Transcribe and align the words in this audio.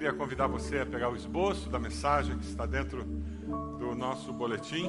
queria 0.00 0.14
convidar 0.14 0.46
você 0.46 0.78
a 0.78 0.86
pegar 0.86 1.10
o 1.10 1.14
esboço 1.14 1.68
da 1.68 1.78
mensagem 1.78 2.38
que 2.38 2.46
está 2.46 2.64
dentro 2.64 3.04
do 3.04 3.94
nosso 3.94 4.32
boletim. 4.32 4.88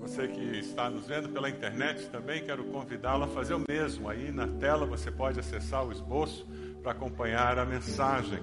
Você 0.00 0.28
que 0.28 0.58
está 0.58 0.90
nos 0.90 1.06
vendo 1.06 1.30
pela 1.30 1.48
internet 1.48 2.06
também, 2.10 2.44
quero 2.44 2.64
convidá-lo 2.64 3.24
a 3.24 3.28
fazer 3.28 3.54
o 3.54 3.64
mesmo. 3.66 4.06
Aí 4.06 4.30
na 4.30 4.46
tela 4.46 4.84
você 4.84 5.10
pode 5.10 5.40
acessar 5.40 5.86
o 5.86 5.90
esboço 5.90 6.46
para 6.82 6.92
acompanhar 6.92 7.58
a 7.58 7.64
mensagem. 7.64 8.40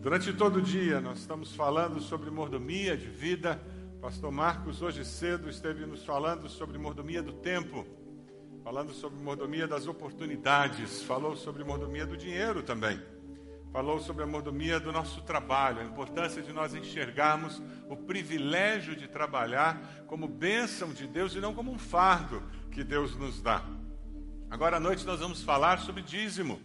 Durante 0.00 0.32
todo 0.32 0.60
o 0.60 0.62
dia 0.62 1.00
nós 1.00 1.18
estamos 1.18 1.56
falando 1.56 2.00
sobre 2.00 2.30
mordomia 2.30 2.96
de 2.96 3.08
vida. 3.08 3.60
Pastor 4.00 4.30
Marcos 4.30 4.82
hoje 4.82 5.04
cedo 5.04 5.50
esteve 5.50 5.84
nos 5.84 6.04
falando 6.04 6.48
sobre 6.48 6.78
mordomia 6.78 7.24
do 7.24 7.32
tempo, 7.32 7.84
falando 8.62 8.92
sobre 8.92 9.18
mordomia 9.18 9.66
das 9.66 9.88
oportunidades, 9.88 11.02
falou 11.02 11.34
sobre 11.34 11.64
mordomia 11.64 12.06
do 12.06 12.16
dinheiro 12.16 12.62
também 12.62 13.15
falou 13.72 14.00
sobre 14.00 14.22
a 14.22 14.26
mordomia 14.26 14.80
do 14.80 14.92
nosso 14.92 15.20
trabalho, 15.22 15.80
a 15.80 15.84
importância 15.84 16.42
de 16.42 16.52
nós 16.52 16.74
enxergarmos 16.74 17.62
o 17.88 17.96
privilégio 17.96 18.96
de 18.96 19.06
trabalhar 19.06 19.80
como 20.06 20.26
bênção 20.26 20.92
de 20.92 21.06
Deus 21.06 21.34
e 21.34 21.40
não 21.40 21.54
como 21.54 21.70
um 21.70 21.78
fardo 21.78 22.42
que 22.70 22.82
Deus 22.82 23.16
nos 23.16 23.42
dá. 23.42 23.62
Agora 24.48 24.76
à 24.76 24.80
noite 24.80 25.04
nós 25.04 25.20
vamos 25.20 25.42
falar 25.42 25.80
sobre 25.80 26.02
dízimo. 26.02 26.60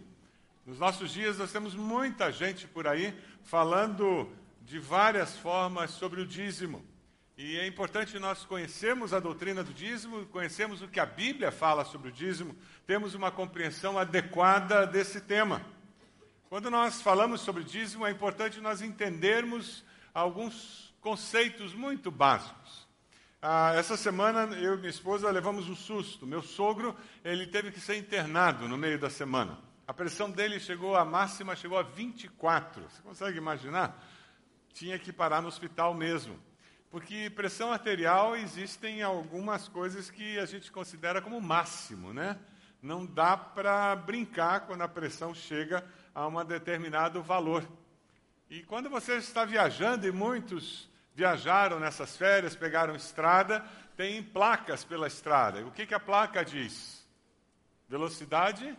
Nos 0.64 0.78
nossos 0.78 1.10
dias 1.10 1.38
nós 1.38 1.52
temos 1.52 1.74
muita 1.74 2.30
gente 2.30 2.66
por 2.66 2.86
aí 2.86 3.14
falando 3.42 4.30
de 4.62 4.78
várias 4.78 5.36
formas 5.36 5.90
sobre 5.90 6.20
o 6.20 6.26
dízimo. 6.26 6.84
E 7.36 7.58
é 7.58 7.66
importante 7.66 8.18
nós 8.18 8.44
conhecermos 8.44 9.12
a 9.12 9.18
doutrina 9.18 9.64
do 9.64 9.72
dízimo, 9.72 10.26
conhecermos 10.26 10.80
o 10.80 10.88
que 10.88 11.00
a 11.00 11.06
Bíblia 11.06 11.50
fala 11.50 11.84
sobre 11.84 12.08
o 12.08 12.12
dízimo, 12.12 12.54
temos 12.86 13.14
uma 13.14 13.30
compreensão 13.30 13.98
adequada 13.98 14.86
desse 14.86 15.20
tema. 15.20 15.60
Quando 16.52 16.70
nós 16.70 17.00
falamos 17.00 17.40
sobre 17.40 17.64
dízimo, 17.64 18.06
é 18.06 18.10
importante 18.10 18.60
nós 18.60 18.82
entendermos 18.82 19.82
alguns 20.12 20.94
conceitos 21.00 21.72
muito 21.72 22.10
básicos. 22.10 22.86
Ah, 23.40 23.72
essa 23.74 23.96
semana, 23.96 24.54
eu 24.56 24.74
e 24.74 24.76
minha 24.76 24.90
esposa 24.90 25.30
levamos 25.30 25.66
um 25.70 25.74
susto. 25.74 26.26
Meu 26.26 26.42
sogro, 26.42 26.94
ele 27.24 27.46
teve 27.46 27.72
que 27.72 27.80
ser 27.80 27.96
internado 27.96 28.68
no 28.68 28.76
meio 28.76 28.98
da 28.98 29.08
semana. 29.08 29.58
A 29.88 29.94
pressão 29.94 30.30
dele 30.30 30.60
chegou, 30.60 30.94
a 30.94 31.06
máxima 31.06 31.56
chegou 31.56 31.78
a 31.78 31.82
24. 31.82 32.82
Você 32.82 33.00
consegue 33.00 33.38
imaginar? 33.38 34.06
Tinha 34.74 34.98
que 34.98 35.10
parar 35.10 35.40
no 35.40 35.48
hospital 35.48 35.94
mesmo. 35.94 36.38
Porque 36.90 37.30
pressão 37.30 37.72
arterial 37.72 38.36
existem 38.36 39.00
algumas 39.00 39.68
coisas 39.68 40.10
que 40.10 40.38
a 40.38 40.44
gente 40.44 40.70
considera 40.70 41.22
como 41.22 41.40
máximo, 41.40 42.12
né? 42.12 42.38
Não 42.82 43.06
dá 43.06 43.38
para 43.38 43.96
brincar 43.96 44.66
quando 44.66 44.82
a 44.82 44.88
pressão 44.88 45.34
chega 45.34 45.82
a 46.14 46.26
um 46.26 46.44
determinado 46.44 47.22
valor. 47.22 47.66
E 48.50 48.62
quando 48.62 48.90
você 48.90 49.16
está 49.16 49.44
viajando, 49.44 50.06
e 50.06 50.12
muitos 50.12 50.88
viajaram 51.14 51.80
nessas 51.80 52.16
férias, 52.16 52.56
pegaram 52.56 52.94
estrada, 52.94 53.64
tem 53.96 54.22
placas 54.22 54.84
pela 54.84 55.06
estrada. 55.06 55.64
O 55.66 55.70
que, 55.70 55.86
que 55.86 55.94
a 55.94 56.00
placa 56.00 56.44
diz? 56.44 57.06
Velocidade 57.88 58.76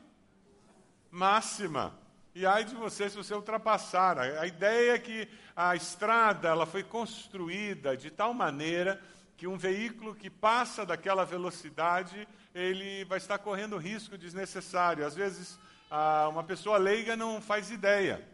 máxima. 1.14 1.94
E 2.34 2.46
ai 2.46 2.64
de 2.64 2.74
você 2.74 3.08
se 3.08 3.16
você 3.16 3.36
ultrapassar. 3.36 4.18
A 4.18 4.48
ideia 4.48 4.94
é 4.94 5.00
que 5.00 5.28
a 5.56 5.76
estrada 5.76 6.50
ela 6.50 6.66
foi 6.66 6.84
construída 6.84 7.96
de 7.96 8.10
tal 8.10 8.34
maneira 8.34 9.00
que 9.38 9.46
um 9.46 9.56
veículo 9.56 10.16
que 10.16 10.30
passa 10.30 10.86
daquela 10.86 11.24
velocidade, 11.26 12.28
ele 12.56 13.06
vai 13.06 13.20
estar 13.20 13.38
correndo 13.38 13.78
risco 13.78 14.18
desnecessário. 14.18 15.06
Às 15.06 15.16
vezes 15.16 15.60
ah, 15.96 16.28
uma 16.28 16.44
pessoa 16.44 16.80
leiga 16.80 17.16
não 17.16 17.40
faz 17.40 17.70
ideia. 17.70 18.28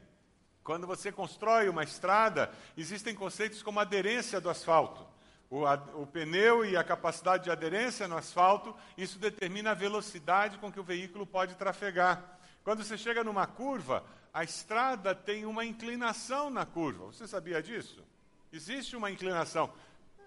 Quando 0.64 0.88
você 0.88 1.12
constrói 1.12 1.68
uma 1.68 1.84
estrada, 1.84 2.50
existem 2.78 3.14
conceitos 3.14 3.62
como 3.62 3.82
aderência 3.82 4.40
do 4.40 4.50
asfalto. 4.50 5.06
O, 5.50 5.66
a, 5.66 5.74
o, 5.96 6.08
pneu 6.08 6.64
e 6.64 6.78
a 6.78 6.86
capacidade 6.86 7.44
de 7.44 7.52
aderência 7.52 8.08
no 8.08 8.16
asfalto, 8.16 8.74
isso 8.98 9.20
determina 9.20 9.72
a 9.72 9.74
velocidade 9.74 10.58
com 10.58 10.72
que 10.72 10.80
o 10.80 10.84
veículo 10.84 11.28
pode 11.28 11.56
trafegar. 11.56 12.40
Quando 12.64 12.82
você 12.82 12.98
chega 12.98 13.26
numa 13.26 13.46
curva, 13.46 14.06
a 14.34 14.42
estrada 14.42 15.14
tem 15.14 15.46
uma 15.46 15.66
inclinação 15.66 16.50
na 16.50 16.66
curva. 16.66 17.08
Você 17.08 17.28
sabia 17.28 17.62
disso? 17.62 18.02
Existe 18.54 18.96
uma 18.96 19.12
inclinação. 19.12 19.70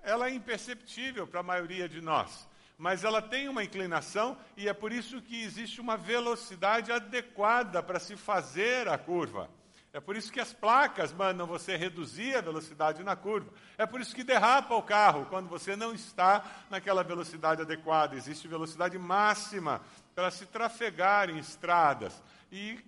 Ela 0.03 0.29
é 0.29 0.35
imperceptível 0.35 1.27
para 1.27 1.41
a 1.41 1.45
maioria 1.45 1.89
de 1.89 2.03
nós 2.03 2.47
mas 2.83 3.05
ela 3.05 3.23
tem 3.23 3.49
uma 3.49 3.63
inclinação 3.63 4.37
e 4.57 4.69
é 4.69 4.73
por 4.75 4.91
isso 4.91 5.23
que 5.23 5.41
existe 5.41 5.81
uma 5.81 5.97
velocidade 5.97 6.91
adequada 6.91 7.81
para 7.81 8.01
se 8.01 8.17
fazer 8.17 8.89
a 8.89 8.99
curva. 8.99 9.49
É 9.93 10.01
por 10.01 10.17
isso 10.17 10.33
que 10.33 10.41
as 10.41 10.53
placas 10.53 11.13
mandam 11.13 11.47
você 11.47 11.77
reduzir 11.77 12.35
a 12.35 12.41
velocidade 12.41 13.05
na 13.05 13.15
curva. 13.15 13.53
É 13.79 13.87
por 13.87 14.01
isso 14.01 14.13
que 14.13 14.25
derrapa 14.25 14.75
o 14.75 14.83
carro 14.83 15.27
quando 15.27 15.49
você 15.49 15.77
não 15.77 15.95
está 15.95 16.45
naquela 16.69 17.05
velocidade 17.05 17.63
adequada. 17.63 18.17
Existe 18.17 18.49
velocidade 18.49 18.99
máxima 18.99 19.81
para 20.13 20.29
se 20.33 20.45
trafegar 20.47 21.31
em 21.31 21.39
estradas. 21.39 22.21
E 22.51 22.81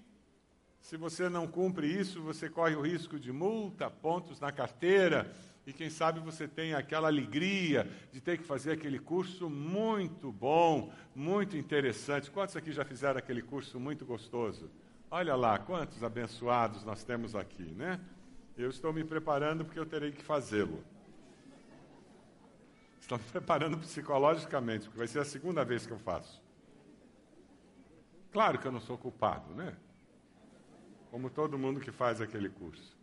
se 0.81 0.97
você 0.97 1.29
não 1.29 1.47
cumpre 1.47 1.87
isso, 1.87 2.21
você 2.21 2.51
corre 2.51 2.75
o 2.75 2.81
risco 2.81 3.17
de 3.17 3.31
multa, 3.31 3.89
pontos 3.89 4.41
na 4.41 4.51
carteira 4.51 5.33
e 5.67 5.73
quem 5.73 5.89
sabe 5.89 6.21
você 6.21 6.47
tem 6.47 6.75
aquela 6.75 7.09
alegria 7.09 7.89
de 8.13 8.21
ter 8.21 8.37
que 8.37 8.45
fazer 8.45 8.73
aquele 8.73 8.99
curso 8.99 9.49
muito 9.49 10.31
bom, 10.31 10.93
muito 11.15 11.57
interessante. 11.57 12.31
Quantos 12.31 12.57
aqui 12.57 12.71
já 12.71 12.85
fizeram 12.85 13.19
aquele 13.19 13.41
curso 13.41 13.81
muito 13.81 14.05
gostoso? 14.05 14.71
Olha 15.11 15.35
lá, 15.35 15.59
quantos 15.59 16.03
abençoados 16.03 16.85
nós 16.85 17.03
temos 17.03 17.35
aqui, 17.35 17.63
né? 17.63 18.01
Eu 18.57 18.69
estou 18.69 18.93
me 18.93 19.05
preparando 19.05 19.65
porque 19.65 19.79
eu 19.79 19.87
terei 19.87 20.13
que 20.13 20.23
fazê-lo. 20.23 20.85
Estou 23.01 23.19
me 23.19 23.25
preparando 23.25 23.79
psicologicamente, 23.79 24.85
porque 24.85 24.99
vai 24.99 25.07
ser 25.07 25.21
a 25.21 25.25
segunda 25.25 25.65
vez 25.65 25.87
que 25.87 25.93
eu 25.93 25.99
faço. 25.99 26.43
Claro 28.33 28.59
que 28.59 28.67
eu 28.67 28.73
não 28.73 28.81
sou 28.81 28.99
culpado, 28.99 29.55
né? 29.55 29.77
Como 31.11 31.31
todo 31.31 31.59
mundo 31.59 31.81
que 31.81 31.93
faz 31.93 32.21
aquele 32.21 32.49
curso. 32.49 32.94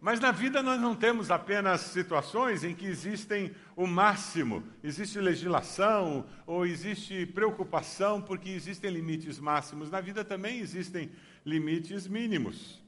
Mas 0.00 0.18
na 0.18 0.30
vida 0.30 0.62
nós 0.62 0.80
não 0.80 0.96
temos 0.96 1.30
apenas 1.30 1.82
situações 1.82 2.64
em 2.64 2.74
que 2.74 2.86
existem 2.86 3.54
o 3.76 3.86
máximo, 3.86 4.64
existe 4.82 5.20
legislação 5.20 6.24
ou 6.46 6.64
existe 6.64 7.26
preocupação 7.26 8.22
porque 8.22 8.48
existem 8.48 8.90
limites 8.90 9.38
máximos. 9.38 9.90
Na 9.90 10.00
vida 10.00 10.24
também 10.24 10.58
existem 10.58 11.12
limites 11.44 12.06
mínimos. 12.06 12.82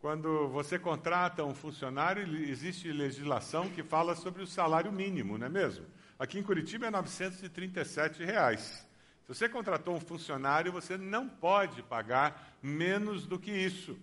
Quando 0.00 0.48
você 0.48 0.78
contrata 0.78 1.44
um 1.44 1.54
funcionário, 1.54 2.24
existe 2.48 2.90
legislação 2.90 3.68
que 3.68 3.82
fala 3.82 4.16
sobre 4.16 4.42
o 4.42 4.46
salário 4.46 4.90
mínimo, 4.90 5.36
não 5.36 5.46
é 5.46 5.50
mesmo? 5.50 5.84
Aqui 6.18 6.38
em 6.38 6.42
Curitiba 6.42 6.86
é 6.86 6.90
937 6.90 8.24
reais. 8.24 8.86
Se 9.22 9.28
você 9.28 9.48
contratou 9.48 9.94
um 9.94 10.00
funcionário, 10.00 10.72
você 10.72 10.96
não 10.96 11.28
pode 11.28 11.82
pagar 11.82 12.56
menos 12.62 13.26
do 13.26 13.38
que 13.38 13.52
isso. 13.52 13.96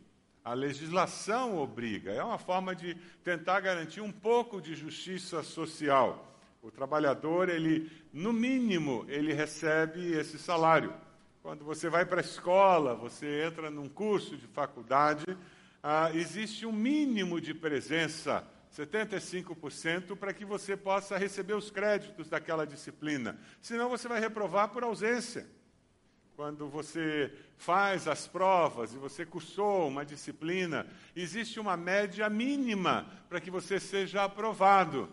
A 0.44 0.54
legislação 0.54 1.58
obriga, 1.58 2.12
é 2.12 2.24
uma 2.24 2.38
forma 2.38 2.76
de 2.76 2.96
tentar 3.24 3.60
garantir 3.60 4.02
um 4.02 4.12
pouco 4.12 4.62
de 4.62 4.74
justiça 4.74 5.44
social. 5.44 6.34
O 6.62 6.72
trabalhador, 6.72 7.50
ele, 7.50 7.92
no 8.14 8.32
mínimo, 8.32 9.06
ele 9.08 9.34
recebe 9.34 10.14
esse 10.14 10.40
salário. 10.40 10.94
Quando 11.44 11.64
você 11.64 11.90
vai 11.90 12.06
para 12.06 12.20
a 12.20 12.24
escola, 12.24 12.96
você 12.96 13.44
entra 13.46 13.70
num 13.70 13.90
curso 13.90 14.38
de 14.38 14.48
faculdade, 14.48 15.26
ah, 15.84 16.12
existe 16.14 16.66
um 16.66 16.72
mínimo 16.72 17.40
de 17.40 17.54
presença, 17.54 18.46
75%, 18.76 20.16
para 20.16 20.34
que 20.34 20.46
você 20.46 20.76
possa 20.76 21.18
receber 21.18 21.54
os 21.54 21.70
créditos 21.72 22.30
daquela 22.30 22.66
disciplina. 22.66 23.38
Senão 23.62 23.90
você 23.90 24.08
vai 24.08 24.20
reprovar 24.20 24.70
por 24.70 24.84
ausência 24.84 25.48
quando 26.40 26.70
você 26.70 27.30
faz 27.58 28.08
as 28.08 28.26
provas 28.26 28.94
e 28.94 28.98
você 28.98 29.26
cursou 29.26 29.90
uma 29.90 30.06
disciplina, 30.06 30.88
existe 31.14 31.60
uma 31.60 31.76
média 31.76 32.30
mínima 32.30 33.12
para 33.28 33.42
que 33.42 33.52
você 33.52 33.78
seja 33.78 34.24
aprovado. 34.24 35.10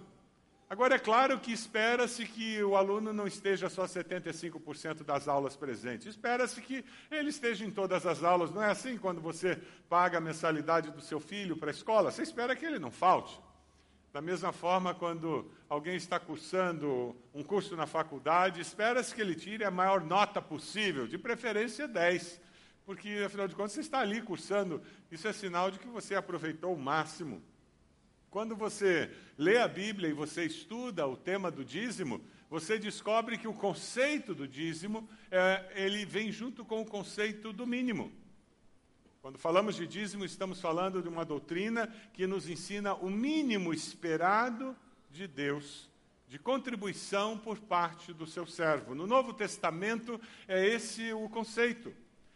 Agora, 0.70 0.94
é 0.94 1.00
claro 1.00 1.40
que 1.40 1.50
espera-se 1.50 2.24
que 2.26 2.62
o 2.62 2.76
aluno 2.76 3.12
não 3.12 3.26
esteja 3.26 3.68
só 3.68 3.86
75% 3.86 5.02
das 5.02 5.26
aulas 5.26 5.56
presentes. 5.56 6.06
Espera-se 6.06 6.60
que 6.60 6.84
ele 7.10 7.30
esteja 7.30 7.64
em 7.64 7.72
todas 7.72 8.06
as 8.06 8.22
aulas. 8.22 8.52
Não 8.52 8.62
é 8.62 8.70
assim 8.70 8.96
quando 8.96 9.20
você 9.20 9.60
paga 9.88 10.18
a 10.18 10.20
mensalidade 10.20 10.92
do 10.92 11.00
seu 11.00 11.18
filho 11.18 11.56
para 11.56 11.70
a 11.70 11.74
escola? 11.74 12.12
Você 12.12 12.22
espera 12.22 12.54
que 12.54 12.64
ele 12.64 12.78
não 12.78 12.92
falte. 12.92 13.36
Da 14.16 14.22
mesma 14.22 14.50
forma, 14.50 14.94
quando 14.94 15.44
alguém 15.68 15.94
está 15.94 16.18
cursando 16.18 17.14
um 17.34 17.42
curso 17.42 17.76
na 17.76 17.86
faculdade, 17.86 18.62
espera-se 18.62 19.14
que 19.14 19.20
ele 19.20 19.34
tire 19.34 19.62
a 19.62 19.70
maior 19.70 20.00
nota 20.00 20.40
possível, 20.40 21.06
de 21.06 21.18
preferência 21.18 21.86
10, 21.86 22.40
porque, 22.86 23.22
afinal 23.26 23.46
de 23.46 23.54
contas, 23.54 23.72
você 23.72 23.80
está 23.80 23.98
ali 23.98 24.22
cursando, 24.22 24.80
isso 25.12 25.28
é 25.28 25.34
sinal 25.34 25.70
de 25.70 25.78
que 25.78 25.86
você 25.86 26.14
aproveitou 26.14 26.72
o 26.72 26.78
máximo. 26.78 27.42
Quando 28.30 28.56
você 28.56 29.10
lê 29.36 29.58
a 29.58 29.68
Bíblia 29.68 30.08
e 30.08 30.14
você 30.14 30.46
estuda 30.46 31.06
o 31.06 31.14
tema 31.14 31.50
do 31.50 31.62
dízimo, 31.62 32.24
você 32.48 32.78
descobre 32.78 33.36
que 33.36 33.46
o 33.46 33.52
conceito 33.52 34.34
do 34.34 34.48
dízimo, 34.48 35.06
é, 35.30 35.72
ele 35.74 36.06
vem 36.06 36.32
junto 36.32 36.64
com 36.64 36.80
o 36.80 36.86
conceito 36.86 37.52
do 37.52 37.66
mínimo. 37.66 38.10
Quando 39.26 39.38
falamos 39.38 39.74
de 39.74 39.88
dízimo, 39.88 40.24
estamos 40.24 40.60
falando 40.60 41.02
de 41.02 41.08
uma 41.08 41.24
doutrina 41.24 41.92
que 42.12 42.28
nos 42.28 42.48
ensina 42.48 42.94
o 42.94 43.10
mínimo 43.10 43.74
esperado 43.74 44.76
de 45.10 45.26
Deus 45.26 45.90
de 46.28 46.38
contribuição 46.38 47.36
por 47.36 47.58
parte 47.58 48.12
do 48.12 48.24
seu 48.24 48.46
servo. 48.46 48.94
No 48.94 49.04
Novo 49.04 49.32
Testamento 49.32 50.20
é 50.46 50.64
esse 50.64 51.12
o 51.12 51.28
conceito. 51.28 51.92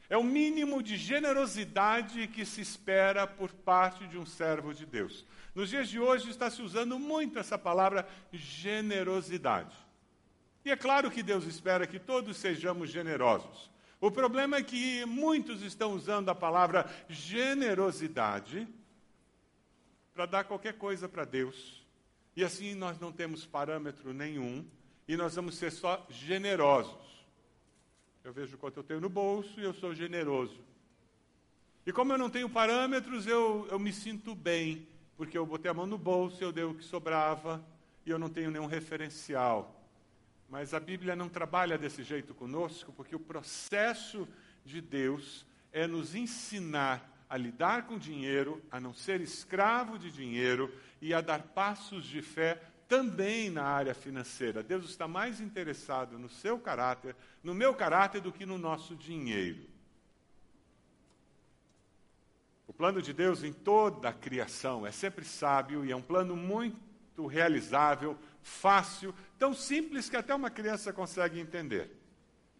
É 0.08 0.18
o 0.18 0.24
mínimo 0.24 0.82
de 0.82 0.96
generosidade 0.96 2.26
que 2.26 2.44
se 2.44 2.60
espera 2.60 3.24
por 3.24 3.52
parte 3.52 4.08
de 4.08 4.18
um 4.18 4.26
servo 4.26 4.74
de 4.74 4.84
Deus. 4.84 5.24
Nos 5.54 5.70
dias 5.70 5.88
de 5.88 6.00
hoje 6.00 6.28
está 6.28 6.50
se 6.50 6.60
usando 6.60 6.98
muito 6.98 7.38
essa 7.38 7.56
palavra 7.56 8.04
generosidade. 8.32 9.76
E 10.64 10.72
é 10.72 10.76
claro 10.76 11.08
que 11.08 11.22
Deus 11.22 11.44
espera 11.44 11.86
que 11.86 12.00
todos 12.00 12.36
sejamos 12.36 12.90
generosos. 12.90 13.70
O 14.00 14.10
problema 14.10 14.56
é 14.56 14.62
que 14.62 15.04
muitos 15.04 15.62
estão 15.62 15.92
usando 15.92 16.30
a 16.30 16.34
palavra 16.34 16.88
generosidade 17.08 18.66
para 20.14 20.24
dar 20.24 20.44
qualquer 20.44 20.74
coisa 20.78 21.08
para 21.08 21.24
Deus. 21.24 21.84
E 22.34 22.42
assim 22.42 22.74
nós 22.74 22.98
não 22.98 23.12
temos 23.12 23.44
parâmetro 23.44 24.14
nenhum 24.14 24.64
e 25.06 25.16
nós 25.16 25.34
vamos 25.34 25.56
ser 25.56 25.70
só 25.70 26.06
generosos. 26.08 27.26
Eu 28.24 28.32
vejo 28.32 28.56
quanto 28.56 28.78
eu 28.78 28.84
tenho 28.84 29.00
no 29.00 29.08
bolso 29.08 29.60
e 29.60 29.64
eu 29.64 29.74
sou 29.74 29.94
generoso. 29.94 30.60
E 31.84 31.92
como 31.92 32.12
eu 32.12 32.18
não 32.18 32.30
tenho 32.30 32.48
parâmetros, 32.48 33.26
eu, 33.26 33.66
eu 33.70 33.78
me 33.78 33.92
sinto 33.92 34.34
bem, 34.34 34.86
porque 35.16 35.36
eu 35.36 35.44
botei 35.44 35.70
a 35.70 35.74
mão 35.74 35.86
no 35.86 35.98
bolso, 35.98 36.42
eu 36.42 36.52
dei 36.52 36.64
o 36.64 36.74
que 36.74 36.84
sobrava 36.84 37.62
e 38.06 38.10
eu 38.10 38.18
não 38.18 38.28
tenho 38.28 38.50
nenhum 38.50 38.66
referencial. 38.66 39.79
Mas 40.50 40.74
a 40.74 40.80
Bíblia 40.80 41.14
não 41.14 41.28
trabalha 41.28 41.78
desse 41.78 42.02
jeito 42.02 42.34
conosco, 42.34 42.92
porque 42.92 43.14
o 43.14 43.20
processo 43.20 44.26
de 44.64 44.80
Deus 44.80 45.46
é 45.72 45.86
nos 45.86 46.16
ensinar 46.16 47.08
a 47.28 47.36
lidar 47.36 47.86
com 47.86 47.96
dinheiro, 47.96 48.60
a 48.68 48.80
não 48.80 48.92
ser 48.92 49.20
escravo 49.20 49.96
de 49.96 50.10
dinheiro 50.10 50.74
e 51.00 51.14
a 51.14 51.20
dar 51.20 51.40
passos 51.42 52.04
de 52.04 52.20
fé 52.20 52.60
também 52.88 53.48
na 53.48 53.62
área 53.62 53.94
financeira. 53.94 54.64
Deus 54.64 54.86
está 54.86 55.06
mais 55.06 55.40
interessado 55.40 56.18
no 56.18 56.28
seu 56.28 56.58
caráter, 56.58 57.14
no 57.40 57.54
meu 57.54 57.72
caráter, 57.72 58.20
do 58.20 58.32
que 58.32 58.44
no 58.44 58.58
nosso 58.58 58.96
dinheiro. 58.96 59.70
O 62.66 62.72
plano 62.72 63.00
de 63.00 63.12
Deus 63.12 63.44
em 63.44 63.52
toda 63.52 64.08
a 64.08 64.12
criação 64.12 64.84
é 64.84 64.90
sempre 64.90 65.24
sábio 65.24 65.84
e 65.84 65.92
é 65.92 65.96
um 65.96 66.02
plano 66.02 66.34
muito 66.34 67.26
realizável, 67.28 68.18
fácil, 68.42 69.14
tão 69.38 69.54
simples 69.54 70.08
que 70.08 70.16
até 70.16 70.34
uma 70.34 70.50
criança 70.50 70.92
consegue 70.92 71.40
entender. 71.40 71.90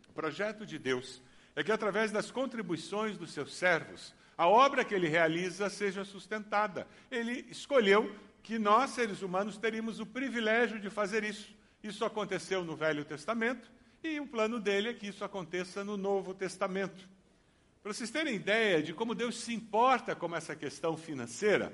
O 0.08 0.12
projeto 0.12 0.66
de 0.66 0.78
Deus 0.78 1.22
é 1.54 1.62
que, 1.62 1.72
através 1.72 2.10
das 2.10 2.30
contribuições 2.30 3.16
dos 3.16 3.32
seus 3.32 3.54
servos, 3.54 4.14
a 4.36 4.48
obra 4.48 4.84
que 4.84 4.94
ele 4.94 5.08
realiza 5.08 5.68
seja 5.68 6.04
sustentada. 6.04 6.86
Ele 7.10 7.46
escolheu 7.50 8.14
que 8.42 8.58
nós, 8.58 8.90
seres 8.90 9.22
humanos, 9.22 9.58
teríamos 9.58 10.00
o 10.00 10.06
privilégio 10.06 10.80
de 10.80 10.88
fazer 10.88 11.24
isso. 11.24 11.54
Isso 11.82 12.04
aconteceu 12.04 12.64
no 12.64 12.76
Velho 12.76 13.04
Testamento 13.04 13.70
e 14.02 14.18
o 14.18 14.26
plano 14.26 14.58
dele 14.58 14.88
é 14.88 14.94
que 14.94 15.08
isso 15.08 15.24
aconteça 15.24 15.84
no 15.84 15.96
Novo 15.96 16.32
Testamento. 16.32 17.08
Para 17.82 17.92
vocês 17.92 18.10
terem 18.10 18.34
ideia 18.34 18.82
de 18.82 18.92
como 18.92 19.14
Deus 19.14 19.38
se 19.38 19.54
importa 19.54 20.14
com 20.14 20.34
essa 20.34 20.54
questão 20.56 20.96
financeira, 20.96 21.72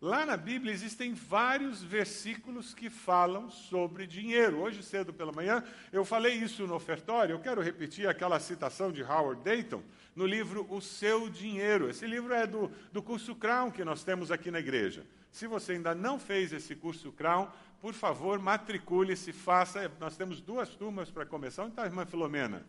lá 0.00 0.24
na 0.24 0.36
Bíblia 0.36 0.72
existem 0.72 1.12
vários 1.12 1.82
versículos 1.82 2.74
que 2.74 2.88
falam 2.88 3.50
sobre 3.50 4.06
dinheiro. 4.06 4.60
Hoje 4.60 4.82
cedo 4.82 5.12
pela 5.12 5.32
manhã 5.32 5.64
eu 5.92 6.04
falei 6.04 6.34
isso 6.34 6.66
no 6.66 6.74
ofertório, 6.74 7.34
eu 7.34 7.40
quero 7.40 7.60
repetir 7.60 8.08
aquela 8.08 8.38
citação 8.38 8.92
de 8.92 9.02
Howard 9.02 9.42
Dayton 9.42 9.82
no 10.14 10.26
livro 10.26 10.66
O 10.70 10.80
Seu 10.80 11.28
Dinheiro. 11.28 11.88
Esse 11.88 12.06
livro 12.06 12.32
é 12.32 12.46
do, 12.46 12.70
do 12.92 13.02
curso 13.02 13.34
Crown 13.34 13.70
que 13.70 13.84
nós 13.84 14.04
temos 14.04 14.30
aqui 14.30 14.50
na 14.50 14.58
igreja. 14.58 15.06
Se 15.30 15.46
você 15.46 15.72
ainda 15.72 15.94
não 15.94 16.18
fez 16.18 16.52
esse 16.52 16.74
curso 16.74 17.12
Crown, 17.12 17.48
por 17.80 17.94
favor, 17.94 18.38
matricule-se, 18.38 19.32
faça. 19.32 19.90
Nós 20.00 20.16
temos 20.16 20.40
duas 20.40 20.70
turmas 20.70 21.10
para 21.10 21.24
começar. 21.24 21.62
Onde 21.62 21.72
está 21.72 21.82
a 21.82 21.86
irmã 21.86 22.04
Filomena? 22.04 22.66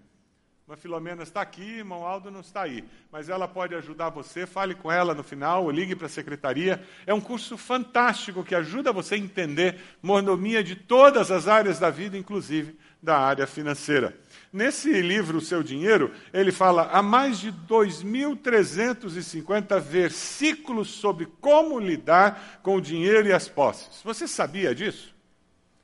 A 0.71 0.77
Filomena 0.77 1.23
está 1.23 1.41
aqui, 1.41 1.77
irmão 1.77 2.05
Aldo 2.05 2.29
não 2.29 2.41
está 2.41 2.61
aí. 2.61 2.83
Mas 3.11 3.27
ela 3.27 3.47
pode 3.47 3.73
ajudar 3.73 4.11
você, 4.11 4.45
fale 4.45 4.75
com 4.75 4.91
ela 4.91 5.15
no 5.15 5.23
final, 5.23 5.63
ou 5.63 5.71
ligue 5.71 5.95
para 5.95 6.05
a 6.05 6.09
secretaria. 6.09 6.85
É 7.07 7.13
um 7.13 7.19
curso 7.19 7.57
fantástico 7.57 8.43
que 8.43 8.53
ajuda 8.53 8.93
você 8.93 9.15
a 9.15 9.17
entender 9.17 9.81
mordomia 9.99 10.63
de 10.63 10.75
todas 10.75 11.31
as 11.31 11.47
áreas 11.47 11.79
da 11.79 11.89
vida, 11.89 12.15
inclusive 12.15 12.77
da 13.01 13.17
área 13.17 13.47
financeira. 13.47 14.15
Nesse 14.53 15.01
livro, 15.01 15.39
O 15.39 15.41
Seu 15.41 15.63
Dinheiro, 15.63 16.13
ele 16.31 16.51
fala 16.51 16.87
há 16.91 17.01
mais 17.01 17.39
de 17.39 17.51
2.350 17.51 19.79
versículos 19.79 20.91
sobre 20.91 21.25
como 21.41 21.79
lidar 21.79 22.59
com 22.61 22.75
o 22.75 22.81
dinheiro 22.81 23.27
e 23.27 23.33
as 23.33 23.47
posses. 23.47 24.03
Você 24.03 24.27
sabia 24.27 24.75
disso? 24.75 25.15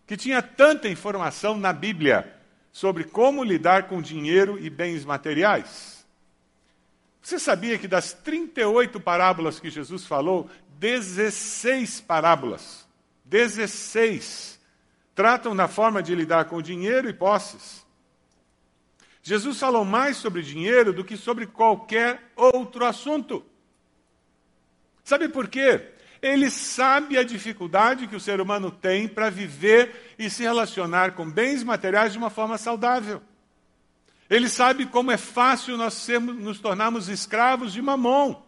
Que 0.05 0.15
tinha 0.15 0.43
tanta 0.43 0.87
informação 0.87 1.57
na 1.57 1.73
Bíblia 1.73 2.34
sobre 2.75 3.05
como 3.05 3.41
lidar 3.41 3.87
com 3.87 4.01
dinheiro 4.01 4.59
e 4.59 4.69
bens 4.69 5.05
materiais? 5.05 6.05
Você 7.21 7.39
sabia 7.39 7.77
que 7.77 7.87
das 7.87 8.11
38 8.11 8.99
parábolas 8.99 9.61
que 9.61 9.69
Jesus 9.69 10.05
falou, 10.05 10.49
16 10.77 12.01
parábolas, 12.01 12.85
16, 13.23 14.59
tratam 15.15 15.55
da 15.55 15.69
forma 15.69 16.03
de 16.03 16.13
lidar 16.13 16.49
com 16.49 16.61
dinheiro 16.61 17.07
e 17.07 17.13
posses? 17.13 17.85
Jesus 19.23 19.57
falou 19.57 19.85
mais 19.85 20.17
sobre 20.17 20.41
dinheiro 20.41 20.91
do 20.91 21.05
que 21.05 21.15
sobre 21.15 21.47
qualquer 21.47 22.29
outro 22.35 22.83
assunto. 22.83 23.41
Sabe 25.01 25.29
por 25.29 25.47
quê? 25.47 25.93
Ele 26.25 26.49
sabe 26.49 27.19
a 27.19 27.23
dificuldade 27.23 28.07
que 28.07 28.15
o 28.15 28.19
ser 28.19 28.41
humano 28.41 28.71
tem 28.71 29.07
para 29.07 29.29
viver 29.29 30.15
e 30.17 30.27
se 30.27 30.41
relacionar 30.41 31.11
com 31.11 31.29
bens 31.29 31.63
materiais 31.63 32.13
de 32.13 32.17
uma 32.17 32.31
forma 32.31 32.57
saudável. 32.57 33.21
Ele 34.27 34.49
sabe 34.49 34.87
como 34.87 35.11
é 35.11 35.17
fácil 35.17 35.77
nós 35.77 35.93
sermos, 35.93 36.35
nos 36.35 36.59
tornarmos 36.59 37.09
escravos 37.09 37.71
de 37.71 37.79
mamon. 37.79 38.41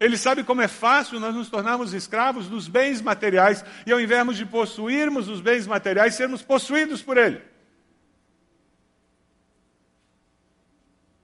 Ele 0.00 0.16
sabe 0.16 0.42
como 0.42 0.62
é 0.62 0.68
fácil 0.68 1.20
nós 1.20 1.34
nos 1.34 1.50
tornarmos 1.50 1.92
escravos 1.92 2.46
dos 2.46 2.66
bens 2.66 3.02
materiais 3.02 3.62
e, 3.86 3.92
ao 3.92 4.00
invés 4.00 4.34
de 4.38 4.46
possuirmos 4.46 5.28
os 5.28 5.42
bens 5.42 5.66
materiais, 5.66 6.14
sermos 6.14 6.40
possuídos 6.40 7.02
por 7.02 7.18
ele. 7.18 7.42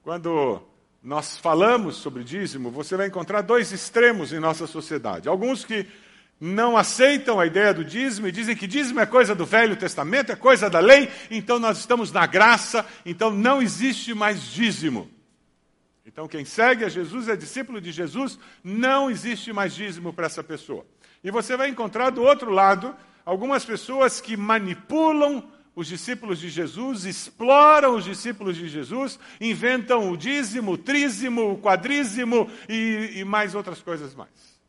Quando 0.03 0.68
nós 1.01 1.37
falamos 1.37 1.95
sobre 1.95 2.23
dízimo, 2.23 2.69
você 2.69 2.97
vai 2.97 3.07
encontrar 3.07 3.41
dois 3.41 3.71
extremos 3.71 4.33
em 4.33 4.39
nossa 4.39 4.67
sociedade. 4.67 5.29
Alguns 5.29 5.63
que 5.63 5.87
não 6.39 6.77
aceitam 6.77 7.39
a 7.39 7.45
ideia 7.45 7.73
do 7.73 7.83
dízimo 7.83 8.27
e 8.27 8.31
dizem 8.31 8.55
que 8.55 8.67
dízimo 8.67 8.99
é 8.99 9.05
coisa 9.05 9.33
do 9.33 9.45
Velho 9.45 9.75
Testamento, 9.75 10.31
é 10.31 10.35
coisa 10.35 10.69
da 10.69 10.79
lei, 10.79 11.09
então 11.29 11.59
nós 11.59 11.79
estamos 11.79 12.11
na 12.11 12.25
graça, 12.25 12.85
então 13.05 13.31
não 13.31 13.61
existe 13.61 14.13
mais 14.13 14.41
dízimo. 14.43 15.09
Então, 16.05 16.27
quem 16.27 16.43
segue 16.43 16.83
a 16.83 16.89
Jesus 16.89 17.27
é 17.27 17.35
discípulo 17.35 17.79
de 17.79 17.91
Jesus, 17.91 18.39
não 18.63 19.11
existe 19.11 19.53
mais 19.53 19.75
dízimo 19.75 20.11
para 20.11 20.25
essa 20.25 20.43
pessoa. 20.43 20.85
E 21.23 21.29
você 21.29 21.55
vai 21.55 21.69
encontrar 21.69 22.09
do 22.09 22.23
outro 22.23 22.49
lado 22.49 22.95
algumas 23.25 23.63
pessoas 23.63 24.19
que 24.19 24.35
manipulam 24.35 25.43
os 25.79 25.87
discípulos 25.87 26.39
de 26.39 26.49
Jesus, 26.49 27.05
exploram 27.05 27.95
os 27.95 28.03
discípulos 28.03 28.57
de 28.57 28.67
Jesus, 28.67 29.17
inventam 29.39 30.11
o 30.11 30.17
dízimo, 30.17 30.73
o 30.73 30.77
trízimo, 30.77 31.53
o 31.53 31.57
quadrízimo 31.57 32.51
e, 32.67 33.13
e 33.15 33.23
mais 33.23 33.55
outras 33.55 33.81
coisas 33.81 34.13
mais. 34.13 34.59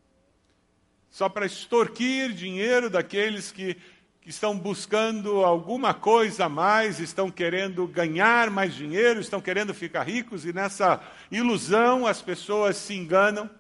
Só 1.11 1.29
para 1.29 1.45
extorquir 1.45 2.33
dinheiro 2.33 2.89
daqueles 2.89 3.51
que, 3.51 3.77
que 4.21 4.31
estão 4.31 4.57
buscando 4.57 5.45
alguma 5.45 5.93
coisa 5.93 6.45
a 6.45 6.49
mais, 6.49 7.01
estão 7.01 7.29
querendo 7.29 7.89
ganhar 7.89 8.49
mais 8.49 8.73
dinheiro, 8.73 9.19
estão 9.19 9.41
querendo 9.41 9.75
ficar 9.75 10.05
ricos, 10.05 10.47
e 10.47 10.53
nessa 10.53 11.03
ilusão 11.29 12.07
as 12.07 12.23
pessoas 12.23 12.77
se 12.77 12.95
enganam 12.95 13.51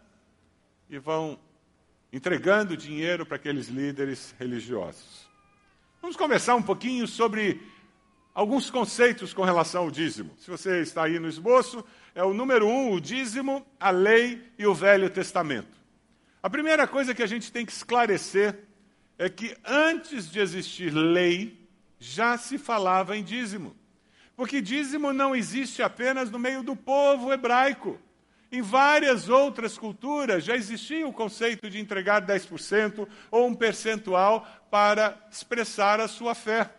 e 0.88 1.00
vão 1.00 1.36
entregando 2.12 2.76
dinheiro 2.76 3.26
para 3.26 3.34
aqueles 3.34 3.66
líderes 3.66 4.36
religiosos. 4.38 5.19
Vamos 6.00 6.16
conversar 6.16 6.54
um 6.54 6.62
pouquinho 6.62 7.06
sobre 7.06 7.60
alguns 8.34 8.70
conceitos 8.70 9.34
com 9.34 9.42
relação 9.42 9.82
ao 9.82 9.90
dízimo. 9.90 10.30
Se 10.38 10.50
você 10.50 10.80
está 10.80 11.04
aí 11.04 11.18
no 11.18 11.28
esboço, 11.28 11.84
é 12.14 12.24
o 12.24 12.32
número 12.32 12.66
um, 12.66 12.92
o 12.92 13.00
dízimo, 13.00 13.66
a 13.78 13.90
lei 13.90 14.42
e 14.58 14.66
o 14.66 14.74
Velho 14.74 15.10
Testamento. 15.10 15.76
A 16.42 16.48
primeira 16.48 16.86
coisa 16.86 17.14
que 17.14 17.22
a 17.22 17.26
gente 17.26 17.52
tem 17.52 17.66
que 17.66 17.72
esclarecer 17.72 18.58
é 19.18 19.28
que 19.28 19.54
antes 19.62 20.30
de 20.30 20.40
existir 20.40 20.90
lei, 20.90 21.68
já 21.98 22.38
se 22.38 22.56
falava 22.56 23.14
em 23.14 23.22
dízimo. 23.22 23.76
Porque 24.34 24.62
dízimo 24.62 25.12
não 25.12 25.36
existe 25.36 25.82
apenas 25.82 26.30
no 26.30 26.38
meio 26.38 26.62
do 26.62 26.74
povo 26.74 27.30
hebraico. 27.30 27.98
Em 28.50 28.62
várias 28.62 29.28
outras 29.28 29.78
culturas 29.78 30.42
já 30.44 30.56
existia 30.56 31.06
o 31.06 31.12
conceito 31.12 31.70
de 31.70 31.78
entregar 31.78 32.26
10% 32.26 33.06
ou 33.30 33.46
um 33.46 33.54
percentual 33.54 34.44
para 34.70 35.18
expressar 35.30 36.00
a 36.00 36.08
sua 36.08 36.34
fé. 36.34 36.70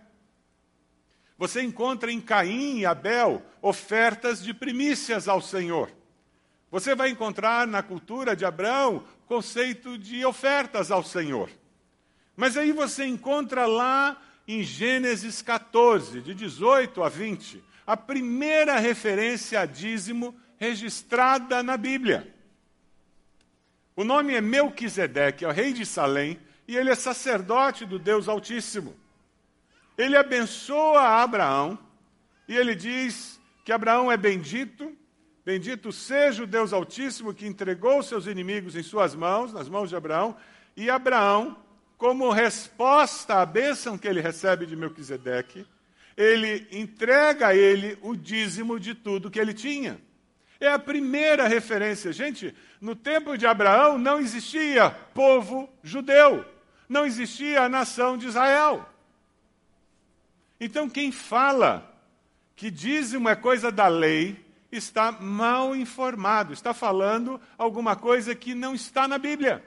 Você 1.37 1.61
encontra 1.61 2.11
em 2.11 2.21
Caim 2.21 2.79
e 2.79 2.85
Abel 2.85 3.41
ofertas 3.61 4.43
de 4.43 4.53
primícias 4.53 5.27
ao 5.27 5.41
Senhor. 5.41 5.91
Você 6.69 6.95
vai 6.95 7.09
encontrar 7.09 7.67
na 7.67 7.83
cultura 7.83 8.35
de 8.35 8.45
Abraão 8.45 9.03
conceito 9.25 9.97
de 9.97 10.23
ofertas 10.23 10.91
ao 10.91 11.03
Senhor. 11.03 11.49
Mas 12.35 12.55
aí 12.55 12.71
você 12.71 13.05
encontra 13.05 13.65
lá 13.65 14.21
em 14.47 14.63
Gênesis 14.63 15.41
14, 15.41 16.21
de 16.21 16.33
18 16.33 17.03
a 17.03 17.09
20, 17.09 17.63
a 17.85 17.97
primeira 17.97 18.79
referência 18.79 19.59
a 19.59 19.65
dízimo 19.65 20.35
registrada 20.57 21.61
na 21.61 21.75
Bíblia. 21.75 22.33
O 23.95 24.03
nome 24.03 24.33
é 24.33 24.41
Melquisedeque, 24.41 25.43
é 25.43 25.47
o 25.47 25.51
rei 25.51 25.73
de 25.73 25.85
Salém, 25.85 26.39
e 26.67 26.77
ele 26.77 26.89
é 26.89 26.95
sacerdote 26.95 27.85
do 27.85 27.99
Deus 27.99 28.27
Altíssimo. 28.27 28.95
Ele 29.97 30.15
abençoa 30.15 31.21
Abraão 31.21 31.77
e 32.47 32.55
ele 32.55 32.75
diz 32.75 33.39
que 33.63 33.71
Abraão 33.71 34.11
é 34.11 34.17
bendito 34.17 34.97
Bendito 35.43 35.91
seja 35.91 36.43
o 36.43 36.47
Deus 36.47 36.71
Altíssimo 36.71 37.33
que 37.33 37.47
entregou 37.47 38.03
seus 38.03 38.27
inimigos 38.27 38.75
em 38.75 38.83
suas 38.83 39.15
mãos, 39.15 39.51
nas 39.51 39.67
mãos 39.67 39.89
de 39.89 39.95
Abraão, 39.95 40.35
e 40.77 40.89
Abraão, 40.89 41.57
como 41.97 42.29
resposta 42.29 43.35
à 43.41 43.45
bênção 43.45 43.97
que 43.97 44.07
ele 44.07 44.21
recebe 44.21 44.67
de 44.67 44.75
Melquisedeque, 44.75 45.65
ele 46.15 46.67
entrega 46.71 47.47
a 47.47 47.55
ele 47.55 47.97
o 48.03 48.15
dízimo 48.15 48.79
de 48.79 48.93
tudo 48.93 49.31
que 49.31 49.39
ele 49.39 49.53
tinha. 49.53 49.99
É 50.61 50.67
a 50.67 50.77
primeira 50.77 51.47
referência. 51.47 52.13
Gente, 52.13 52.55
no 52.79 52.95
tempo 52.95 53.35
de 53.35 53.47
Abraão 53.47 53.97
não 53.97 54.19
existia 54.19 54.91
povo 54.91 55.67
judeu, 55.81 56.45
não 56.87 57.03
existia 57.03 57.63
a 57.63 57.69
nação 57.69 58.15
de 58.15 58.27
Israel. 58.27 58.87
Então, 60.59 60.87
quem 60.87 61.11
fala 61.11 61.91
que 62.55 62.69
dízimo 62.69 63.27
é 63.27 63.35
coisa 63.35 63.71
da 63.71 63.87
lei, 63.87 64.39
está 64.71 65.11
mal 65.11 65.75
informado, 65.75 66.53
está 66.53 66.75
falando 66.75 67.41
alguma 67.57 67.95
coisa 67.95 68.35
que 68.35 68.53
não 68.53 68.75
está 68.75 69.07
na 69.07 69.17
Bíblia. 69.17 69.65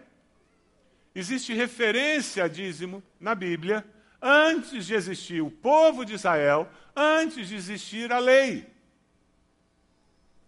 Existe 1.13 1.53
referência 1.53 2.45
a 2.45 2.49
dízimo 2.49 3.03
na 3.19 3.35
Bíblia 3.35 3.85
antes 4.23 4.87
de 4.87 4.95
existir 4.95 5.43
o 5.43 5.51
povo 5.51 6.05
de 6.05 6.15
Israel, 6.15 6.69
antes 6.95 7.49
de 7.49 7.57
existir 7.57 8.13
a 8.13 8.21
lei. 8.21 8.74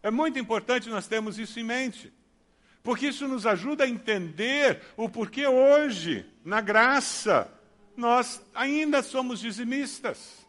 É 0.07 0.11
muito 0.13 0.39
importante 0.39 0.89
nós 0.89 1.09
termos 1.09 1.37
isso 1.37 1.59
em 1.59 1.65
mente, 1.65 2.13
porque 2.81 3.09
isso 3.09 3.27
nos 3.27 3.45
ajuda 3.45 3.83
a 3.83 3.89
entender 3.89 4.81
o 4.97 5.09
porquê 5.09 5.49
hoje, 5.49 6.25
na 6.45 6.61
graça, 6.61 7.53
nós 7.97 8.41
ainda 8.55 9.03
somos 9.03 9.41
dizimistas. 9.41 10.47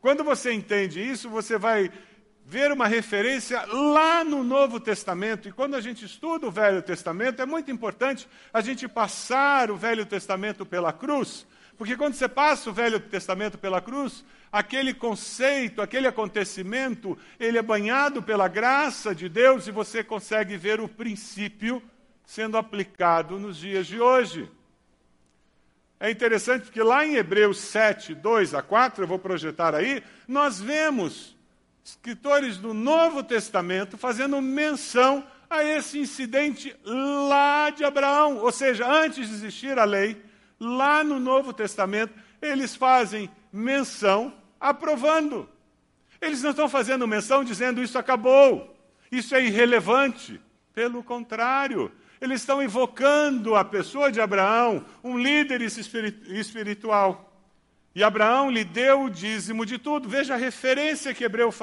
Quando 0.00 0.24
você 0.24 0.52
entende 0.52 1.00
isso, 1.00 1.30
você 1.30 1.56
vai 1.56 1.92
ver 2.44 2.72
uma 2.72 2.88
referência 2.88 3.64
lá 3.66 4.24
no 4.24 4.42
Novo 4.42 4.80
Testamento. 4.80 5.48
E 5.48 5.52
quando 5.52 5.76
a 5.76 5.80
gente 5.80 6.04
estuda 6.04 6.48
o 6.48 6.50
Velho 6.50 6.82
Testamento, 6.82 7.40
é 7.40 7.46
muito 7.46 7.70
importante 7.70 8.28
a 8.52 8.60
gente 8.60 8.88
passar 8.88 9.70
o 9.70 9.76
Velho 9.76 10.04
Testamento 10.04 10.66
pela 10.66 10.92
cruz. 10.92 11.46
Porque 11.82 11.96
quando 11.96 12.14
você 12.14 12.28
passa 12.28 12.70
o 12.70 12.72
Velho 12.72 13.00
Testamento 13.00 13.58
pela 13.58 13.80
cruz, 13.80 14.24
aquele 14.52 14.94
conceito, 14.94 15.82
aquele 15.82 16.06
acontecimento, 16.06 17.18
ele 17.40 17.58
é 17.58 17.62
banhado 17.62 18.22
pela 18.22 18.46
graça 18.46 19.12
de 19.12 19.28
Deus 19.28 19.66
e 19.66 19.72
você 19.72 20.04
consegue 20.04 20.56
ver 20.56 20.80
o 20.80 20.86
princípio 20.86 21.82
sendo 22.24 22.56
aplicado 22.56 23.36
nos 23.36 23.56
dias 23.56 23.84
de 23.88 24.00
hoje. 24.00 24.48
É 25.98 26.08
interessante 26.08 26.66
porque 26.66 26.80
lá 26.80 27.04
em 27.04 27.16
Hebreus 27.16 27.58
7, 27.58 28.14
2 28.14 28.54
a 28.54 28.62
4, 28.62 29.02
eu 29.02 29.08
vou 29.08 29.18
projetar 29.18 29.74
aí, 29.74 30.04
nós 30.28 30.60
vemos 30.60 31.36
escritores 31.82 32.58
do 32.58 32.72
Novo 32.72 33.24
Testamento 33.24 33.98
fazendo 33.98 34.40
menção 34.40 35.26
a 35.50 35.64
esse 35.64 35.98
incidente 35.98 36.76
lá 36.84 37.70
de 37.70 37.82
Abraão, 37.82 38.36
ou 38.36 38.52
seja, 38.52 38.88
antes 38.88 39.28
de 39.28 39.34
existir 39.34 39.76
a 39.80 39.84
lei, 39.84 40.30
lá 40.62 41.02
no 41.02 41.18
Novo 41.18 41.52
Testamento, 41.52 42.14
eles 42.40 42.76
fazem 42.76 43.28
menção 43.52 44.32
aprovando. 44.60 45.48
Eles 46.20 46.40
não 46.40 46.50
estão 46.50 46.68
fazendo 46.68 47.08
menção 47.08 47.42
dizendo 47.42 47.82
isso 47.82 47.98
acabou, 47.98 48.74
isso 49.10 49.34
é 49.34 49.44
irrelevante. 49.44 50.40
Pelo 50.72 51.02
contrário, 51.02 51.90
eles 52.20 52.40
estão 52.40 52.62
invocando 52.62 53.56
a 53.56 53.64
pessoa 53.64 54.12
de 54.12 54.20
Abraão, 54.20 54.86
um 55.02 55.18
líder 55.18 55.60
espiritual. 55.60 57.31
E 57.94 58.02
Abraão 58.02 58.50
lhe 58.50 58.64
deu 58.64 59.02
o 59.02 59.10
dízimo 59.10 59.66
de 59.66 59.76
tudo. 59.76 60.08
Veja 60.08 60.34
a 60.34 60.38
referência 60.38 61.12
que 61.12 61.24
Hebreus 61.24 61.56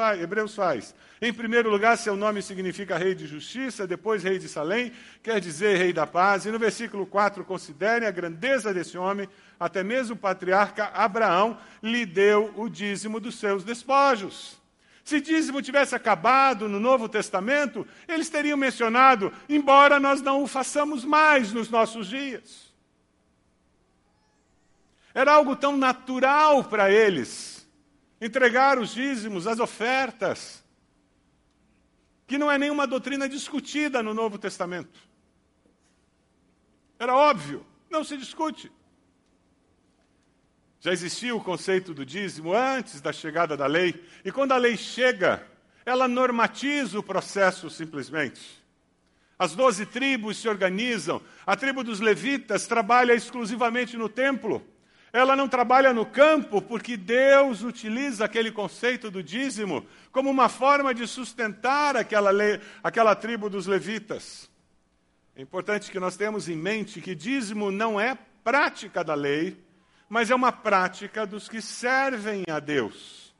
faz. 0.55 0.93
Em 1.21 1.33
primeiro 1.33 1.69
lugar, 1.69 1.97
seu 1.97 2.15
nome 2.15 2.41
significa 2.41 2.97
rei 2.97 3.15
de 3.15 3.25
justiça, 3.25 3.87
depois 3.87 4.23
rei 4.23 4.37
de 4.37 4.47
Salém, 4.47 4.91
quer 5.23 5.41
dizer 5.41 5.77
rei 5.77 5.91
da 5.91 6.05
paz. 6.05 6.45
E 6.45 6.51
no 6.51 6.59
versículo 6.59 7.05
4, 7.05 7.43
considerem 7.43 8.07
a 8.07 8.11
grandeza 8.11 8.73
desse 8.73 8.97
homem, 8.97 9.27
até 9.59 9.83
mesmo 9.83 10.15
o 10.15 10.19
patriarca 10.19 10.85
Abraão 10.93 11.57
lhe 11.81 12.05
deu 12.05 12.53
o 12.55 12.69
dízimo 12.69 13.19
dos 13.19 13.35
seus 13.39 13.63
despojos. 13.63 14.59
Se 15.03 15.19
dízimo 15.19 15.61
tivesse 15.61 15.95
acabado 15.95 16.69
no 16.69 16.79
Novo 16.79 17.09
Testamento, 17.09 17.85
eles 18.07 18.29
teriam 18.29 18.55
mencionado, 18.55 19.33
embora 19.49 19.99
nós 19.99 20.21
não 20.21 20.43
o 20.43 20.47
façamos 20.47 21.03
mais 21.03 21.51
nos 21.51 21.69
nossos 21.69 22.07
dias. 22.07 22.68
Era 25.13 25.33
algo 25.33 25.55
tão 25.55 25.75
natural 25.75 26.63
para 26.63 26.91
eles 26.91 27.67
entregar 28.21 28.77
os 28.77 28.93
dízimos, 28.93 29.47
as 29.47 29.59
ofertas, 29.59 30.63
que 32.27 32.37
não 32.37 32.51
é 32.51 32.57
nenhuma 32.57 32.85
doutrina 32.85 33.27
discutida 33.27 34.03
no 34.03 34.13
Novo 34.13 34.37
Testamento. 34.37 34.99
Era 36.99 37.15
óbvio, 37.15 37.65
não 37.89 38.03
se 38.03 38.17
discute. 38.17 38.71
Já 40.81 40.93
existia 40.93 41.35
o 41.35 41.43
conceito 41.43 41.93
do 41.93 42.05
dízimo 42.05 42.53
antes 42.53 43.01
da 43.01 43.11
chegada 43.11 43.57
da 43.57 43.65
lei, 43.65 44.05
e 44.23 44.31
quando 44.31 44.51
a 44.51 44.57
lei 44.57 44.77
chega, 44.77 45.45
ela 45.85 46.07
normatiza 46.07 46.99
o 46.99 47.03
processo 47.03 47.69
simplesmente. 47.69 48.59
As 49.37 49.55
doze 49.55 49.85
tribos 49.85 50.37
se 50.37 50.47
organizam, 50.47 51.21
a 51.45 51.55
tribo 51.55 51.83
dos 51.83 51.99
levitas 51.99 52.67
trabalha 52.67 53.13
exclusivamente 53.13 53.97
no 53.97 54.09
templo. 54.09 54.65
Ela 55.11 55.35
não 55.35 55.47
trabalha 55.47 55.93
no 55.93 56.05
campo 56.05 56.61
porque 56.61 56.95
Deus 56.95 57.63
utiliza 57.63 58.25
aquele 58.25 58.51
conceito 58.51 59.09
do 59.09 59.23
dízimo 59.23 59.85
como 60.11 60.29
uma 60.29 60.49
forma 60.49 60.93
de 60.93 61.07
sustentar 61.07 61.97
aquela, 61.97 62.29
lei, 62.29 62.59
aquela 62.83 63.15
tribo 63.15 63.49
dos 63.49 63.65
levitas. 63.65 64.49
É 65.35 65.41
importante 65.41 65.89
que 65.89 65.99
nós 65.99 66.15
tenhamos 66.15 66.47
em 66.47 66.55
mente 66.55 67.01
que 67.01 67.15
dízimo 67.15 67.71
não 67.71 67.99
é 67.99 68.17
prática 68.43 69.03
da 69.03 69.15
lei, 69.15 69.57
mas 70.07 70.29
é 70.29 70.35
uma 70.35 70.51
prática 70.51 71.25
dos 71.25 71.47
que 71.47 71.61
servem 71.61 72.43
a 72.47 72.59
Deus. 72.59 73.33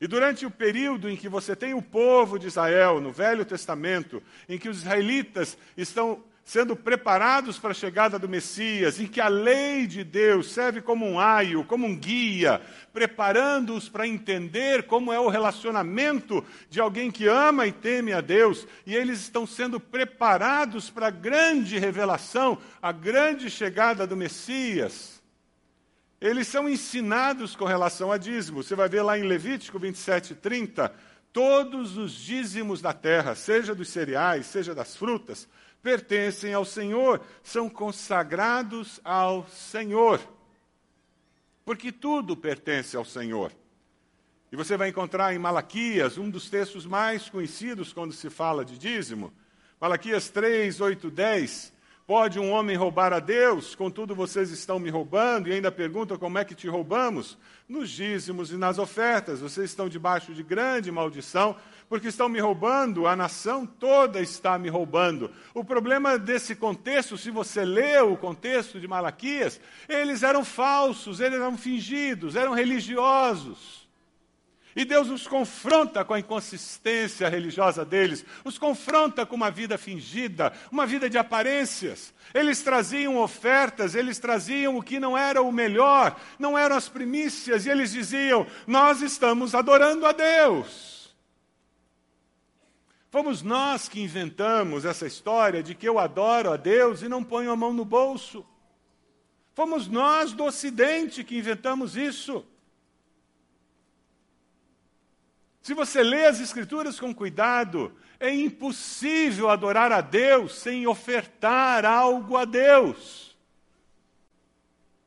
E 0.00 0.06
durante 0.06 0.44
o 0.44 0.50
período 0.50 1.08
em 1.08 1.16
que 1.16 1.28
você 1.28 1.54
tem 1.54 1.72
o 1.72 1.80
povo 1.80 2.38
de 2.38 2.46
Israel, 2.46 3.00
no 3.00 3.12
Velho 3.12 3.44
Testamento, 3.44 4.22
em 4.48 4.58
que 4.58 4.68
os 4.68 4.78
israelitas 4.78 5.56
estão 5.76 6.22
sendo 6.44 6.76
preparados 6.76 7.58
para 7.58 7.70
a 7.70 7.74
chegada 7.74 8.18
do 8.18 8.28
Messias, 8.28 9.00
em 9.00 9.06
que 9.06 9.20
a 9.20 9.28
lei 9.28 9.86
de 9.86 10.04
Deus 10.04 10.52
serve 10.52 10.82
como 10.82 11.06
um 11.06 11.18
aio, 11.18 11.64
como 11.64 11.86
um 11.86 11.96
guia, 11.96 12.60
preparando-os 12.92 13.88
para 13.88 14.06
entender 14.06 14.82
como 14.82 15.12
é 15.12 15.18
o 15.18 15.28
relacionamento 15.28 16.44
de 16.68 16.80
alguém 16.80 17.10
que 17.10 17.26
ama 17.26 17.66
e 17.66 17.72
teme 17.72 18.12
a 18.12 18.20
Deus, 18.20 18.66
e 18.84 18.94
eles 18.94 19.20
estão 19.20 19.46
sendo 19.46 19.80
preparados 19.80 20.90
para 20.90 21.06
a 21.06 21.10
grande 21.10 21.78
revelação, 21.78 22.58
a 22.82 22.92
grande 22.92 23.48
chegada 23.48 24.06
do 24.06 24.16
Messias. 24.16 25.22
Eles 26.20 26.46
são 26.46 26.68
ensinados 26.68 27.56
com 27.56 27.64
relação 27.64 28.12
a 28.12 28.18
dízimo. 28.18 28.62
Você 28.62 28.74
vai 28.74 28.88
ver 28.88 29.02
lá 29.02 29.18
em 29.18 29.24
Levítico 29.24 29.78
27, 29.78 30.34
30, 30.34 30.90
todos 31.32 31.96
os 31.96 32.12
dízimos 32.12 32.80
da 32.80 32.92
terra, 32.92 33.34
seja 33.34 33.74
dos 33.74 33.88
cereais, 33.88 34.46
seja 34.46 34.74
das 34.74 34.96
frutas, 34.96 35.48
pertencem 35.84 36.54
ao 36.54 36.64
Senhor, 36.64 37.20
são 37.42 37.68
consagrados 37.68 38.98
ao 39.04 39.46
Senhor. 39.48 40.18
Porque 41.62 41.92
tudo 41.92 42.34
pertence 42.34 42.96
ao 42.96 43.04
Senhor. 43.04 43.52
E 44.50 44.56
você 44.56 44.78
vai 44.78 44.88
encontrar 44.88 45.34
em 45.34 45.38
Malaquias, 45.38 46.16
um 46.16 46.30
dos 46.30 46.48
textos 46.48 46.86
mais 46.86 47.28
conhecidos 47.28 47.92
quando 47.92 48.14
se 48.14 48.30
fala 48.30 48.64
de 48.64 48.78
dízimo, 48.78 49.30
Malaquias 49.78 50.30
3, 50.30 50.80
8, 50.80 51.10
10. 51.10 51.73
Pode 52.06 52.38
um 52.38 52.50
homem 52.50 52.76
roubar 52.76 53.14
a 53.14 53.18
Deus? 53.18 53.74
Contudo, 53.74 54.14
vocês 54.14 54.50
estão 54.50 54.78
me 54.78 54.90
roubando 54.90 55.48
e 55.48 55.54
ainda 55.54 55.72
perguntam 55.72 56.18
como 56.18 56.36
é 56.36 56.44
que 56.44 56.54
te 56.54 56.68
roubamos? 56.68 57.38
Nos 57.66 57.88
dízimos 57.88 58.52
e 58.52 58.58
nas 58.58 58.78
ofertas. 58.78 59.40
Vocês 59.40 59.70
estão 59.70 59.88
debaixo 59.88 60.34
de 60.34 60.42
grande 60.42 60.92
maldição, 60.92 61.56
porque 61.88 62.08
estão 62.08 62.28
me 62.28 62.38
roubando, 62.38 63.06
a 63.06 63.16
nação 63.16 63.64
toda 63.64 64.20
está 64.20 64.58
me 64.58 64.68
roubando. 64.68 65.30
O 65.54 65.64
problema 65.64 66.18
desse 66.18 66.54
contexto, 66.54 67.16
se 67.16 67.30
você 67.30 67.64
lê 67.64 67.98
o 68.00 68.18
contexto 68.18 68.78
de 68.78 68.86
Malaquias, 68.86 69.58
eles 69.88 70.22
eram 70.22 70.44
falsos, 70.44 71.20
eles 71.20 71.40
eram 71.40 71.56
fingidos, 71.56 72.36
eram 72.36 72.52
religiosos. 72.52 73.83
E 74.76 74.84
Deus 74.84 75.08
os 75.08 75.26
confronta 75.26 76.04
com 76.04 76.14
a 76.14 76.18
inconsistência 76.18 77.28
religiosa 77.28 77.84
deles, 77.84 78.24
os 78.44 78.58
confronta 78.58 79.24
com 79.24 79.36
uma 79.36 79.50
vida 79.50 79.78
fingida, 79.78 80.52
uma 80.70 80.84
vida 80.84 81.08
de 81.08 81.16
aparências. 81.16 82.12
Eles 82.32 82.60
traziam 82.60 83.18
ofertas, 83.18 83.94
eles 83.94 84.18
traziam 84.18 84.76
o 84.76 84.82
que 84.82 84.98
não 84.98 85.16
era 85.16 85.40
o 85.40 85.52
melhor, 85.52 86.18
não 86.38 86.58
eram 86.58 86.74
as 86.74 86.88
primícias, 86.88 87.66
e 87.66 87.70
eles 87.70 87.92
diziam: 87.92 88.46
Nós 88.66 89.00
estamos 89.00 89.54
adorando 89.54 90.06
a 90.06 90.12
Deus. 90.12 91.14
Fomos 93.10 93.42
nós 93.42 93.88
que 93.88 94.00
inventamos 94.00 94.84
essa 94.84 95.06
história 95.06 95.62
de 95.62 95.72
que 95.72 95.88
eu 95.88 96.00
adoro 96.00 96.50
a 96.50 96.56
Deus 96.56 97.00
e 97.00 97.08
não 97.08 97.22
ponho 97.22 97.52
a 97.52 97.56
mão 97.56 97.72
no 97.72 97.84
bolso. 97.84 98.44
Fomos 99.52 99.86
nós 99.86 100.32
do 100.32 100.42
Ocidente 100.42 101.22
que 101.22 101.38
inventamos 101.38 101.96
isso. 101.96 102.44
Se 105.64 105.72
você 105.72 106.02
lê 106.02 106.26
as 106.26 106.40
Escrituras 106.40 107.00
com 107.00 107.14
cuidado, 107.14 107.96
é 108.20 108.28
impossível 108.28 109.48
adorar 109.48 109.90
a 109.92 110.02
Deus 110.02 110.56
sem 110.56 110.86
ofertar 110.86 111.86
algo 111.86 112.36
a 112.36 112.44
Deus. 112.44 113.34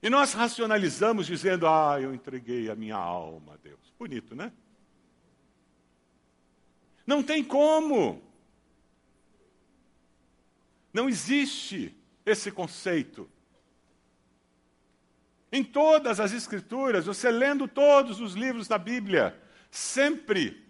E 0.02 0.10
nós 0.10 0.34
racionalizamos 0.34 1.28
dizendo: 1.28 1.68
Ah, 1.68 2.02
eu 2.02 2.12
entreguei 2.12 2.72
a 2.72 2.76
minha 2.76 2.96
alma 2.96 3.54
a 3.54 3.58
Deus. 3.58 3.80
Bonito, 4.00 4.36
né? 4.36 4.52
Não 7.06 7.22
tem 7.22 7.44
como. 7.44 8.20
Não 10.92 11.08
existe 11.08 11.96
esse 12.26 12.52
conceito. 12.52 13.30
Em 15.52 15.64
todas 15.64 16.20
as 16.20 16.34
Escrituras, 16.34 17.06
você 17.06 17.30
lendo 17.30 17.68
todos 17.68 18.20
os 18.20 18.34
livros 18.34 18.68
da 18.68 18.80
Bíblia, 18.80 19.40
Sempre 19.70 20.68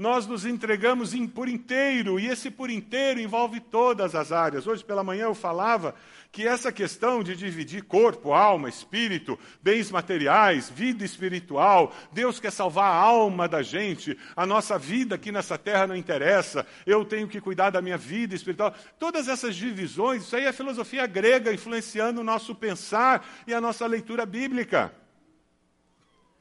nós 0.00 0.26
nos 0.26 0.46
entregamos 0.46 1.14
por 1.28 1.46
inteiro, 1.46 2.18
e 2.18 2.26
esse 2.26 2.50
por 2.50 2.70
inteiro 2.70 3.20
envolve 3.20 3.60
todas 3.60 4.14
as 4.14 4.32
áreas. 4.32 4.66
Hoje 4.66 4.82
pela 4.82 5.04
manhã 5.04 5.24
eu 5.24 5.34
falava 5.34 5.94
que 6.32 6.48
essa 6.48 6.72
questão 6.72 7.22
de 7.22 7.36
dividir 7.36 7.82
corpo, 7.82 8.32
alma, 8.32 8.66
espírito, 8.66 9.38
bens 9.62 9.90
materiais, 9.90 10.70
vida 10.70 11.04
espiritual, 11.04 11.94
Deus 12.10 12.40
quer 12.40 12.50
salvar 12.50 12.90
a 12.90 12.96
alma 12.96 13.46
da 13.46 13.60
gente, 13.60 14.16
a 14.34 14.46
nossa 14.46 14.78
vida 14.78 15.16
aqui 15.16 15.30
nessa 15.30 15.58
terra 15.58 15.88
não 15.88 15.96
interessa, 15.96 16.66
eu 16.86 17.04
tenho 17.04 17.28
que 17.28 17.38
cuidar 17.38 17.68
da 17.68 17.82
minha 17.82 17.98
vida 17.98 18.34
espiritual. 18.34 18.74
Todas 18.98 19.28
essas 19.28 19.54
divisões, 19.54 20.22
isso 20.22 20.34
aí 20.34 20.46
é 20.46 20.52
filosofia 20.52 21.06
grega 21.06 21.52
influenciando 21.52 22.22
o 22.22 22.24
nosso 22.24 22.54
pensar 22.54 23.22
e 23.46 23.52
a 23.52 23.60
nossa 23.60 23.84
leitura 23.86 24.24
bíblica. 24.24 24.94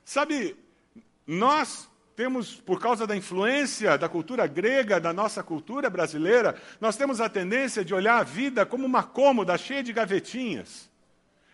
Sabe, 0.06 0.56
nós 1.32 1.88
temos, 2.16 2.56
por 2.56 2.82
causa 2.82 3.06
da 3.06 3.16
influência 3.16 4.00
da 4.00 4.10
cultura 4.10 4.48
grega, 4.48 5.00
da 5.00 5.14
nossa 5.14 5.44
cultura 5.44 5.88
brasileira, 5.88 6.60
nós 6.82 6.98
temos 6.98 7.22
a 7.22 7.30
tendência 7.30 7.86
de 7.86 7.94
olhar 7.94 8.18
a 8.18 8.24
vida 8.24 8.66
como 8.66 8.84
uma 8.84 9.04
cômoda 9.04 9.56
cheia 9.56 9.84
de 9.84 9.94
gavetinhas. 9.94 10.90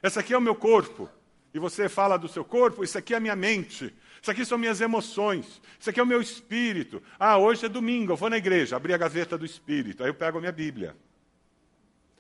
Esse 0.02 0.18
aqui 0.18 0.34
é 0.34 0.38
o 0.38 0.42
meu 0.42 0.56
corpo. 0.56 1.10
E 1.54 1.60
você 1.60 1.90
fala 1.90 2.16
do 2.18 2.30
seu 2.30 2.46
corpo, 2.46 2.86
isso 2.86 2.98
aqui 2.98 3.14
é 3.14 3.18
a 3.18 3.20
minha 3.20 3.36
mente. 3.36 3.94
Isso 4.22 4.32
aqui 4.32 4.46
são 4.46 4.58
minhas 4.58 4.80
emoções. 4.80 5.62
Isso 5.78 5.90
aqui 5.90 6.00
é 6.00 6.04
o 6.04 6.08
meu 6.08 6.22
espírito. 6.22 7.04
Ah, 7.20 7.38
hoje 7.38 7.66
é 7.66 7.70
domingo, 7.70 8.14
eu 8.14 8.18
vou 8.18 8.30
na 8.30 8.38
igreja, 8.38 8.78
abri 8.78 8.94
a 8.94 8.98
gaveta 8.98 9.38
do 9.38 9.46
espírito. 9.46 10.04
Aí 10.04 10.10
eu 10.10 10.16
pego 10.16 10.38
a 10.38 10.42
minha 10.42 10.54
Bíblia. 10.54 10.96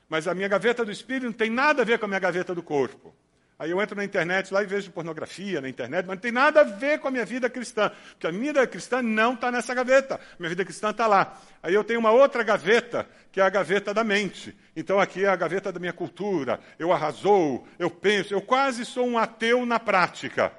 Mas 0.09 0.27
a 0.27 0.35
minha 0.35 0.49
gaveta 0.49 0.83
do 0.83 0.91
espírito 0.91 1.27
não 1.27 1.33
tem 1.33 1.49
nada 1.49 1.83
a 1.83 1.85
ver 1.85 1.99
com 1.99 2.05
a 2.05 2.07
minha 2.09 2.19
gaveta 2.19 2.53
do 2.53 2.61
corpo. 2.61 3.15
Aí 3.57 3.71
eu 3.71 3.81
entro 3.81 3.95
na 3.95 4.03
internet 4.03 4.53
lá 4.53 4.61
e 4.61 4.65
vejo 4.65 4.91
pornografia 4.91 5.61
na 5.61 5.69
internet, 5.69 6.05
mas 6.05 6.15
não 6.15 6.21
tem 6.21 6.31
nada 6.31 6.59
a 6.59 6.63
ver 6.63 6.99
com 6.99 7.07
a 7.07 7.11
minha 7.11 7.25
vida 7.25 7.49
cristã. 7.49 7.89
Porque 8.11 8.27
a 8.27 8.31
minha 8.31 8.51
vida 8.51 8.67
cristã 8.67 9.01
não 9.01 9.33
está 9.33 9.49
nessa 9.49 9.73
gaveta. 9.73 10.19
Minha 10.37 10.49
vida 10.49 10.65
cristã 10.65 10.89
está 10.89 11.07
lá. 11.07 11.39
Aí 11.63 11.73
eu 11.73 11.83
tenho 11.83 12.01
uma 12.01 12.11
outra 12.11 12.43
gaveta, 12.43 13.07
que 13.31 13.39
é 13.39 13.43
a 13.43 13.49
gaveta 13.49 13.93
da 13.93 14.03
mente. 14.03 14.55
Então 14.75 14.99
aqui 14.99 15.23
é 15.23 15.29
a 15.29 15.35
gaveta 15.37 15.71
da 15.71 15.79
minha 15.79 15.93
cultura. 15.93 16.59
Eu 16.77 16.91
arrasou, 16.91 17.65
eu 17.79 17.89
penso, 17.89 18.33
eu 18.33 18.41
quase 18.41 18.83
sou 18.83 19.07
um 19.07 19.17
ateu 19.17 19.65
na 19.65 19.79
prática. 19.79 20.51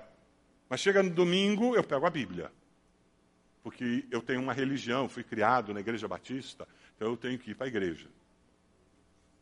Mas 0.67 0.81
chega 0.81 1.03
no 1.03 1.11
domingo, 1.11 1.77
eu 1.77 1.85
pego 1.85 2.07
a 2.07 2.11
Bíblia. 2.11 2.51
Porque 3.63 4.07
eu 4.11 4.23
tenho 4.23 4.41
uma 4.41 4.55
religião, 4.55 5.07
fui 5.07 5.23
criado 5.23 5.75
na 5.75 5.81
igreja 5.81 6.09
batista, 6.09 6.67
então 6.95 7.09
eu 7.09 7.17
tenho 7.17 7.39
que 7.39 7.51
ir 7.51 7.55
para 7.55 7.67
a 7.67 7.69
igreja. 7.69 8.09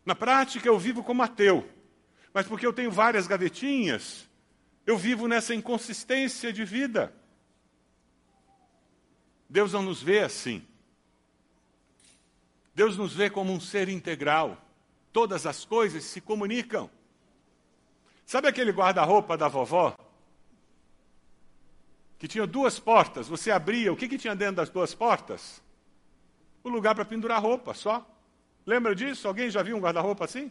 Na 0.05 0.15
prática, 0.15 0.67
eu 0.67 0.79
vivo 0.79 1.05
como 1.05 1.23
ateu 1.23 1.65
mas 2.35 2.49
porque 2.49 2.67
eu 2.67 2.73
tenho 2.73 2.91
várias 2.91 3.29
gavetinhas, 3.29 4.29
eu 4.85 4.99
vivo 4.99 5.29
nessa 5.29 5.55
inconsistência 5.55 6.53
de 6.53 6.65
vida. 6.65 7.15
Deus 9.49 9.73
não 9.73 9.83
nos 9.83 10.03
vê 10.03 10.19
assim. 10.19 10.67
Deus 12.75 12.97
nos 12.97 13.15
vê 13.15 13.31
como 13.31 13.53
um 13.53 13.61
ser 13.61 13.89
integral. 13.89 14.61
Todas 15.13 15.47
as 15.47 15.65
coisas 15.65 16.03
se 16.03 16.21
comunicam. 16.21 16.91
Sabe 18.27 18.49
aquele 18.49 18.73
guarda-roupa 18.73 19.37
da 19.37 19.47
vovó? 19.47 19.97
Que 22.19 22.27
tinha 22.27 22.47
duas 22.49 22.81
portas, 22.81 23.29
você 23.29 23.53
abria, 23.53 23.93
o 23.93 23.97
que, 23.97 24.09
que 24.09 24.19
tinha 24.19 24.35
dentro 24.35 24.57
das 24.57 24.71
duas 24.71 24.93
portas? 24.93 25.63
O 26.65 26.69
lugar 26.69 26.97
para 26.97 27.05
pendurar 27.05 27.41
roupa, 27.41 27.75
só. 27.75 28.05
Lembra 28.67 28.93
disso? 28.93 29.29
Alguém 29.29 29.51
já 29.51 29.63
viu 29.63 29.77
um 29.77 29.81
guarda-roupa 29.81 30.25
assim? 30.25 30.51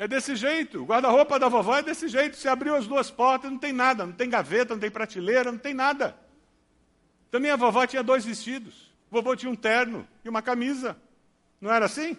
É 0.00 0.08
desse 0.08 0.34
jeito. 0.34 0.80
O 0.80 0.86
guarda-roupa 0.86 1.38
da 1.38 1.46
vovó 1.46 1.76
é 1.76 1.82
desse 1.82 2.08
jeito. 2.08 2.34
Você 2.34 2.48
abriu 2.48 2.74
as 2.74 2.86
duas 2.86 3.10
portas, 3.10 3.50
não 3.50 3.58
tem 3.58 3.70
nada, 3.70 4.06
não 4.06 4.14
tem 4.14 4.30
gaveta, 4.30 4.72
não 4.72 4.80
tem 4.80 4.90
prateleira, 4.90 5.52
não 5.52 5.58
tem 5.58 5.74
nada. 5.74 6.16
Também 7.30 7.50
a 7.50 7.56
vovó 7.56 7.86
tinha 7.86 8.02
dois 8.02 8.24
vestidos. 8.24 8.90
O 9.10 9.16
vovô 9.16 9.36
tinha 9.36 9.52
um 9.52 9.54
terno 9.54 10.08
e 10.24 10.28
uma 10.30 10.40
camisa. 10.40 10.96
Não 11.60 11.70
era 11.70 11.84
assim? 11.84 12.16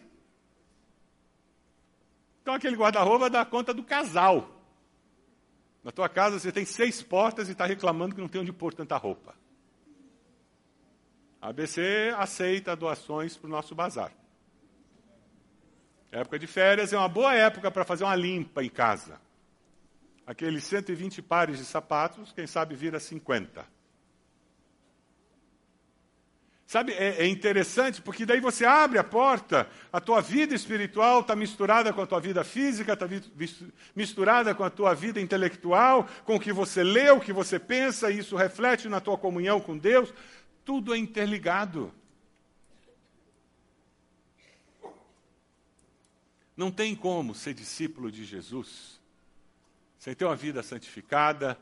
Então 2.44 2.54
aquele 2.54 2.76
guarda-roupa 2.76 3.32
dá 3.32 3.44
conta 3.44 3.74
do 3.74 3.84
casal. 3.84 4.62
Na 5.84 5.92
tua 5.92 6.08
casa 6.08 6.38
você 6.38 6.52
tem 6.52 6.66
seis 6.66 7.02
portas 7.02 7.50
e 7.50 7.54
está 7.54 7.66
reclamando 7.66 8.14
que 8.14 8.22
não 8.22 8.28
tem 8.28 8.42
onde 8.42 8.54
pôr 8.54 8.76
tanta 8.76 8.96
roupa. 8.96 9.34
A 11.42 11.50
ABC 11.50 12.14
aceita 12.16 12.76
doações 12.76 13.36
para 13.36 13.48
o 13.48 13.50
nosso 13.50 13.74
bazar. 13.74 14.21
Época 16.12 16.38
de 16.38 16.46
férias 16.46 16.92
é 16.92 16.98
uma 16.98 17.08
boa 17.08 17.34
época 17.34 17.72
para 17.72 17.86
fazer 17.86 18.04
uma 18.04 18.16
limpa 18.16 18.64
em 18.64 18.70
casa. 18.70 19.20
Aqueles 20.28 20.64
120 20.66 21.22
pares 21.22 21.58
de 21.58 21.66
sapatos, 21.66 22.34
quem 22.34 22.46
sabe 22.46 22.76
vira 22.76 23.00
50. 23.00 23.66
Sabe, 26.68 26.94
é, 26.94 27.24
é, 27.24 27.28
interessante 27.28 28.02
porque 28.02 28.26
daí 28.26 28.40
você 28.40 28.66
abre 28.66 28.98
a 28.98 29.04
porta, 29.04 29.68
a 29.92 30.00
tua 30.00 30.22
vida 30.22 30.56
espiritual 30.56 31.20
está 31.20 31.36
misturada 31.36 31.92
com 31.92 32.02
a 32.02 32.08
tua 32.08 32.22
vida 32.22 32.46
física, 32.46 32.94
está 32.94 33.06
misturada 33.94 34.56
com 34.56 34.64
a 34.64 34.70
tua 34.70 34.94
vida 34.94 35.20
intelectual, 35.20 36.08
com 36.24 36.36
o 36.36 36.40
que 36.40 36.54
você 36.54 36.82
lê, 36.82 37.10
o 37.10 37.20
que 37.20 37.34
você 37.34 37.60
pensa, 37.60 38.10
e 38.10 38.20
isso 38.20 38.38
reflete 38.38 38.88
na 38.88 39.02
tua 39.02 39.18
comunhão 39.18 39.60
com 39.60 39.78
Deus. 39.78 40.14
Tudo 40.64 40.94
é 40.94 40.98
interligado. 40.98 41.94
Não 46.62 46.70
tem 46.70 46.96
como 46.96 47.34
ser 47.34 47.56
discípulo 47.56 48.12
de 48.12 48.24
Jesus 48.24 49.02
sem 49.98 50.14
ter 50.14 50.26
uma 50.26 50.36
vida 50.36 50.62
santificada, 50.62 51.58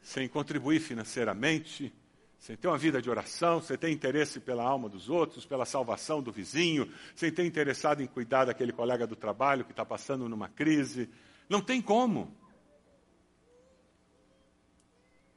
sem 0.00 0.26
contribuir 0.26 0.80
financeiramente, 0.80 1.92
sem 2.38 2.56
ter 2.56 2.66
uma 2.66 2.78
vida 2.78 3.02
de 3.02 3.10
oração, 3.10 3.60
sem 3.60 3.76
ter 3.76 3.90
interesse 3.90 4.40
pela 4.40 4.64
alma 4.64 4.88
dos 4.88 5.10
outros, 5.10 5.44
pela 5.44 5.66
salvação 5.66 6.22
do 6.22 6.32
vizinho, 6.32 6.90
sem 7.14 7.30
ter 7.30 7.44
interessado 7.44 8.02
em 8.02 8.06
cuidar 8.06 8.46
daquele 8.46 8.72
colega 8.72 9.06
do 9.06 9.14
trabalho 9.14 9.66
que 9.66 9.72
está 9.72 9.84
passando 9.84 10.26
numa 10.30 10.48
crise. 10.48 11.10
Não 11.46 11.60
tem 11.60 11.82
como. 11.82 12.34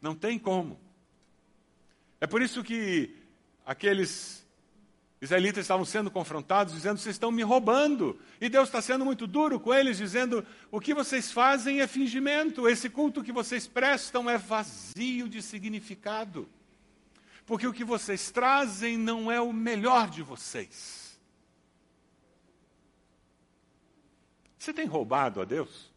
Não 0.02 0.16
tem 0.16 0.40
como. 0.40 0.80
É 2.22 2.26
por 2.26 2.42
isso 2.42 2.64
que 2.64 3.14
aqueles 3.66 4.39
israelitas 5.22 5.66
estavam 5.66 5.86
sendo 5.86 6.10
confrontados, 6.10 6.74
dizendo: 6.74 6.98
vocês 6.98 7.16
estão 7.16 7.32
me 7.32 7.44
roubando. 7.44 8.20
E 8.40 8.48
Deus 8.48 8.70
está 8.70 8.82
sendo 8.82 9.04
muito 9.04 9.28
duro 9.28 9.60
com 9.60 9.74
eles, 9.74 9.98
dizendo: 9.98 10.46
o 10.72 10.80
que 10.80 10.94
vocês 10.94 11.32
fazem 11.32 11.82
é 11.82 11.88
fingimento, 11.88 12.68
esse 12.68 12.90
culto 12.90 13.24
que 13.24 13.32
vocês 13.32 13.68
prestam 13.68 14.30
é 14.30 14.38
vazio 14.38 15.28
de 15.28 15.42
significado. 15.42 16.48
Porque 17.46 17.68
o 17.68 17.74
que 17.74 17.84
vocês 17.84 18.32
trazem 18.32 18.98
não 18.98 19.32
é 19.32 19.42
o 19.42 19.52
melhor 19.52 20.10
de 20.10 20.22
vocês. 20.22 21.20
Você 24.58 24.74
tem 24.74 24.86
roubado 24.86 25.42
a 25.42 25.46
Deus? 25.46 25.90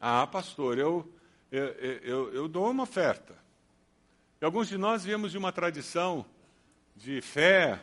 Ah, 0.00 0.26
pastor, 0.26 0.78
eu, 0.78 1.12
eu, 1.50 1.66
eu, 1.66 2.34
eu 2.34 2.48
dou 2.48 2.70
uma 2.70 2.84
oferta. 2.84 3.36
E 4.40 4.44
alguns 4.44 4.68
de 4.68 4.78
nós 4.78 5.04
viemos 5.04 5.32
de 5.32 5.38
uma 5.38 5.50
tradição 5.50 6.24
de 6.94 7.20
fé 7.20 7.82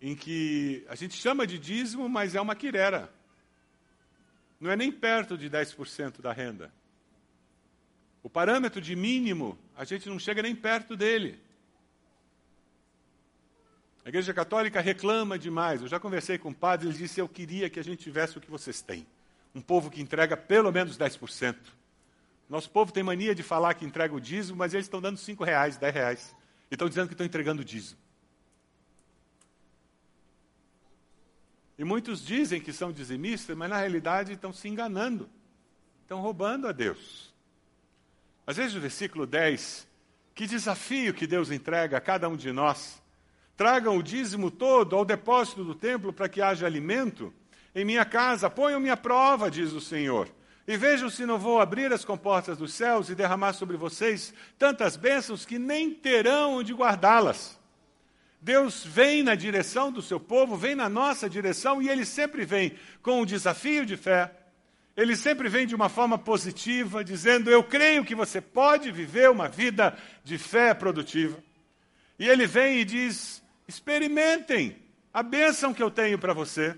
em 0.00 0.14
que 0.14 0.84
a 0.88 0.94
gente 0.94 1.14
chama 1.16 1.46
de 1.46 1.58
dízimo, 1.58 2.08
mas 2.08 2.34
é 2.34 2.40
uma 2.40 2.54
quirera. 2.54 3.10
não 4.60 4.70
é 4.70 4.76
nem 4.76 4.92
perto 4.92 5.38
de 5.38 5.48
10% 5.48 6.20
da 6.20 6.32
renda. 6.32 6.70
O 8.22 8.28
parâmetro 8.28 8.80
de 8.80 8.94
mínimo, 8.94 9.58
a 9.76 9.84
gente 9.84 10.08
não 10.08 10.18
chega 10.18 10.42
nem 10.42 10.54
perto 10.54 10.96
dele. 10.96 11.40
A 14.04 14.08
Igreja 14.08 14.34
Católica 14.34 14.80
reclama 14.80 15.38
demais. 15.38 15.80
Eu 15.80 15.88
já 15.88 15.98
conversei 15.98 16.36
com 16.36 16.50
o 16.50 16.54
padre, 16.54 16.88
ele 16.88 16.98
disse: 16.98 17.20
Eu 17.20 17.28
queria 17.28 17.70
que 17.70 17.78
a 17.78 17.84
gente 17.84 18.02
tivesse 18.02 18.36
o 18.36 18.40
que 18.40 18.50
vocês 18.50 18.82
têm. 18.82 19.06
Um 19.54 19.60
povo 19.60 19.90
que 19.90 20.02
entrega 20.02 20.36
pelo 20.36 20.72
menos 20.72 20.98
10%. 20.98 21.56
Nosso 22.48 22.70
povo 22.70 22.92
tem 22.92 23.02
mania 23.02 23.34
de 23.34 23.42
falar 23.42 23.74
que 23.74 23.84
entrega 23.84 24.14
o 24.14 24.20
dízimo, 24.20 24.56
mas 24.56 24.72
eles 24.72 24.86
estão 24.86 25.00
dando 25.00 25.18
5 25.18 25.44
reais, 25.44 25.76
10 25.76 25.94
reais. 25.94 26.36
E 26.70 26.74
estão 26.74 26.88
dizendo 26.88 27.08
que 27.08 27.14
estão 27.14 27.26
entregando 27.26 27.62
o 27.62 27.64
dízimo. 27.64 28.00
E 31.78 31.84
muitos 31.84 32.24
dizem 32.24 32.60
que 32.60 32.72
são 32.72 32.90
dizimistas, 32.90 33.56
mas 33.56 33.70
na 33.70 33.78
realidade 33.78 34.32
estão 34.32 34.52
se 34.52 34.68
enganando. 34.68 35.28
Estão 36.02 36.20
roubando 36.20 36.66
a 36.66 36.72
Deus. 36.72 37.34
Às 38.46 38.56
vezes 38.56 38.74
o 38.74 38.80
versículo 38.80 39.26
10, 39.26 39.86
que 40.34 40.46
desafio 40.46 41.12
que 41.12 41.26
Deus 41.26 41.50
entrega 41.50 41.98
a 41.98 42.00
cada 42.00 42.28
um 42.28 42.36
de 42.36 42.50
nós 42.50 43.00
Tragam 43.58 43.96
o 43.96 44.02
dízimo 44.04 44.52
todo 44.52 44.94
ao 44.94 45.04
depósito 45.04 45.64
do 45.64 45.74
templo 45.74 46.12
para 46.12 46.28
que 46.28 46.40
haja 46.40 46.64
alimento. 46.64 47.34
Em 47.74 47.84
minha 47.84 48.04
casa, 48.04 48.48
ponham-me 48.48 48.88
à 48.88 48.96
prova, 48.96 49.50
diz 49.50 49.72
o 49.72 49.80
Senhor. 49.80 50.28
E 50.68 50.76
vejam 50.76 51.08
se 51.08 51.24
não 51.24 51.38
vou 51.38 51.62
abrir 51.62 51.90
as 51.94 52.04
comportas 52.04 52.58
dos 52.58 52.74
céus 52.74 53.08
e 53.08 53.14
derramar 53.14 53.54
sobre 53.54 53.74
vocês 53.74 54.34
tantas 54.58 54.98
bênçãos 54.98 55.46
que 55.46 55.58
nem 55.58 55.94
terão 55.94 56.58
onde 56.58 56.74
guardá-las. 56.74 57.58
Deus 58.38 58.84
vem 58.84 59.22
na 59.22 59.34
direção 59.34 59.90
do 59.90 60.02
seu 60.02 60.20
povo, 60.20 60.58
vem 60.58 60.74
na 60.74 60.86
nossa 60.86 61.26
direção 61.26 61.80
e 61.80 61.88
ele 61.88 62.04
sempre 62.04 62.44
vem 62.44 62.76
com 63.02 63.22
um 63.22 63.24
desafio 63.24 63.86
de 63.86 63.96
fé. 63.96 64.30
Ele 64.94 65.16
sempre 65.16 65.48
vem 65.48 65.66
de 65.66 65.74
uma 65.74 65.88
forma 65.88 66.18
positiva, 66.18 67.02
dizendo: 67.02 67.50
Eu 67.50 67.64
creio 67.64 68.04
que 68.04 68.14
você 68.14 68.38
pode 68.38 68.92
viver 68.92 69.30
uma 69.30 69.48
vida 69.48 69.96
de 70.22 70.36
fé 70.36 70.74
produtiva. 70.74 71.42
E 72.18 72.28
ele 72.28 72.46
vem 72.46 72.80
e 72.80 72.84
diz: 72.84 73.42
Experimentem 73.66 74.76
a 75.14 75.22
bênção 75.22 75.72
que 75.72 75.82
eu 75.82 75.90
tenho 75.90 76.18
para 76.18 76.34
você. 76.34 76.76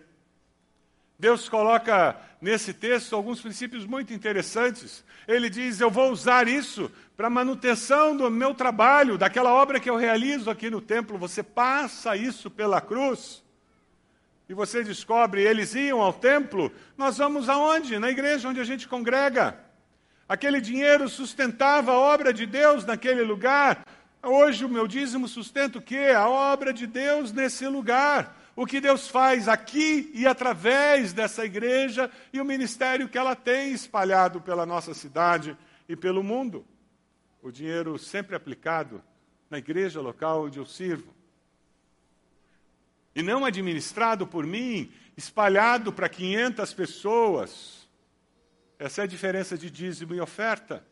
Deus 1.19 1.49
coloca 1.49 2.30
nesse 2.41 2.73
texto 2.73 3.15
alguns 3.15 3.41
princípios 3.41 3.85
muito 3.85 4.13
interessantes. 4.13 5.05
Ele 5.27 5.51
diz: 5.51 5.81
Eu 5.81 5.91
vou 5.91 6.11
usar 6.11 6.49
isso 6.49 6.91
para 7.17 7.29
manutenção 7.29 8.17
do 8.17 8.31
meu 8.31 8.55
trabalho, 8.55 9.19
daquela 9.19 9.53
obra 9.53 9.79
que 9.79 9.91
eu 9.91 9.97
realizo 9.97 10.51
aqui 10.51 10.71
no 10.71 10.81
templo. 10.81 11.19
Você 11.19 11.43
passa 11.43 12.17
isso 12.17 12.51
pela 12.51 12.81
cruz. 12.81 13.43
E 14.49 14.55
você 14.55 14.83
descobre, 14.83 15.43
eles 15.43 15.75
iam 15.77 16.01
ao 16.01 16.13
templo, 16.13 16.73
nós 16.97 17.19
vamos 17.19 17.49
aonde? 17.49 18.01
Na 18.01 18.11
igreja 18.11 18.49
onde 18.49 18.59
a 18.59 18.65
gente 18.65 18.89
congrega. 18.89 19.57
Aquele 20.29 20.61
dinheiro 20.61 21.09
sustentava 21.09 21.93
a 21.93 21.99
obra 21.99 22.33
de 22.33 22.47
Deus 22.47 22.85
naquele 22.85 23.23
lugar, 23.23 23.85
Hoje 24.23 24.67
o 24.67 24.69
meu 24.69 24.87
dízimo 24.87 25.27
sustenta 25.27 25.79
o 25.79 25.83
quê? 25.83 26.13
A 26.15 26.29
obra 26.29 26.75
de 26.75 26.87
Deus 26.87 27.33
nesse 27.33 27.67
lugar. 27.67 28.37
O 28.61 28.67
que 28.67 28.79
Deus 28.79 29.09
faz 29.09 29.49
aqui 29.49 30.11
e 30.13 30.27
através 30.27 31.15
dessa 31.15 31.47
igreja 31.47 32.11
e 32.31 32.39
o 32.39 32.45
ministério 32.45 33.09
que 33.09 33.17
ela 33.17 33.35
tem 33.35 33.73
espalhado 33.73 34.39
pela 34.39 34.67
nossa 34.67 34.93
cidade 34.93 35.57
e 35.89 35.97
pelo 35.97 36.23
mundo. 36.23 36.67
O 37.41 37.51
dinheiro 37.51 37.99
sempre 37.99 38.37
aplicado 38.37 39.03
na 39.49 39.57
igreja 39.57 40.03
local 40.03 40.45
onde 40.45 40.59
eu 40.59 40.67
sirvo. 40.67 41.11
E 43.15 43.23
não 43.23 43.47
administrado 43.47 44.27
por 44.27 44.45
mim, 44.45 44.93
espalhado 45.17 45.91
para 45.91 46.07
500 46.07 46.75
pessoas. 46.75 47.89
Essa 48.79 49.01
é 49.01 49.05
a 49.05 49.09
diferença 49.09 49.57
de 49.57 49.71
dízimo 49.71 50.15
e 50.15 50.21
oferta. 50.21 50.85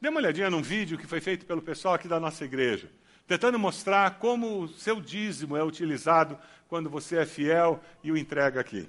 Dê 0.00 0.10
uma 0.10 0.20
olhadinha 0.20 0.48
num 0.48 0.62
vídeo 0.62 0.96
que 0.96 1.08
foi 1.08 1.20
feito 1.20 1.44
pelo 1.44 1.60
pessoal 1.60 1.94
aqui 1.94 2.06
da 2.06 2.20
nossa 2.20 2.44
igreja, 2.44 2.88
tentando 3.26 3.58
mostrar 3.58 4.18
como 4.18 4.60
o 4.60 4.68
seu 4.68 5.00
dízimo 5.00 5.56
é 5.56 5.62
utilizado 5.62 6.38
quando 6.68 6.90
você 6.90 7.18
é 7.18 7.26
fiel 7.26 7.80
e 8.02 8.10
o 8.10 8.16
entrega 8.16 8.60
aqui. 8.60 8.88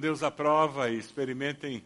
Deus 0.00 0.22
à 0.22 0.30
prova 0.30 0.90
e 0.90 0.98
experimentem 0.98 1.84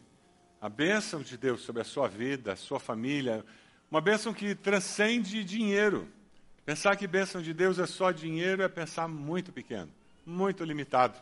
a 0.60 0.68
bênção 0.68 1.20
de 1.20 1.36
Deus 1.36 1.60
sobre 1.60 1.82
a 1.82 1.84
sua 1.84 2.08
vida, 2.08 2.52
a 2.52 2.56
sua 2.56 2.80
família, 2.80 3.44
uma 3.90 4.00
bênção 4.00 4.32
que 4.32 4.54
transcende 4.54 5.44
dinheiro. 5.44 6.08
Pensar 6.64 6.96
que 6.96 7.06
bênção 7.06 7.42
de 7.42 7.52
Deus 7.52 7.78
é 7.78 7.86
só 7.86 8.10
dinheiro 8.10 8.62
é 8.62 8.68
pensar 8.68 9.06
muito 9.06 9.52
pequeno, 9.52 9.90
muito 10.24 10.64
limitado. 10.64 11.18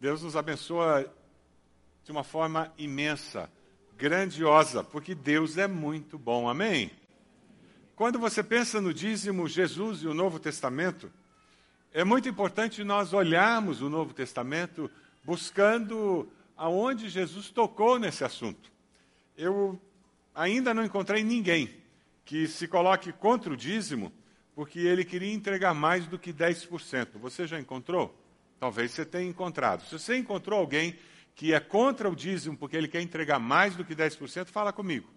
Deus 0.00 0.22
nos 0.22 0.34
abençoa 0.34 1.08
de 2.02 2.10
uma 2.10 2.24
forma 2.24 2.72
imensa, 2.76 3.48
grandiosa, 3.96 4.82
porque 4.82 5.14
Deus 5.14 5.56
é 5.56 5.68
muito 5.68 6.18
bom. 6.18 6.48
Amém? 6.48 6.90
Quando 7.94 8.18
você 8.18 8.42
pensa 8.42 8.80
no 8.80 8.92
dízimo, 8.92 9.48
Jesus 9.48 10.02
e 10.02 10.06
o 10.06 10.14
Novo 10.14 10.38
Testamento, 10.38 11.10
é 11.92 12.04
muito 12.04 12.28
importante 12.28 12.84
nós 12.84 13.12
olharmos 13.12 13.80
o 13.80 13.88
Novo 13.88 14.12
Testamento 14.12 14.90
buscando 15.26 16.28
aonde 16.56 17.08
Jesus 17.08 17.50
tocou 17.50 17.98
nesse 17.98 18.22
assunto. 18.22 18.70
Eu 19.36 19.78
ainda 20.32 20.72
não 20.72 20.84
encontrei 20.84 21.24
ninguém 21.24 21.68
que 22.24 22.46
se 22.46 22.68
coloque 22.68 23.12
contra 23.12 23.52
o 23.52 23.56
dízimo 23.56 24.12
porque 24.54 24.78
ele 24.78 25.04
queria 25.04 25.34
entregar 25.34 25.74
mais 25.74 26.06
do 26.06 26.16
que 26.16 26.32
10%. 26.32 27.18
Você 27.18 27.44
já 27.44 27.58
encontrou? 27.58 28.16
Talvez 28.60 28.92
você 28.92 29.04
tenha 29.04 29.28
encontrado. 29.28 29.84
Se 29.84 29.98
você 29.98 30.16
encontrou 30.16 30.60
alguém 30.60 30.96
que 31.34 31.52
é 31.52 31.58
contra 31.58 32.08
o 32.08 32.14
dízimo 32.14 32.56
porque 32.56 32.76
ele 32.76 32.88
quer 32.88 33.02
entregar 33.02 33.40
mais 33.40 33.74
do 33.74 33.84
que 33.84 33.96
10%, 33.96 34.46
fala 34.46 34.72
comigo. 34.72 35.10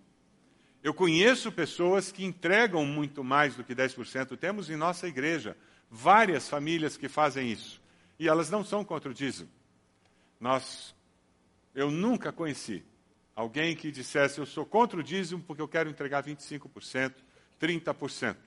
Eu 0.83 0.93
conheço 0.93 1.51
pessoas 1.51 2.11
que 2.11 2.25
entregam 2.25 2.83
muito 2.83 3.23
mais 3.23 3.55
do 3.55 3.63
que 3.63 3.75
10%. 3.75 4.35
Temos 4.37 4.71
em 4.71 4.75
nossa 4.75 5.07
igreja 5.07 5.55
várias 5.89 6.49
famílias 6.49 6.97
que 6.97 7.07
fazem 7.07 7.51
isso. 7.51 7.79
E 8.17 8.27
elas 8.27 8.49
não 8.49 8.63
são 8.65 8.83
contra 8.83 9.11
o 9.11 9.13
dízimo. 9.13 9.58
Nós, 10.39 10.95
eu 11.75 11.91
nunca 11.91 12.31
conheci 12.31 12.83
alguém 13.35 13.75
que 13.75 13.91
dissesse 13.91 14.39
eu 14.39 14.45
sou 14.45 14.65
contra 14.65 14.99
o 14.99 15.03
dízimo 15.03 15.43
porque 15.43 15.61
eu 15.61 15.67
quero 15.67 15.89
entregar 15.89 16.23
25%, 16.23 17.13
30%. 17.59 18.37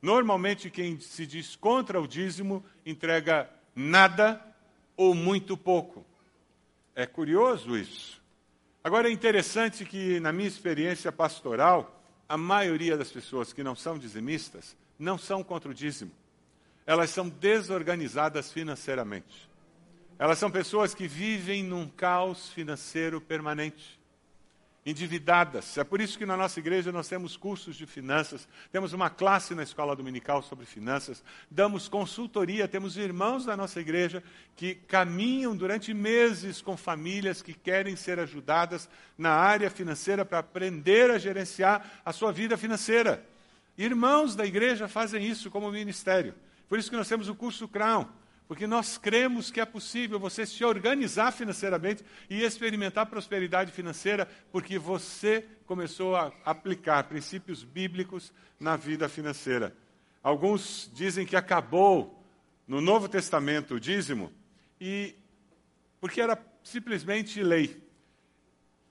Normalmente 0.00 0.68
quem 0.68 1.00
se 1.00 1.26
diz 1.26 1.56
contra 1.56 2.00
o 2.00 2.06
dízimo 2.06 2.64
entrega 2.84 3.48
nada 3.74 4.44
ou 4.96 5.14
muito 5.14 5.56
pouco. 5.56 6.04
É 6.94 7.06
curioso 7.06 7.76
isso. 7.76 8.22
Agora 8.82 9.08
é 9.08 9.12
interessante 9.12 9.84
que, 9.84 10.20
na 10.20 10.30
minha 10.30 10.46
experiência 10.46 11.10
pastoral, 11.10 12.02
a 12.28 12.36
maioria 12.36 12.96
das 12.96 13.10
pessoas 13.10 13.52
que 13.52 13.62
não 13.62 13.74
são 13.74 13.98
dizimistas 13.98 14.76
não 14.98 15.16
são 15.16 15.42
contra 15.42 15.70
o 15.70 15.74
dízimo. 15.74 16.12
Elas 16.86 17.10
são 17.10 17.28
desorganizadas 17.28 18.52
financeiramente. 18.52 19.48
Elas 20.18 20.38
são 20.38 20.50
pessoas 20.50 20.94
que 20.94 21.08
vivem 21.08 21.62
num 21.62 21.88
caos 21.88 22.48
financeiro 22.50 23.20
permanente 23.20 23.98
endividadas. 24.86 25.78
É 25.78 25.82
por 25.82 26.00
isso 26.00 26.18
que 26.18 26.26
na 26.26 26.36
nossa 26.36 26.60
igreja 26.60 26.92
nós 26.92 27.08
temos 27.08 27.36
cursos 27.36 27.74
de 27.74 27.86
finanças, 27.86 28.46
temos 28.70 28.92
uma 28.92 29.08
classe 29.08 29.54
na 29.54 29.62
escola 29.62 29.96
dominical 29.96 30.42
sobre 30.42 30.66
finanças, 30.66 31.24
damos 31.50 31.88
consultoria, 31.88 32.68
temos 32.68 32.96
irmãos 32.96 33.46
da 33.46 33.56
nossa 33.56 33.80
igreja 33.80 34.22
que 34.54 34.74
caminham 34.74 35.56
durante 35.56 35.94
meses 35.94 36.60
com 36.60 36.76
famílias 36.76 37.40
que 37.40 37.54
querem 37.54 37.96
ser 37.96 38.20
ajudadas 38.20 38.88
na 39.16 39.30
área 39.30 39.70
financeira 39.70 40.24
para 40.24 40.40
aprender 40.40 41.10
a 41.10 41.18
gerenciar 41.18 42.02
a 42.04 42.12
sua 42.12 42.30
vida 42.30 42.56
financeira. 42.56 43.24
Irmãos 43.76 44.36
da 44.36 44.44
igreja 44.44 44.86
fazem 44.86 45.26
isso 45.26 45.50
como 45.50 45.72
ministério. 45.72 46.34
Por 46.68 46.78
isso 46.78 46.90
que 46.90 46.96
nós 46.96 47.08
temos 47.08 47.28
o 47.28 47.34
curso 47.34 47.66
Crown 47.66 48.06
porque 48.46 48.66
nós 48.66 48.98
cremos 48.98 49.50
que 49.50 49.60
é 49.60 49.64
possível 49.64 50.20
você 50.20 50.44
se 50.44 50.64
organizar 50.64 51.32
financeiramente 51.32 52.04
e 52.28 52.42
experimentar 52.42 53.06
prosperidade 53.06 53.72
financeira, 53.72 54.28
porque 54.52 54.78
você 54.78 55.46
começou 55.66 56.14
a 56.14 56.32
aplicar 56.44 57.04
princípios 57.04 57.64
bíblicos 57.64 58.32
na 58.60 58.76
vida 58.76 59.08
financeira. 59.08 59.74
Alguns 60.22 60.90
dizem 60.92 61.24
que 61.24 61.36
acabou 61.36 62.22
no 62.66 62.80
Novo 62.80 63.08
Testamento 63.08 63.74
o 63.74 63.80
dízimo, 63.80 64.30
e 64.80 65.14
porque 66.00 66.20
era 66.20 66.38
simplesmente 66.62 67.42
lei. 67.42 67.82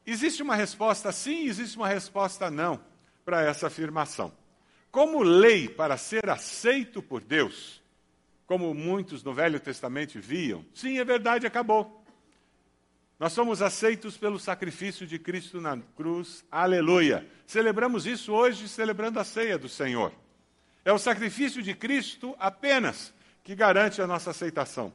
Existe 0.05 0.41
uma 0.41 0.55
resposta 0.55 1.11
sim, 1.11 1.45
existe 1.45 1.77
uma 1.77 1.87
resposta 1.87 2.49
não 2.49 2.83
para 3.23 3.43
essa 3.43 3.67
afirmação. 3.67 4.33
Como 4.91 5.23
lei 5.23 5.69
para 5.69 5.95
ser 5.95 6.29
aceito 6.29 7.01
por 7.01 7.23
Deus, 7.23 7.82
como 8.53 8.71
muitos 8.71 9.23
no 9.23 9.33
Velho 9.33 9.59
Testamento 9.59 10.19
viam, 10.19 10.63
sim, 10.75 10.99
é 10.99 11.03
verdade, 11.03 11.47
acabou. 11.47 12.05
Nós 13.19 13.33
somos 13.33 13.63
aceitos 13.63 14.15
pelo 14.15 14.37
sacrifício 14.37 15.07
de 15.07 15.17
Cristo 15.17 15.59
na 15.59 15.75
cruz, 15.97 16.45
aleluia. 16.51 17.27
Celebramos 17.47 18.05
isso 18.05 18.31
hoje, 18.31 18.69
celebrando 18.69 19.19
a 19.19 19.23
ceia 19.23 19.57
do 19.57 19.67
Senhor. 19.67 20.13
É 20.85 20.93
o 20.93 20.99
sacrifício 20.99 21.63
de 21.63 21.73
Cristo 21.73 22.35
apenas 22.37 23.11
que 23.43 23.55
garante 23.55 24.03
a 24.03 24.05
nossa 24.05 24.29
aceitação. 24.29 24.93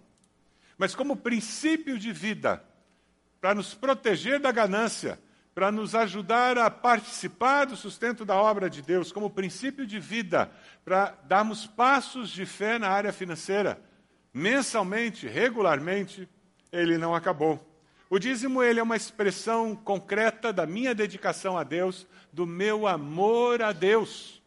Mas, 0.77 0.95
como 0.95 1.17
princípio 1.17 1.99
de 1.99 2.13
vida, 2.13 2.63
para 3.41 3.57
nos 3.57 3.75
proteger 3.75 4.39
da 4.39 4.53
ganância, 4.53 5.19
para 5.59 5.73
nos 5.73 5.93
ajudar 5.97 6.57
a 6.57 6.71
participar 6.71 7.65
do 7.65 7.75
sustento 7.75 8.25
da 8.25 8.37
obra 8.37 8.71
de 8.71 8.81
Deus 8.81 9.11
como 9.11 9.29
princípio 9.29 9.85
de 9.85 9.99
vida, 9.99 10.49
para 10.85 11.19
darmos 11.25 11.67
passos 11.67 12.31
de 12.31 12.47
fé 12.47 12.79
na 12.79 12.89
área 12.89 13.13
financeira, 13.13 13.83
mensalmente, 14.33 15.27
regularmente, 15.27 16.29
ele 16.71 16.97
não 16.97 17.13
acabou. 17.13 17.61
O 18.09 18.21
dízimo 18.21 18.63
ele 18.63 18.79
é 18.79 18.83
uma 18.85 18.95
expressão 18.95 19.75
concreta 19.75 20.53
da 20.53 20.65
minha 20.65 20.95
dedicação 20.95 21.59
a 21.59 21.65
Deus, 21.65 22.07
do 22.33 22.47
meu 22.47 22.87
amor 22.87 23.61
a 23.61 23.73
Deus. 23.73 24.41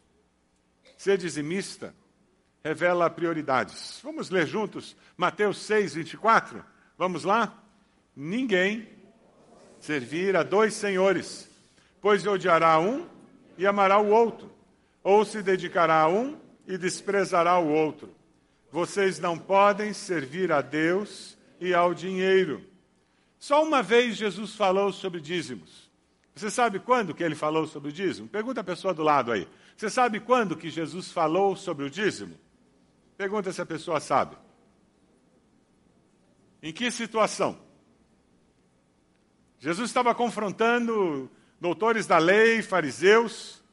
Ser 0.95 1.17
dizimista 1.17 1.93
revela 2.63 3.09
prioridades. 3.09 3.99
Vamos 4.01 4.29
ler 4.29 4.47
juntos 4.47 4.95
Mateus 5.17 5.57
6, 5.57 5.93
24? 5.93 6.63
Vamos 6.97 7.25
lá? 7.25 7.61
Ninguém 8.15 9.00
servir 9.81 10.37
a 10.37 10.43
dois 10.43 10.73
senhores, 10.75 11.49
pois 11.99 12.25
odiará 12.25 12.79
um 12.79 13.05
e 13.57 13.67
amará 13.67 13.99
o 13.99 14.09
outro, 14.09 14.49
ou 15.03 15.25
se 15.25 15.41
dedicará 15.41 16.01
a 16.01 16.07
um 16.07 16.37
e 16.67 16.77
desprezará 16.77 17.59
o 17.59 17.67
outro. 17.67 18.09
Vocês 18.71 19.19
não 19.19 19.37
podem 19.37 19.91
servir 19.91 20.51
a 20.51 20.61
Deus 20.61 21.37
e 21.59 21.73
ao 21.73 21.93
dinheiro. 21.93 22.63
Só 23.37 23.63
uma 23.63 23.83
vez 23.83 24.15
Jesus 24.15 24.55
falou 24.55 24.93
sobre 24.93 25.19
dízimos. 25.19 25.89
Você 26.33 26.49
sabe 26.49 26.79
quando 26.79 27.13
que 27.13 27.23
ele 27.23 27.35
falou 27.35 27.67
sobre 27.67 27.89
o 27.89 27.91
dízimo? 27.91 28.29
Pergunta 28.29 28.61
a 28.61 28.63
pessoa 28.63 28.93
do 28.93 29.03
lado 29.03 29.31
aí. 29.31 29.47
Você 29.75 29.89
sabe 29.89 30.19
quando 30.19 30.55
que 30.55 30.69
Jesus 30.69 31.11
falou 31.11 31.55
sobre 31.55 31.83
o 31.83 31.89
dízimo? 31.89 32.35
Pergunta 33.17 33.51
se 33.51 33.61
a 33.61 33.65
pessoa 33.65 33.99
sabe. 33.99 34.37
Em 36.63 36.71
que 36.71 36.89
situação? 36.91 37.57
Jesus 39.61 39.91
estava 39.91 40.15
confrontando 40.15 41.29
doutores 41.59 42.07
da 42.07 42.17
lei, 42.17 42.63
fariseus, 42.63 43.63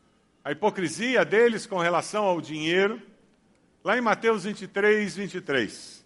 a 0.45 0.53
hipocrisia 0.53 1.25
deles 1.25 1.65
com 1.65 1.79
relação 1.79 2.25
ao 2.25 2.43
dinheiro, 2.43 3.01
lá 3.83 3.97
em 3.97 4.03
Mateus 4.03 4.45
23, 4.45 5.17
23. 5.17 6.05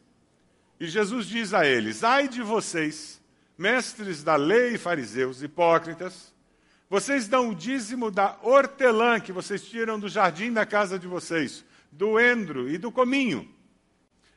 E 0.79 0.87
Jesus 0.87 1.27
diz 1.27 1.53
a 1.53 1.67
eles: 1.67 2.05
Ai 2.05 2.29
de 2.29 2.43
vocês, 2.43 3.21
mestres 3.59 4.23
da 4.23 4.37
lei 4.37 4.75
e 4.75 4.79
fariseus, 4.79 5.43
hipócritas, 5.43 6.33
vocês 6.89 7.27
dão 7.27 7.49
o 7.49 7.55
dízimo 7.55 8.09
da 8.09 8.39
hortelã 8.41 9.19
que 9.19 9.33
vocês 9.33 9.65
tiram 9.65 9.99
do 9.99 10.09
jardim 10.09 10.53
da 10.53 10.65
casa 10.65 10.97
de 10.97 11.09
vocês, 11.09 11.65
do 11.91 12.21
endro 12.21 12.71
e 12.71 12.79
do 12.79 12.93
cominho 12.93 13.53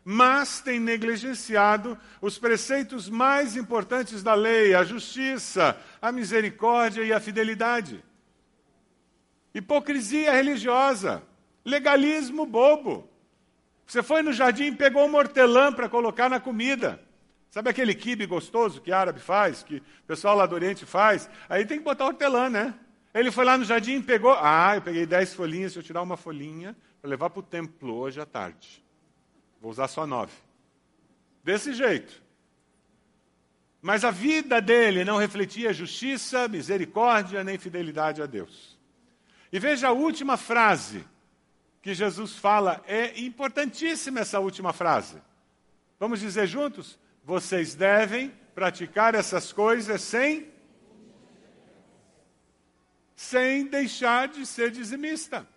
mas 0.07 0.61
tem 0.61 0.79
negligenciado 0.79 1.97
os 2.21 2.37
preceitos 2.37 3.09
mais 3.09 3.55
importantes 3.55 4.21
da 4.21 4.35
lei, 4.35 4.75
a 4.75 4.83
justiça, 4.83 5.75
a 5.99 6.11
misericórdia 6.11 7.01
e 7.01 7.11
a 7.11 7.19
fidelidade. 7.19 8.05
Hipocrisia 9.51 10.31
religiosa, 10.31 11.23
legalismo 11.65 12.45
bobo. 12.45 13.09
Você 13.87 14.03
foi 14.03 14.21
no 14.21 14.31
jardim 14.31 14.65
e 14.65 14.75
pegou 14.75 15.07
um 15.07 15.15
hortelã 15.15 15.73
para 15.73 15.89
colocar 15.89 16.29
na 16.29 16.39
comida. 16.39 17.01
Sabe 17.49 17.71
aquele 17.71 17.95
quibe 17.95 18.27
gostoso 18.27 18.81
que 18.81 18.91
árabe 18.91 19.19
faz, 19.19 19.63
que 19.63 19.77
o 19.77 20.05
pessoal 20.05 20.35
lá 20.35 20.45
do 20.45 20.53
Oriente 20.53 20.85
faz? 20.85 21.27
Aí 21.49 21.65
tem 21.65 21.79
que 21.79 21.83
botar 21.83 22.05
hortelã, 22.05 22.47
né? 22.47 22.75
Ele 23.11 23.31
foi 23.31 23.43
lá 23.43 23.57
no 23.57 23.63
jardim 23.63 23.95
e 23.95 24.03
pegou. 24.03 24.35
Ah, 24.39 24.73
eu 24.75 24.83
peguei 24.83 25.07
dez 25.07 25.33
folhinhas, 25.33 25.71
se 25.71 25.79
eu 25.79 25.83
tirar 25.83 26.03
uma 26.03 26.17
folhinha 26.17 26.75
para 27.01 27.09
levar 27.09 27.31
para 27.31 27.39
o 27.39 27.43
templo 27.43 27.95
hoje 27.95 28.21
à 28.21 28.25
tarde. 28.25 28.84
Vou 29.65 29.71
usar 29.71 29.87
só 29.87 30.05
nove. 30.05 30.31
Desse 31.43 31.73
jeito. 31.73 32.21
Mas 33.81 34.05
a 34.05 34.11
vida 34.11 34.61
dele 34.61 35.03
não 35.03 35.17
refletia 35.17 35.73
justiça, 35.73 36.47
misericórdia 36.47 37.43
nem 37.43 37.57
fidelidade 37.57 38.21
a 38.21 38.27
Deus. 38.27 38.77
E 39.51 39.57
veja 39.57 39.87
a 39.87 39.91
última 39.91 40.37
frase 40.37 41.03
que 41.81 41.95
Jesus 41.95 42.35
fala, 42.35 42.79
é 42.85 43.19
importantíssima 43.19 44.19
essa 44.19 44.39
última 44.39 44.71
frase. 44.71 45.19
Vamos 45.99 46.19
dizer 46.19 46.45
juntos? 46.45 46.99
Vocês 47.23 47.73
devem 47.73 48.31
praticar 48.53 49.15
essas 49.15 49.51
coisas 49.51 49.99
sem 49.99 50.53
sem 53.15 53.65
deixar 53.65 54.27
de 54.27 54.45
ser 54.45 54.69
dizimista. 54.69 55.47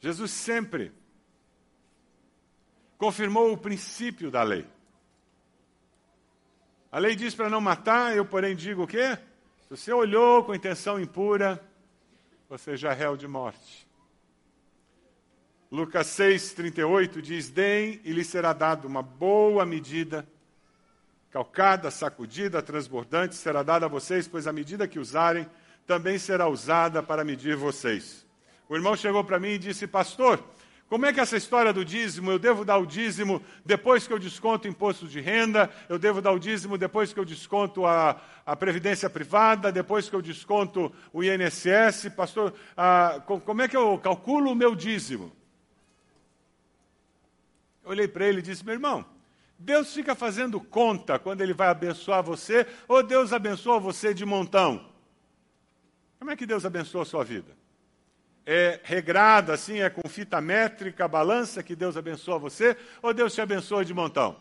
Jesus 0.00 0.30
sempre 0.30 0.92
confirmou 2.98 3.52
o 3.52 3.58
princípio 3.58 4.30
da 4.30 4.42
lei. 4.42 4.66
A 6.90 6.98
lei 6.98 7.14
diz 7.14 7.34
para 7.34 7.50
não 7.50 7.60
matar, 7.60 8.16
eu, 8.16 8.24
porém, 8.24 8.54
digo 8.54 8.84
o 8.84 8.86
quê? 8.86 9.18
Se 9.62 9.76
você 9.76 9.92
olhou 9.92 10.44
com 10.44 10.54
intenção 10.54 11.00
impura, 11.00 11.62
você 12.48 12.76
já 12.76 12.92
é 12.92 12.94
réu 12.94 13.16
de 13.16 13.26
morte. 13.26 13.86
Lucas 15.70 16.06
6, 16.08 16.52
38 16.52 17.20
diz: 17.20 17.50
Deem 17.50 18.00
e 18.04 18.12
lhe 18.12 18.24
será 18.24 18.52
dado 18.52 18.86
uma 18.86 19.02
boa 19.02 19.66
medida, 19.66 20.26
calcada, 21.30 21.90
sacudida, 21.90 22.62
transbordante, 22.62 23.34
será 23.34 23.62
dada 23.62 23.86
a 23.86 23.88
vocês, 23.88 24.28
pois 24.28 24.46
a 24.46 24.52
medida 24.52 24.86
que 24.86 24.98
usarem 24.98 25.46
também 25.86 26.18
será 26.18 26.48
usada 26.48 27.02
para 27.02 27.24
medir 27.24 27.56
vocês. 27.56 28.25
O 28.68 28.74
irmão 28.74 28.96
chegou 28.96 29.22
para 29.22 29.38
mim 29.38 29.50
e 29.50 29.58
disse: 29.58 29.86
Pastor, 29.86 30.42
como 30.88 31.04
é 31.04 31.12
que 31.12 31.18
essa 31.18 31.36
história 31.36 31.72
do 31.72 31.84
dízimo? 31.84 32.30
Eu 32.30 32.38
devo 32.38 32.64
dar 32.64 32.78
o 32.78 32.86
dízimo 32.86 33.42
depois 33.64 34.06
que 34.06 34.12
eu 34.12 34.18
desconto 34.18 34.68
o 34.68 34.70
imposto 34.70 35.08
de 35.08 35.20
renda, 35.20 35.68
eu 35.88 35.98
devo 35.98 36.22
dar 36.22 36.30
o 36.32 36.38
dízimo 36.38 36.78
depois 36.78 37.12
que 37.12 37.18
eu 37.18 37.24
desconto 37.24 37.84
a, 37.84 38.20
a 38.44 38.54
previdência 38.54 39.10
privada, 39.10 39.72
depois 39.72 40.08
que 40.08 40.14
eu 40.14 40.22
desconto 40.22 40.92
o 41.12 41.24
INSS. 41.24 42.08
Pastor, 42.16 42.54
ah, 42.76 43.20
como 43.26 43.62
é 43.62 43.68
que 43.68 43.76
eu 43.76 43.98
calculo 43.98 44.52
o 44.52 44.54
meu 44.54 44.76
dízimo? 44.76 45.32
Eu 47.84 47.90
olhei 47.90 48.06
para 48.06 48.26
ele 48.26 48.38
e 48.38 48.42
disse: 48.42 48.64
Meu 48.64 48.74
irmão, 48.74 49.04
Deus 49.58 49.92
fica 49.92 50.14
fazendo 50.14 50.60
conta 50.60 51.18
quando 51.18 51.40
Ele 51.40 51.54
vai 51.54 51.68
abençoar 51.68 52.22
você, 52.22 52.66
ou 52.86 53.02
Deus 53.02 53.32
abençoa 53.32 53.80
você 53.80 54.12
de 54.12 54.24
montão? 54.24 54.88
Como 56.18 56.30
é 56.30 56.36
que 56.36 56.46
Deus 56.46 56.64
abençoa 56.64 57.02
a 57.02 57.06
sua 57.06 57.24
vida? 57.24 57.65
É 58.46 58.80
regrada, 58.84 59.52
assim, 59.52 59.80
é 59.80 59.90
com 59.90 60.08
fita 60.08 60.40
métrica, 60.40 61.08
balança 61.08 61.64
que 61.64 61.74
Deus 61.74 61.96
abençoa 61.96 62.38
você, 62.38 62.76
ou 63.02 63.12
Deus 63.12 63.34
te 63.34 63.40
abençoa 63.40 63.84
de 63.84 63.92
montão? 63.92 64.40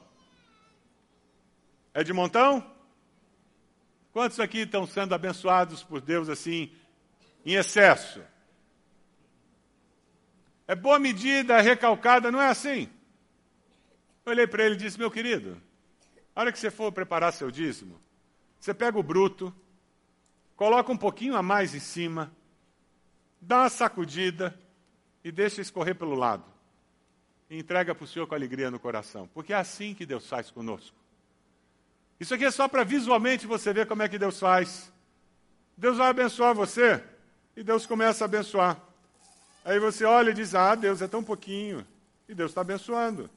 É 1.92 2.04
de 2.04 2.14
montão? 2.14 2.72
Quantos 4.14 4.40
aqui 4.40 4.60
estão 4.60 4.86
sendo 4.86 5.16
abençoados 5.16 5.82
por 5.82 6.00
Deus 6.00 6.30
assim, 6.30 6.72
em 7.44 7.56
excesso? 7.56 8.22
É 10.68 10.76
boa 10.76 11.00
medida, 11.00 11.60
recalcada, 11.60 12.32
não 12.32 12.42
é 12.42 12.50
assim? 12.50 12.88
Eu 14.24 14.32
olhei 14.32 14.48
para 14.48 14.64
ele 14.64 14.76
e 14.76 14.78
disse: 14.78 15.00
Meu 15.00 15.12
querido, 15.12 15.62
a 16.36 16.42
hora 16.42 16.52
que 16.52 16.60
você 16.60 16.72
for 16.72 16.92
preparar 16.92 17.34
seu 17.34 17.52
dízimo, 17.52 18.00
você 18.60 18.74
pega 18.74 18.98
o 18.98 19.04
bruto, 19.04 19.54
coloca 20.56 20.92
um 20.92 20.98
pouquinho 20.98 21.36
a 21.36 21.44
mais 21.44 21.76
em 21.76 21.80
cima, 21.80 22.32
dá 23.46 23.62
uma 23.62 23.70
sacudida 23.70 24.58
e 25.24 25.32
deixa 25.32 25.62
escorrer 25.62 25.96
pelo 25.96 26.16
lado. 26.16 26.44
E 27.50 27.58
entrega 27.58 27.94
para 27.94 28.04
o 28.04 28.08
Senhor 28.08 28.28
com 28.28 28.34
alegria 28.34 28.72
no 28.72 28.80
coração. 28.80 29.30
Porque 29.34 29.54
é 29.54 29.56
assim 29.56 29.94
que 29.94 30.06
Deus 30.06 30.28
faz 30.28 30.50
conosco. 30.50 30.96
Isso 32.20 32.34
aqui 32.34 32.46
é 32.46 32.52
só 32.52 32.68
para 32.68 32.84
visualmente 32.84 33.46
você 33.46 33.72
ver 33.72 33.88
como 33.88 34.02
é 34.02 34.10
que 34.10 34.18
Deus 34.18 34.40
faz. 34.40 34.92
Deus 35.78 35.98
vai 35.98 36.10
abençoar 36.10 36.56
você 36.56 37.04
e 37.56 37.64
Deus 37.64 37.86
começa 37.86 38.24
a 38.24 38.26
abençoar. 38.26 38.80
Aí 39.64 39.80
você 39.80 40.06
olha 40.06 40.32
e 40.32 40.34
diz: 40.34 40.56
Ah, 40.56 40.74
Deus 40.74 41.02
é 41.02 41.08
tão 41.08 41.24
pouquinho. 41.24 41.86
E 42.28 42.34
Deus 42.34 42.52
está 42.52 42.62
abençoando. 42.62 43.30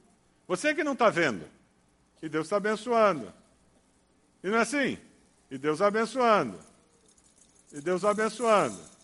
Você 0.46 0.74
que 0.74 0.82
não 0.82 0.94
está 0.94 1.10
vendo. 1.10 1.44
E 2.22 2.28
Deus 2.28 2.46
está 2.46 2.56
abençoando. 2.56 3.32
E 4.42 4.48
não 4.48 4.56
é 4.56 4.62
assim? 4.62 4.98
E 5.50 5.58
Deus 5.58 5.82
abençoando. 5.82 6.58
E 7.72 7.80
Deus 7.80 8.04
abençoando. 8.04 8.97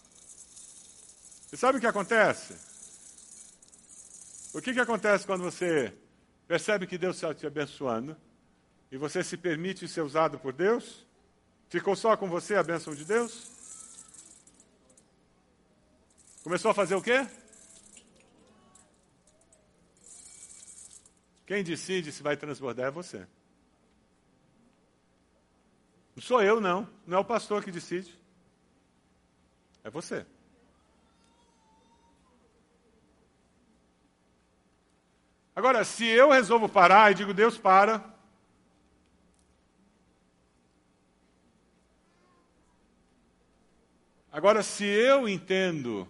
E 1.55 1.57
sabe 1.57 1.79
o 1.79 1.81
que 1.81 1.87
acontece? 1.87 2.53
O 4.53 4.61
que, 4.61 4.75
que 4.75 4.81
acontece 4.81 5.25
quando 5.25 5.45
você 5.45 5.97
percebe 6.49 6.85
que 6.85 6.99
Deus 6.99 7.14
está 7.14 7.33
te 7.33 7.47
abençoando 7.47 8.17
e 8.90 8.97
você 8.97 9.23
se 9.23 9.37
permite 9.37 9.87
ser 9.87 10.01
usado 10.01 10.37
por 10.37 10.53
Deus? 10.53 11.07
Ficou 11.69 11.95
só 11.95 12.17
com 12.17 12.29
você 12.29 12.57
a 12.57 12.62
bênção 12.64 12.93
de 12.93 13.05
Deus? 13.05 13.53
Começou 16.43 16.73
a 16.73 16.75
fazer 16.75 16.97
o 16.97 17.01
quê? 17.01 17.25
Quem 21.47 21.62
decide 21.62 22.11
se 22.11 22.21
vai 22.21 22.37
transbordar 22.37 22.87
é 22.88 22.90
você. 22.90 23.29
Não 26.17 26.23
sou 26.25 26.43
eu, 26.43 26.61
não. 26.61 26.90
Não 27.07 27.19
é 27.19 27.21
o 27.21 27.25
pastor 27.25 27.62
que 27.62 27.71
decide. 27.71 28.19
É 29.85 29.88
você. 29.88 30.27
Agora, 35.57 35.85
se 35.85 36.05
eu 36.05 36.31
resolvo 36.31 36.69
parar 36.69 37.12
e 37.12 37.14
digo, 37.14 37.33
Deus, 37.33 37.57
para. 37.57 38.05
Agora, 44.33 44.64
se 44.64 44.85
eu 44.85 45.29
entendo 45.29 46.09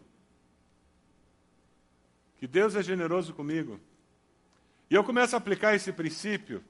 que 2.39 2.47
Deus 2.47 2.75
é 2.75 2.83
generoso 2.83 3.35
comigo, 3.35 3.79
e 4.89 4.95
eu 4.95 5.05
começo 5.05 5.37
a 5.37 5.39
aplicar 5.39 5.75
esse 5.75 5.93
princípio, 5.93 6.65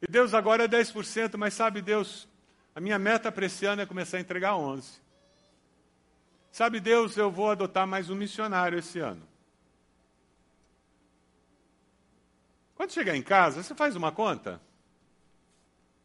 e 0.00 0.10
Deus 0.10 0.32
agora 0.32 0.64
é 0.64 0.68
10%, 0.68 1.36
mas 1.36 1.52
sabe, 1.52 1.82
Deus, 1.82 2.26
a 2.74 2.80
minha 2.80 2.98
meta 2.98 3.30
para 3.30 3.44
esse 3.44 3.66
ano 3.66 3.82
é 3.82 3.86
começar 3.86 4.16
a 4.16 4.20
entregar 4.20 4.52
11%. 4.52 5.00
Sabe, 6.50 6.80
Deus, 6.80 7.16
eu 7.16 7.30
vou 7.30 7.50
adotar 7.50 7.86
mais 7.86 8.10
um 8.10 8.14
missionário 8.16 8.78
esse 8.78 8.98
ano. 8.98 9.29
Quando 12.80 12.92
chegar 12.92 13.14
em 13.14 13.20
casa, 13.20 13.62
você 13.62 13.74
faz 13.74 13.94
uma 13.94 14.10
conta. 14.10 14.58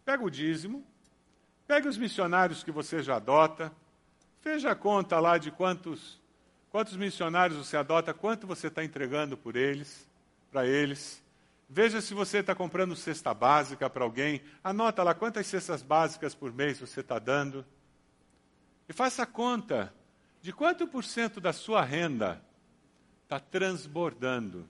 Pega 0.04 0.22
o 0.22 0.30
dízimo, 0.30 0.86
pega 1.66 1.88
os 1.88 1.98
missionários 1.98 2.66
que 2.66 2.70
você 2.70 3.02
já 3.02 3.16
adota, 3.16 3.72
veja 4.44 4.72
a 4.72 4.76
conta 4.76 5.18
lá 5.22 5.38
de 5.38 5.52
quantos, 5.52 6.22
quantos 6.70 6.98
missionários 6.98 7.66
você 7.66 7.78
adota, 7.78 8.14
quanto 8.14 8.46
você 8.46 8.68
está 8.68 8.84
entregando 8.84 9.38
por 9.38 9.56
eles, 9.56 10.06
para 10.52 10.68
eles. 10.68 11.24
Veja 11.70 12.02
se 12.02 12.14
você 12.14 12.40
está 12.40 12.54
comprando 12.54 12.94
cesta 12.94 13.34
básica 13.34 13.90
para 13.90 14.04
alguém. 14.04 14.42
Anota 14.62 15.02
lá 15.02 15.14
quantas 15.14 15.48
cestas 15.48 15.82
básicas 15.82 16.36
por 16.36 16.52
mês 16.52 16.78
você 16.78 17.00
está 17.00 17.18
dando. 17.18 17.66
E 18.90 18.92
faça 18.92 19.24
a 19.24 19.26
conta 19.26 19.94
de 20.42 20.52
quanto 20.52 20.86
por 20.86 21.06
cento 21.06 21.40
da 21.40 21.54
sua 21.54 21.82
renda 21.82 22.44
está 23.24 23.40
transbordando 23.40 24.70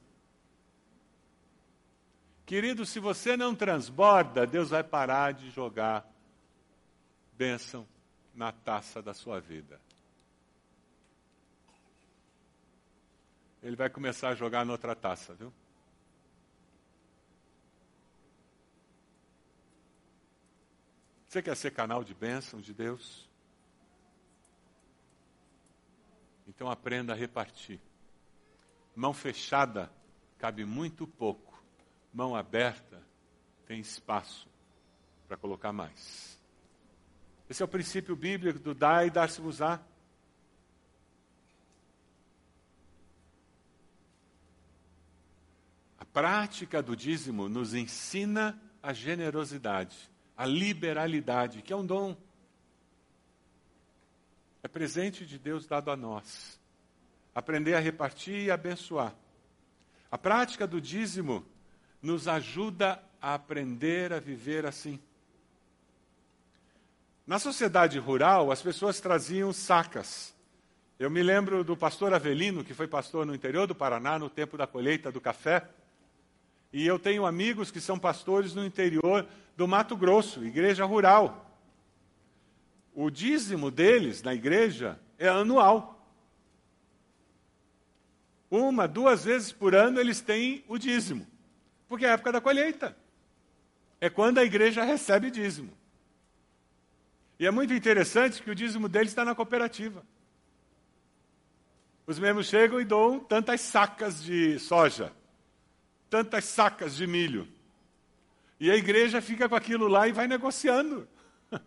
Querido, 2.46 2.86
se 2.86 3.00
você 3.00 3.36
não 3.36 3.56
transborda, 3.56 4.46
Deus 4.46 4.70
vai 4.70 4.84
parar 4.84 5.34
de 5.34 5.50
jogar 5.50 6.08
bênção 7.34 7.88
na 8.36 8.52
taça 8.52 9.02
da 9.02 9.14
sua 9.16 9.40
vida. 9.40 9.82
Ele 13.64 13.76
vai 13.76 13.90
começar 13.90 14.30
a 14.30 14.36
jogar 14.36 14.64
noutra 14.64 14.96
taça, 14.96 15.34
viu? 15.34 15.52
Você 21.28 21.42
quer 21.42 21.58
ser 21.58 21.72
canal 21.72 22.04
de 22.04 22.14
bênção 22.14 22.62
de 22.62 22.74
Deus? 22.74 23.28
Então 26.48 26.70
aprenda 26.70 27.12
a 27.14 27.16
repartir. 27.16 27.82
Mão 28.96 29.14
fechada 29.14 29.92
cabe 30.38 30.64
muito 30.64 31.08
pouco 31.08 31.45
mão 32.16 32.34
aberta 32.34 33.04
tem 33.68 33.82
espaço 33.82 34.48
para 35.28 35.36
colocar 35.36 35.74
mais. 35.74 36.40
Esse 37.50 37.62
é 37.62 37.66
o 37.66 37.68
princípio 37.68 38.16
bíblico 38.16 38.58
do 38.58 38.74
dar 38.74 39.06
e 39.06 39.10
dar-se-vos-á. 39.10 39.82
A 46.00 46.06
prática 46.06 46.82
do 46.82 46.96
dízimo 46.96 47.50
nos 47.50 47.74
ensina 47.74 48.58
a 48.82 48.94
generosidade, 48.94 50.10
a 50.38 50.46
liberalidade, 50.46 51.62
que 51.62 51.74
é 51.74 51.76
um 51.76 51.86
dom. 51.86 52.16
É 54.64 54.70
presente 54.70 55.26
de 55.26 55.38
Deus 55.38 55.68
dado 55.68 55.92
a 55.92 55.98
nós. 55.98 56.58
Aprender 57.34 57.74
a 57.74 57.80
repartir 57.80 58.46
e 58.46 58.52
abençoar. 58.52 59.14
A 60.10 60.18
prática 60.18 60.66
do 60.66 60.80
dízimo 60.80 61.46
nos 62.06 62.28
ajuda 62.28 63.02
a 63.20 63.34
aprender 63.34 64.14
a 64.14 64.20
viver 64.20 64.64
assim. 64.64 65.00
Na 67.26 67.40
sociedade 67.40 67.98
rural, 67.98 68.52
as 68.52 68.62
pessoas 68.62 69.02
traziam 69.02 69.52
sacas. 69.52 70.32
Eu 71.00 71.10
me 71.10 71.24
lembro 71.24 71.64
do 71.64 71.76
pastor 71.76 72.14
Avelino, 72.14 72.64
que 72.64 72.76
foi 72.76 72.88
pastor 72.88 73.26
no 73.26 73.34
interior 73.34 73.66
do 73.66 73.74
Paraná 73.74 74.20
no 74.20 74.30
tempo 74.30 74.56
da 74.56 74.68
colheita 74.68 75.12
do 75.12 75.20
café. 75.20 75.68
E 76.72 76.86
eu 76.86 77.00
tenho 77.00 77.26
amigos 77.26 77.72
que 77.72 77.82
são 77.82 77.98
pastores 77.98 78.54
no 78.54 78.64
interior 78.64 79.26
do 79.58 79.68
Mato 79.68 79.98
Grosso, 79.98 80.46
igreja 80.46 80.86
rural. 80.86 81.42
o 82.94 83.10
dízimo 83.10 83.72
deles 83.72 84.22
na 84.22 84.34
igreja 84.34 85.00
é 85.18 85.28
anual. 85.28 86.08
Uma, 88.50 88.88
duas 88.88 89.26
vezes 89.26 89.52
por 89.52 89.74
ano 89.74 90.00
eles 90.00 90.22
têm 90.22 90.64
o 90.68 90.78
dízimo, 90.78 91.26
porque 91.96 92.06
é 92.06 92.10
a 92.10 92.14
época 92.16 92.34
da 92.34 92.42
colheita. 92.42 92.94
É 94.02 94.10
quando 94.10 94.38
a 94.40 94.44
igreja 94.44 94.84
recebe 94.84 95.32
dízimo. 95.32 95.72
E 97.40 97.48
é 97.48 97.52
muito 97.52 97.74
interessante 97.74 98.44
que 98.44 98.52
o 98.52 98.56
dízimo 98.56 98.90
deles 98.90 99.12
está 99.12 99.24
na 99.24 99.34
cooperativa. 99.34 100.06
Os 102.06 102.20
membros 102.20 102.48
chegam 102.48 102.82
e 102.82 102.84
dão 102.84 103.18
tantas 103.18 103.62
sacas 103.62 104.22
de 104.22 104.60
soja, 104.60 105.10
tantas 106.10 106.44
sacas 106.44 106.98
de 106.98 107.08
milho. 107.08 107.48
E 108.60 108.70
a 108.70 108.76
igreja 108.76 109.22
fica 109.22 109.48
com 109.48 109.56
aquilo 109.56 109.88
lá 109.88 110.06
e 110.06 110.12
vai 110.12 110.28
negociando. 110.28 111.08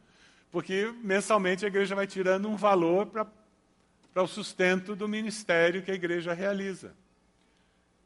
Porque 0.53 0.93
mensalmente 1.03 1.64
a 1.64 1.68
igreja 1.68 1.95
vai 1.95 2.07
tirando 2.07 2.51
um 2.51 2.57
valor 2.57 3.07
para 3.07 4.22
o 4.22 4.26
sustento 4.26 4.95
do 4.95 5.09
ministério 5.09 5.83
que 5.83 5.91
a 5.91 5.95
igreja 5.95 6.35
realiza. 6.35 6.95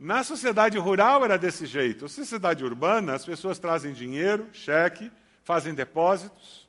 Na 0.03 0.25
sociedade 0.25 0.77
rural 0.79 1.25
era 1.25 1.39
desse 1.39 1.65
jeito. 1.65 2.03
Na 2.03 2.09
sociedade 2.09 2.65
urbana, 2.65 3.15
as 3.15 3.25
pessoas 3.25 3.61
trazem 3.61 3.93
dinheiro, 3.93 4.49
cheque, 4.53 5.13
fazem 5.45 5.73
depósitos. 5.73 6.69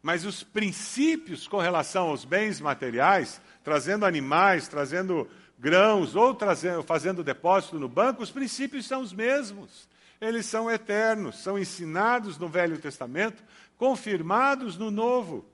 Mas 0.00 0.24
os 0.24 0.44
princípios 0.44 1.48
com 1.48 1.58
relação 1.58 2.10
aos 2.10 2.24
bens 2.24 2.60
materiais, 2.60 3.40
trazendo 3.64 4.06
animais, 4.06 4.68
trazendo 4.68 5.28
grãos 5.58 6.14
ou 6.14 6.32
trazendo, 6.32 6.84
fazendo 6.84 7.24
depósito 7.24 7.76
no 7.76 7.88
banco, 7.88 8.22
os 8.22 8.30
princípios 8.30 8.86
são 8.86 9.02
os 9.02 9.12
mesmos. 9.12 9.88
Eles 10.20 10.46
são 10.46 10.70
eternos, 10.70 11.42
são 11.42 11.58
ensinados 11.58 12.38
no 12.38 12.48
Velho 12.48 12.78
Testamento, 12.78 13.42
confirmados 13.76 14.76
no 14.76 14.92
Novo. 14.92 15.44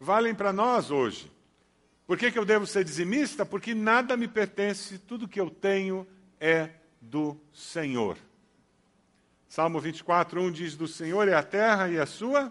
Valem 0.00 0.34
para 0.34 0.52
nós 0.52 0.90
hoje. 0.90 1.30
Por 2.08 2.16
que, 2.16 2.32
que 2.32 2.38
eu 2.38 2.44
devo 2.46 2.66
ser 2.66 2.84
dizimista? 2.84 3.44
Porque 3.44 3.74
nada 3.74 4.16
me 4.16 4.26
pertence, 4.26 4.98
tudo 4.98 5.28
que 5.28 5.38
eu 5.38 5.50
tenho 5.50 6.06
é 6.40 6.70
do 7.02 7.38
Senhor. 7.52 8.16
Salmo 9.46 9.78
24, 9.78 10.40
1 10.40 10.50
diz: 10.50 10.74
Do 10.74 10.88
Senhor 10.88 11.28
é 11.28 11.34
a 11.34 11.42
terra 11.42 11.90
e 11.90 11.98
a 11.98 12.06
sua 12.06 12.50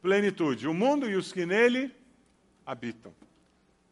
plenitude, 0.00 0.68
o 0.68 0.72
mundo 0.72 1.10
e 1.10 1.16
os 1.16 1.32
que 1.32 1.44
nele 1.44 1.92
habitam. 2.64 3.12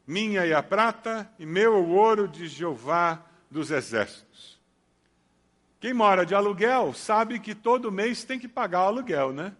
Minha 0.06 0.46
é 0.46 0.54
a 0.54 0.62
prata 0.62 1.28
e 1.36 1.44
meu 1.44 1.74
é 1.74 1.78
o 1.78 1.88
ouro 1.88 2.28
de 2.28 2.46
Jeová 2.46 3.26
dos 3.50 3.72
exércitos. 3.72 4.60
Quem 5.80 5.92
mora 5.92 6.24
de 6.24 6.32
aluguel 6.32 6.94
sabe 6.94 7.40
que 7.40 7.56
todo 7.56 7.90
mês 7.90 8.22
tem 8.22 8.38
que 8.38 8.46
pagar 8.46 8.82
o 8.82 8.86
aluguel, 8.86 9.32
né? 9.32 9.52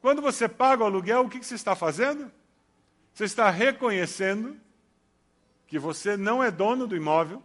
Quando 0.00 0.22
você 0.22 0.48
paga 0.48 0.84
o 0.84 0.86
aluguel, 0.86 1.26
o 1.26 1.28
que 1.28 1.44
você 1.44 1.54
está 1.54 1.76
fazendo? 1.76 2.32
Você 3.12 3.24
está 3.24 3.50
reconhecendo 3.50 4.58
que 5.70 5.78
você 5.78 6.16
não 6.16 6.42
é 6.42 6.50
dono 6.50 6.84
do 6.84 6.96
imóvel, 6.96 7.40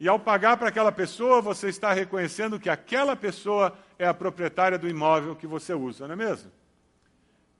e 0.00 0.08
ao 0.08 0.18
pagar 0.18 0.56
para 0.56 0.70
aquela 0.70 0.90
pessoa, 0.90 1.42
você 1.42 1.68
está 1.68 1.92
reconhecendo 1.92 2.58
que 2.58 2.70
aquela 2.70 3.14
pessoa 3.14 3.76
é 3.98 4.06
a 4.06 4.14
proprietária 4.14 4.78
do 4.78 4.88
imóvel 4.88 5.36
que 5.36 5.46
você 5.46 5.74
usa, 5.74 6.06
não 6.06 6.14
é 6.14 6.16
mesmo? 6.16 6.50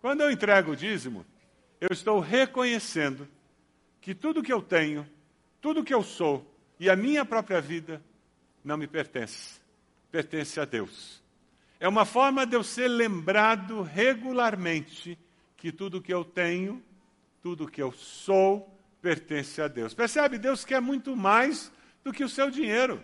Quando 0.01 0.23
eu 0.23 0.31
entrego 0.31 0.73
o 0.73 0.77
dízimo, 0.77 1.27
eu 1.79 1.89
estou 1.93 2.19
reconhecendo 2.19 3.29
que 4.01 4.15
tudo 4.15 4.43
que 4.43 4.53
eu 4.53 4.63
tenho, 4.63 5.07
tudo 5.61 5.85
que 5.85 5.93
eu 5.93 6.03
sou 6.03 6.51
e 6.81 6.89
a 6.89 6.97
minha 6.97 7.23
própria 7.23 7.61
vida 7.61 8.03
não 8.65 8.79
me 8.79 8.87
pertence, 8.87 9.61
pertence 10.11 10.59
a 10.59 10.65
Deus. 10.65 11.23
É 11.79 11.87
uma 11.87 12.07
forma 12.07 12.47
de 12.47 12.57
eu 12.57 12.65
ser 12.65 12.89
lembrado 12.89 13.83
regularmente 13.83 15.19
que 15.59 15.71
tudo 15.71 16.01
que 16.01 16.15
eu 16.15 16.25
tenho, 16.25 16.83
tudo 17.43 17.69
que 17.69 17.83
eu 17.83 17.93
sou, 17.93 18.78
pertence 19.09 19.63
a 19.63 19.69
Deus. 19.69 19.95
Percebe? 19.95 20.37
Deus 20.37 20.67
quer 20.67 20.83
muito 20.83 21.17
mais 21.17 21.73
do 22.05 22.13
que 22.13 22.23
o 22.23 22.29
seu 22.29 22.51
dinheiro. 22.51 23.03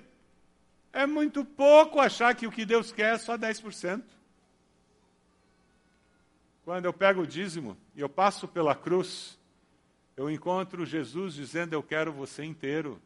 É 0.93 1.07
muito 1.07 1.47
pouco 1.47 1.99
achar 1.99 2.35
que 2.35 2.47
o 2.47 2.53
que 2.53 2.67
Deus 2.67 2.93
quer 2.93 3.15
é 3.15 3.19
só 3.19 3.39
10%. 3.39 4.03
Quando 6.63 6.85
eu 6.85 6.93
pego 6.93 7.23
o 7.23 7.27
dízimo 7.27 7.75
e 7.97 8.03
eu 8.03 8.09
passo 8.09 8.47
pela 8.47 8.75
cruz, 8.75 9.39
eu 10.15 10.31
encontro 10.31 10.85
Jesus 10.85 11.33
dizendo: 11.33 11.73
Eu 11.73 11.83
quero 11.83 12.13
você 12.13 12.45
inteiro. 12.45 13.01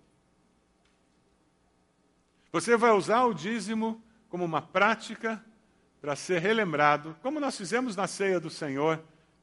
Você 2.50 2.76
vai 2.76 2.90
usar 2.90 3.26
o 3.26 3.34
dízimo 3.34 4.02
como 4.28 4.44
uma 4.44 4.60
prática 4.60 5.44
para 6.00 6.16
ser 6.16 6.40
relembrado, 6.40 7.16
como 7.22 7.38
nós 7.38 7.56
fizemos 7.56 7.94
na 7.94 8.08
ceia 8.08 8.40
do 8.40 8.50
Senhor, 8.50 9.00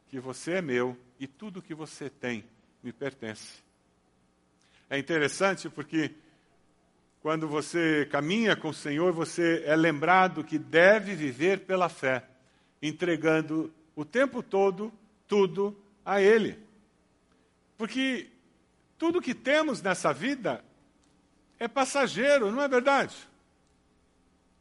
que 0.07 0.19
você 0.19 0.53
é 0.53 0.61
meu 0.61 0.97
e 1.17 1.25
tudo 1.25 1.61
que 1.61 1.73
você 1.73 2.09
tem 2.09 2.43
me 2.85 2.93
pertence. 2.93 3.63
É 4.87 4.99
interessante 4.99 5.67
porque 5.67 6.11
quando 7.19 7.47
você 7.47 8.07
caminha 8.11 8.55
com 8.55 8.69
o 8.69 8.73
Senhor, 8.73 9.11
você 9.11 9.63
é 9.65 9.75
lembrado 9.75 10.43
que 10.43 10.59
deve 10.59 11.15
viver 11.15 11.61
pela 11.61 11.89
fé, 11.89 12.23
entregando 12.79 13.73
o 13.95 14.05
tempo 14.05 14.43
todo 14.43 14.93
tudo 15.27 15.75
a 16.05 16.21
Ele. 16.21 16.59
Porque 17.75 18.29
tudo 18.99 19.19
que 19.19 19.33
temos 19.33 19.81
nessa 19.81 20.13
vida 20.13 20.63
é 21.57 21.67
passageiro, 21.67 22.51
não 22.51 22.61
é 22.61 22.67
verdade? 22.67 23.15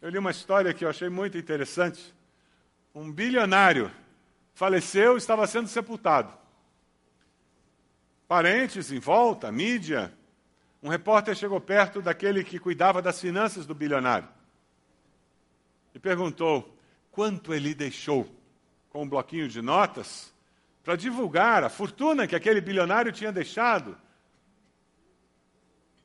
Eu 0.01 0.09
li 0.09 0.17
uma 0.17 0.31
história 0.31 0.73
que 0.73 0.87
eu 0.87 0.89
achei 0.89 1.11
muito 1.11 1.37
interessante. 1.37 2.15
Um 2.95 3.13
bilionário 3.13 3.93
faleceu 4.55 5.17
e 5.17 5.19
estava 5.19 5.47
sendo 5.47 5.69
sepultado 5.69 6.44
parentes 8.27 8.91
em 8.91 8.99
volta, 8.99 9.51
mídia. 9.51 10.13
Um 10.83 10.89
repórter 10.89 11.35
chegou 11.35 11.61
perto 11.61 12.03
daquele 12.03 12.45
que 12.45 12.59
cuidava 12.59 13.01
das 13.01 13.21
finanças 13.21 13.65
do 13.67 13.75
bilionário 13.75 14.29
e 15.95 15.99
perguntou 15.99 16.77
quanto 17.11 17.55
ele 17.55 17.75
deixou 17.75 18.29
com 18.91 19.05
um 19.05 19.09
bloquinho 19.09 19.49
de 19.49 19.63
notas 19.63 20.35
para 20.83 20.97
divulgar 20.97 21.65
a 21.65 21.71
fortuna 21.71 22.27
que 22.27 22.37
aquele 22.37 22.61
bilionário 22.61 23.13
tinha 23.13 23.33
deixado. 23.33 23.97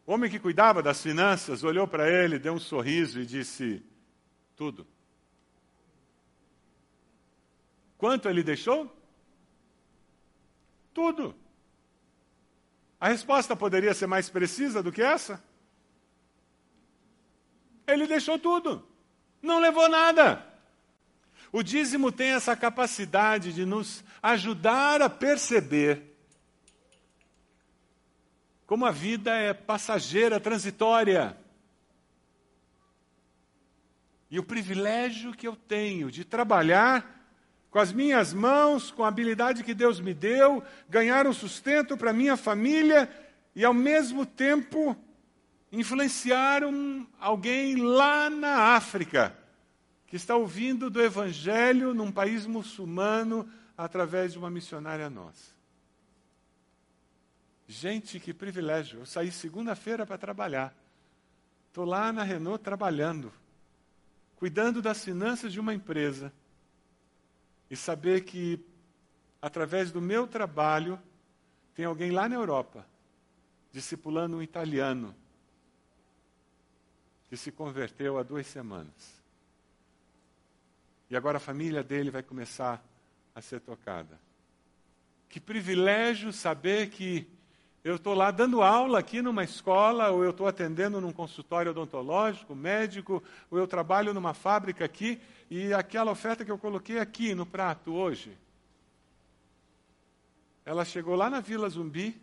O 0.05 0.13
homem 0.13 0.29
que 0.29 0.39
cuidava 0.39 0.81
das 0.81 1.01
finanças 1.01 1.63
olhou 1.63 1.87
para 1.87 2.09
ele, 2.09 2.39
deu 2.39 2.53
um 2.53 2.59
sorriso 2.59 3.19
e 3.19 3.25
disse: 3.25 3.83
Tudo. 4.55 4.87
Quanto 7.97 8.29
ele 8.29 8.41
deixou? 8.41 8.95
Tudo. 10.93 11.35
A 12.99 13.07
resposta 13.07 13.55
poderia 13.55 13.93
ser 13.93 14.07
mais 14.07 14.29
precisa 14.29 14.83
do 14.83 14.91
que 14.91 15.01
essa? 15.01 15.41
Ele 17.87 18.05
deixou 18.05 18.37
tudo, 18.37 18.85
não 19.41 19.59
levou 19.59 19.87
nada. 19.87 20.45
O 21.51 21.63
dízimo 21.63 22.11
tem 22.11 22.31
essa 22.31 22.55
capacidade 22.55 23.53
de 23.53 23.65
nos 23.65 24.03
ajudar 24.21 25.01
a 25.01 25.09
perceber 25.09 26.09
como 28.67 28.85
a 28.85 28.91
vida 28.91 29.33
é 29.35 29.51
passageira, 29.51 30.39
transitória. 30.39 31.35
E 34.29 34.37
o 34.37 34.43
privilégio 34.43 35.33
que 35.33 35.47
eu 35.47 35.55
tenho 35.55 36.11
de 36.11 36.23
trabalhar 36.23 37.18
com 37.69 37.79
as 37.79 37.93
minhas 37.93 38.33
mãos, 38.33 38.91
com 38.91 39.03
a 39.03 39.07
habilidade 39.07 39.63
que 39.63 39.73
Deus 39.73 39.99
me 39.99 40.13
deu, 40.13 40.63
ganhar 40.89 41.27
um 41.27 41.33
sustento 41.33 41.95
para 41.95 42.11
minha 42.11 42.35
família 42.35 43.09
e, 43.55 43.63
ao 43.63 43.73
mesmo 43.73 44.25
tempo, 44.25 44.97
influenciar 45.71 46.63
um, 46.63 47.05
alguém 47.19 47.75
lá 47.75 48.29
na 48.29 48.75
África 48.75 49.35
que 50.07 50.15
está 50.15 50.35
ouvindo 50.35 50.89
do 50.89 50.99
Evangelho 50.99 51.93
num 51.93 52.11
país 52.11 52.47
muçulmano 52.47 53.47
através 53.77 54.33
de 54.33 54.39
uma 54.39 54.49
missionária 54.49 55.07
nossa. 55.09 55.53
Gente, 57.67 58.19
que 58.19 58.33
privilégio! 58.33 59.01
Eu 59.01 59.05
saí 59.05 59.31
segunda-feira 59.31 60.07
para 60.07 60.17
trabalhar. 60.17 60.75
Estou 61.67 61.85
lá 61.85 62.11
na 62.11 62.23
Renault 62.23 62.63
trabalhando, 62.63 63.31
cuidando 64.35 64.81
das 64.81 65.03
finanças 65.03 65.53
de 65.53 65.59
uma 65.59 65.71
empresa 65.71 66.33
e 67.69 67.75
saber 67.75 68.21
que, 68.21 68.59
através 69.41 69.91
do 69.91 70.01
meu 70.01 70.27
trabalho, 70.27 70.99
tem 71.75 71.85
alguém 71.85 72.11
lá 72.11 72.27
na 72.27 72.35
Europa, 72.35 72.85
discipulando 73.71 74.37
um 74.37 74.41
italiano, 74.41 75.15
que 77.29 77.37
se 77.37 77.51
converteu 77.51 78.17
há 78.17 78.23
duas 78.23 78.47
semanas. 78.47 79.19
E 81.09 81.15
agora 81.15 81.37
a 81.37 81.39
família 81.39 81.83
dele 81.83 82.11
vai 82.11 82.23
começar 82.23 82.83
a 83.33 83.41
ser 83.41 83.59
tocada. 83.61 84.19
Que 85.29 85.39
privilégio 85.39 86.33
saber 86.33 86.89
que 86.89 87.27
eu 87.83 87.95
estou 87.95 88.13
lá 88.13 88.29
dando 88.29 88.61
aula 88.61 88.99
aqui 88.99 89.21
numa 89.21 89.43
escola, 89.43 90.09
ou 90.09 90.23
eu 90.23 90.31
estou 90.31 90.47
atendendo 90.47 90.99
num 90.99 91.13
consultório 91.13 91.71
odontológico, 91.71 92.53
médico, 92.53 93.23
ou 93.49 93.57
eu 93.57 93.67
trabalho 93.67 94.13
numa 94.13 94.33
fábrica 94.33 94.83
aqui, 94.83 95.19
e 95.49 95.73
aquela 95.73 96.11
oferta 96.11 96.43
que 96.43 96.51
eu 96.51 96.57
coloquei 96.57 96.99
aqui 96.99 97.33
no 97.33 97.45
prato 97.45 97.93
hoje, 97.93 98.37
ela 100.65 100.83
chegou 100.83 101.15
lá 101.15 101.29
na 101.29 101.39
Vila 101.39 101.69
Zumbi 101.69 102.21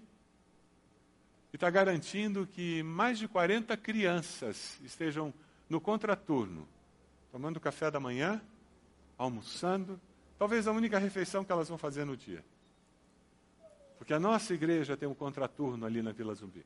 e 1.52 1.56
está 1.56 1.70
garantindo 1.70 2.46
que 2.46 2.82
mais 2.82 3.18
de 3.18 3.26
40 3.26 3.76
crianças 3.78 4.78
estejam 4.84 5.32
no 5.68 5.80
contraturno, 5.80 6.68
tomando 7.32 7.58
café 7.58 7.90
da 7.90 7.98
manhã, 7.98 8.40
almoçando, 9.16 9.98
talvez 10.38 10.68
a 10.68 10.72
única 10.72 10.98
refeição 10.98 11.42
que 11.42 11.50
elas 11.50 11.68
vão 11.68 11.78
fazer 11.78 12.04
no 12.04 12.16
dia. 12.16 12.44
Porque 13.98 14.12
a 14.12 14.20
nossa 14.20 14.54
igreja 14.54 14.96
tem 14.96 15.08
um 15.08 15.14
contraturno 15.14 15.86
ali 15.86 16.02
na 16.02 16.12
Vila 16.12 16.34
Zumbi. 16.34 16.64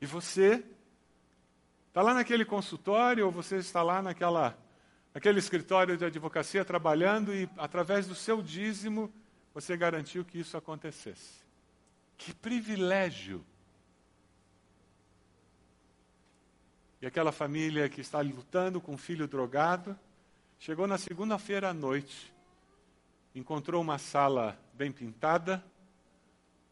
E 0.00 0.06
você 0.06 0.64
está 1.88 2.02
lá 2.02 2.14
naquele 2.14 2.44
consultório 2.44 3.26
ou 3.26 3.32
você 3.32 3.56
está 3.56 3.82
lá 3.82 4.02
naquela, 4.02 4.56
naquele 5.12 5.38
escritório 5.38 5.96
de 5.96 6.04
advocacia 6.04 6.64
trabalhando 6.64 7.34
e 7.34 7.48
através 7.56 8.06
do 8.06 8.14
seu 8.14 8.42
dízimo 8.42 9.12
você 9.52 9.76
garantiu 9.76 10.24
que 10.24 10.38
isso 10.38 10.56
acontecesse. 10.56 11.44
Que 12.16 12.34
privilégio! 12.34 13.44
E 17.00 17.06
aquela 17.06 17.32
família 17.32 17.88
que 17.88 18.00
está 18.00 18.20
lutando 18.20 18.80
com 18.80 18.94
um 18.94 18.98
filho 18.98 19.28
drogado, 19.28 19.98
chegou 20.58 20.86
na 20.86 20.96
segunda-feira 20.96 21.68
à 21.68 21.74
noite, 21.74 22.32
encontrou 23.34 23.82
uma 23.82 23.98
sala 23.98 24.58
bem 24.74 24.90
pintada, 24.90 25.64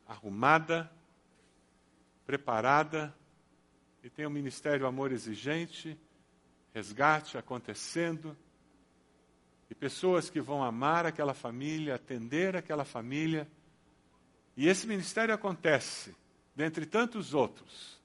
arrumada, 0.06 0.90
preparada, 2.26 3.14
e 4.02 4.10
tem 4.10 4.26
o 4.26 4.28
um 4.28 4.32
Ministério 4.32 4.86
Amor 4.86 5.12
Exigente, 5.12 5.96
resgate 6.74 7.38
acontecendo, 7.38 8.36
e 9.70 9.74
pessoas 9.74 10.28
que 10.28 10.40
vão 10.40 10.62
amar 10.62 11.06
aquela 11.06 11.32
família, 11.32 11.94
atender 11.94 12.56
aquela 12.56 12.84
família. 12.84 13.48
E 14.56 14.68
esse 14.68 14.86
ministério 14.86 15.32
acontece, 15.32 16.14
dentre 16.54 16.84
tantos 16.84 17.32
outros, 17.32 17.98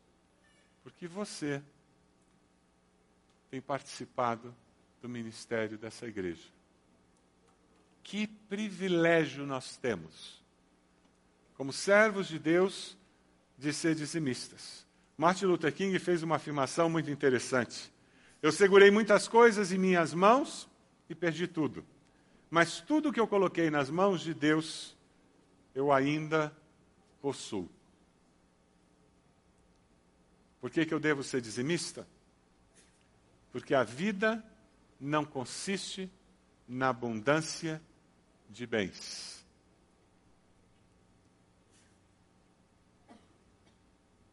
porque 0.83 1.07
você 1.07 1.61
tem 3.49 3.59
participado 3.59 4.55
do 5.01 5.09
ministério 5.09 5.77
dessa 5.77 6.05
igreja. 6.05 6.56
Que 8.07 8.25
privilégio 8.25 9.45
nós 9.45 9.75
temos, 9.75 10.41
como 11.55 11.73
servos 11.73 12.29
de 12.29 12.39
Deus, 12.39 12.97
de 13.57 13.73
ser 13.73 13.95
dizimistas. 13.95 14.87
Martin 15.17 15.43
Luther 15.43 15.73
King 15.73 15.99
fez 15.99 16.23
uma 16.23 16.37
afirmação 16.37 16.89
muito 16.89 17.11
interessante. 17.11 17.91
Eu 18.41 18.53
segurei 18.53 18.89
muitas 18.89 19.27
coisas 19.27 19.73
em 19.73 19.77
minhas 19.77 20.13
mãos 20.13 20.69
e 21.09 21.13
perdi 21.13 21.47
tudo. 21.47 21.85
Mas 22.49 22.79
tudo 22.79 23.11
que 23.11 23.19
eu 23.19 23.27
coloquei 23.27 23.69
nas 23.69 23.89
mãos 23.89 24.21
de 24.21 24.33
Deus, 24.33 24.95
eu 25.75 25.91
ainda 25.91 26.55
possuo. 27.21 27.69
Por 30.61 30.71
que, 30.71 30.85
que 30.85 30.93
eu 30.93 30.99
devo 30.99 31.23
ser 31.23 31.41
dizimista? 31.41 32.07
Porque 33.51 33.75
a 33.75 33.83
vida 33.83 34.41
não 34.97 35.25
consiste 35.25 36.09
na 36.65 36.87
abundância 36.87 37.81
de 38.49 38.65
bens. 38.65 39.45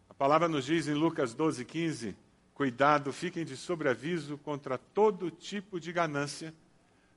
A 0.08 0.14
palavra 0.14 0.48
nos 0.48 0.64
diz 0.64 0.86
em 0.86 0.94
Lucas 0.94 1.34
12, 1.34 1.64
15: 1.64 2.16
Cuidado, 2.54 3.12
fiquem 3.12 3.44
de 3.44 3.56
sobreaviso 3.56 4.38
contra 4.38 4.78
todo 4.78 5.30
tipo 5.30 5.80
de 5.80 5.92
ganância. 5.92 6.54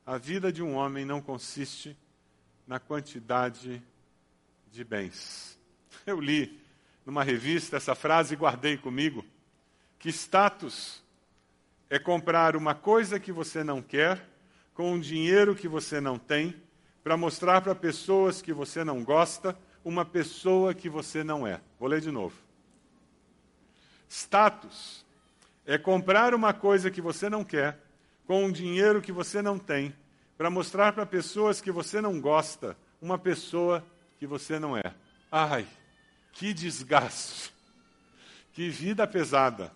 A 0.04 0.18
vida 0.18 0.50
de 0.50 0.62
um 0.62 0.74
homem 0.74 1.04
não 1.04 1.20
consiste 1.20 1.96
na 2.66 2.80
quantidade 2.80 3.80
de 4.72 4.82
bens. 4.82 5.56
Eu 6.04 6.20
li 6.20 6.60
numa 7.06 7.22
revista 7.22 7.76
essa 7.76 7.94
frase 7.94 8.34
e 8.34 8.36
guardei 8.36 8.76
comigo. 8.76 9.24
Que 9.98 10.08
status 10.08 11.02
é 11.88 11.98
comprar 11.98 12.56
uma 12.56 12.74
coisa 12.74 13.18
que 13.18 13.32
você 13.32 13.64
não 13.64 13.80
quer, 13.80 14.28
com 14.74 14.92
um 14.92 15.00
dinheiro 15.00 15.54
que 15.54 15.66
você 15.66 16.00
não 16.00 16.18
tem, 16.18 16.54
para 17.08 17.16
mostrar 17.16 17.62
para 17.62 17.74
pessoas 17.74 18.42
que 18.42 18.52
você 18.52 18.84
não 18.84 19.02
gosta 19.02 19.58
uma 19.82 20.04
pessoa 20.04 20.74
que 20.74 20.90
você 20.90 21.24
não 21.24 21.46
é. 21.46 21.58
Vou 21.80 21.88
ler 21.88 22.02
de 22.02 22.10
novo. 22.10 22.36
Status 24.06 25.06
é 25.64 25.78
comprar 25.78 26.34
uma 26.34 26.52
coisa 26.52 26.90
que 26.90 27.00
você 27.00 27.30
não 27.30 27.42
quer, 27.42 27.82
com 28.26 28.44
um 28.44 28.52
dinheiro 28.52 29.00
que 29.00 29.10
você 29.10 29.40
não 29.40 29.58
tem, 29.58 29.96
para 30.36 30.50
mostrar 30.50 30.92
para 30.92 31.06
pessoas 31.06 31.62
que 31.62 31.72
você 31.72 31.98
não 31.98 32.20
gosta 32.20 32.76
uma 33.00 33.18
pessoa 33.18 33.82
que 34.18 34.26
você 34.26 34.58
não 34.58 34.76
é. 34.76 34.94
Ai, 35.32 35.66
que 36.30 36.52
desgaste! 36.52 37.54
Que 38.52 38.68
vida 38.68 39.06
pesada! 39.06 39.72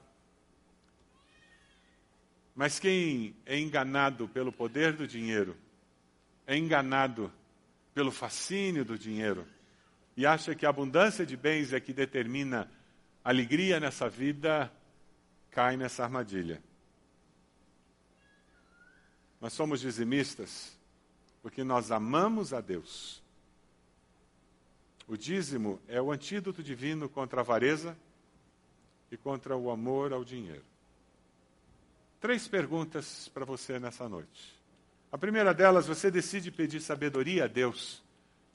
Mas 2.54 2.78
quem 2.78 3.34
é 3.46 3.58
enganado 3.58 4.28
pelo 4.28 4.52
poder 4.52 4.92
do 4.92 5.06
dinheiro, 5.06 5.56
é 6.46 6.56
enganado 6.56 7.32
pelo 7.94 8.10
fascínio 8.10 8.84
do 8.84 8.98
dinheiro 8.98 9.46
e 10.16 10.26
acha 10.26 10.54
que 10.54 10.66
a 10.66 10.70
abundância 10.70 11.24
de 11.24 11.36
bens 11.36 11.72
é 11.72 11.80
que 11.80 11.92
determina 11.92 12.70
alegria 13.24 13.78
nessa 13.80 14.08
vida, 14.08 14.72
cai 15.50 15.76
nessa 15.76 16.04
armadilha. 16.04 16.62
Nós 19.40 19.52
somos 19.52 19.80
dizimistas 19.80 20.78
porque 21.42 21.64
nós 21.64 21.90
amamos 21.90 22.52
a 22.52 22.60
Deus. 22.60 23.22
O 25.08 25.16
dízimo 25.16 25.80
é 25.88 26.00
o 26.00 26.12
antídoto 26.12 26.62
divino 26.62 27.08
contra 27.08 27.40
a 27.40 27.42
avareza 27.42 27.96
e 29.10 29.16
contra 29.16 29.56
o 29.56 29.70
amor 29.70 30.12
ao 30.12 30.24
dinheiro 30.24 30.72
três 32.22 32.46
perguntas 32.46 33.28
para 33.34 33.44
você 33.44 33.80
nessa 33.80 34.08
noite. 34.08 34.61
A 35.12 35.18
primeira 35.18 35.52
delas, 35.52 35.86
você 35.86 36.10
decide 36.10 36.50
pedir 36.50 36.80
sabedoria 36.80 37.44
a 37.44 37.46
Deus 37.46 38.02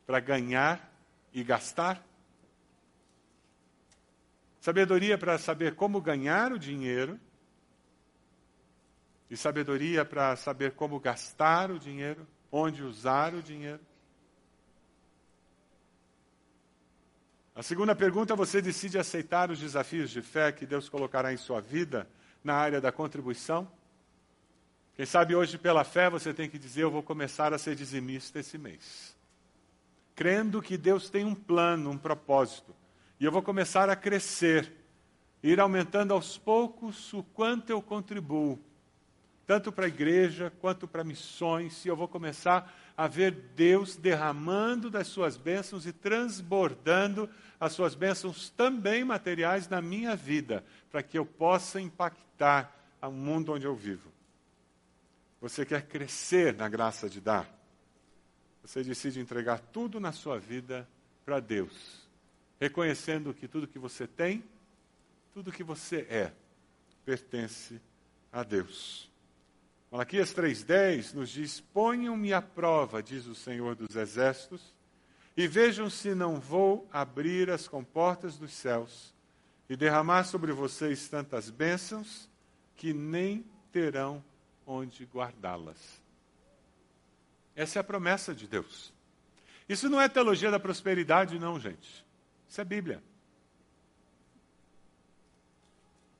para 0.07 0.19
ganhar 0.19 0.91
e 1.31 1.43
gastar? 1.43 2.03
Sabedoria 4.59 5.19
para 5.19 5.37
saber 5.37 5.75
como 5.75 6.01
ganhar 6.01 6.51
o 6.51 6.57
dinheiro 6.57 7.19
e 9.29 9.37
sabedoria 9.37 10.03
para 10.03 10.35
saber 10.35 10.71
como 10.71 10.99
gastar 10.99 11.69
o 11.69 11.77
dinheiro, 11.77 12.25
onde 12.51 12.81
usar 12.81 13.35
o 13.35 13.43
dinheiro. 13.43 13.81
A 17.53 17.61
segunda 17.61 17.95
pergunta, 17.95 18.35
você 18.35 18.63
decide 18.63 18.97
aceitar 18.97 19.51
os 19.51 19.59
desafios 19.59 20.09
de 20.09 20.23
fé 20.23 20.51
que 20.51 20.65
Deus 20.65 20.89
colocará 20.89 21.31
em 21.31 21.37
sua 21.37 21.61
vida 21.61 22.09
na 22.43 22.55
área 22.55 22.81
da 22.81 22.91
contribuição. 22.91 23.71
Quem 24.97 25.05
sabe 25.05 25.35
hoje, 25.35 25.59
pela 25.59 25.83
fé, 25.83 26.09
você 26.09 26.33
tem 26.33 26.49
que 26.49 26.57
dizer: 26.57 26.81
Eu 26.81 26.89
vou 26.89 27.03
começar 27.03 27.53
a 27.53 27.59
ser 27.59 27.75
dizimista 27.75 28.39
esse 28.39 28.57
mês. 28.57 29.15
Crendo 30.15 30.59
que 30.59 30.75
Deus 30.75 31.07
tem 31.07 31.23
um 31.23 31.35
plano, 31.35 31.91
um 31.91 31.97
propósito. 31.99 32.75
E 33.19 33.25
eu 33.25 33.31
vou 33.31 33.43
começar 33.43 33.91
a 33.91 33.95
crescer, 33.95 34.73
ir 35.43 35.59
aumentando 35.59 36.15
aos 36.15 36.35
poucos 36.39 37.13
o 37.13 37.21
quanto 37.21 37.69
eu 37.69 37.79
contribuo, 37.79 38.59
tanto 39.45 39.71
para 39.71 39.85
a 39.85 39.87
igreja 39.87 40.51
quanto 40.59 40.87
para 40.87 41.03
missões. 41.03 41.85
E 41.85 41.89
eu 41.89 41.95
vou 41.95 42.07
começar 42.07 42.75
a 42.97 43.07
ver 43.07 43.51
Deus 43.55 43.95
derramando 43.95 44.89
das 44.89 45.05
suas 45.05 45.37
bênçãos 45.37 45.85
e 45.85 45.93
transbordando 45.93 47.29
as 47.59 47.73
suas 47.73 47.93
bênçãos 47.93 48.49
também 48.49 49.03
materiais 49.03 49.69
na 49.69 49.79
minha 49.79 50.15
vida, 50.15 50.65
para 50.89 51.03
que 51.03 51.19
eu 51.19 51.25
possa 51.25 51.79
impactar 51.79 52.75
o 52.99 53.11
mundo 53.11 53.53
onde 53.53 53.67
eu 53.67 53.75
vivo. 53.75 54.16
Você 55.39 55.65
quer 55.65 55.87
crescer 55.87 56.53
na 56.55 56.67
graça 56.67 57.09
de 57.09 57.21
dar? 57.21 57.47
Você 58.63 58.83
decide 58.83 59.19
entregar 59.19 59.59
tudo 59.59 59.99
na 59.99 60.11
sua 60.11 60.39
vida 60.39 60.87
para 61.23 61.39
Deus, 61.39 62.07
reconhecendo 62.59 63.33
que 63.33 63.47
tudo 63.47 63.67
que 63.67 63.79
você 63.79 64.07
tem, 64.07 64.43
tudo 65.33 65.51
que 65.51 65.63
você 65.63 66.07
é, 66.09 66.33
pertence 67.05 67.79
a 68.31 68.43
Deus. 68.43 69.09
Malaquias 69.91 70.33
3,10 70.33 71.13
nos 71.13 71.29
diz: 71.29 71.61
Ponham-me 71.61 72.33
à 72.33 72.41
prova, 72.41 73.01
diz 73.01 73.25
o 73.25 73.35
Senhor 73.35 73.75
dos 73.75 73.95
Exércitos, 73.95 74.73
e 75.35 75.47
vejam 75.47 75.89
se 75.89 76.13
não 76.15 76.39
vou 76.39 76.89
abrir 76.91 77.49
as 77.49 77.67
comportas 77.67 78.37
dos 78.37 78.51
céus 78.51 79.13
e 79.69 79.77
derramar 79.77 80.23
sobre 80.23 80.51
vocês 80.51 81.07
tantas 81.07 81.49
bênçãos 81.49 82.29
que 82.75 82.93
nem 82.93 83.45
terão 83.71 84.23
onde 84.67 85.05
guardá-las. 85.05 86.01
Essa 87.55 87.79
é 87.79 87.81
a 87.81 87.83
promessa 87.83 88.35
de 88.35 88.47
Deus. 88.47 88.93
Isso 89.67 89.89
não 89.89 89.99
é 89.99 90.07
teologia 90.09 90.51
da 90.51 90.59
prosperidade, 90.59 91.39
não, 91.39 91.59
gente. 91.59 92.05
Isso 92.47 92.61
é 92.61 92.65
Bíblia. 92.65 93.01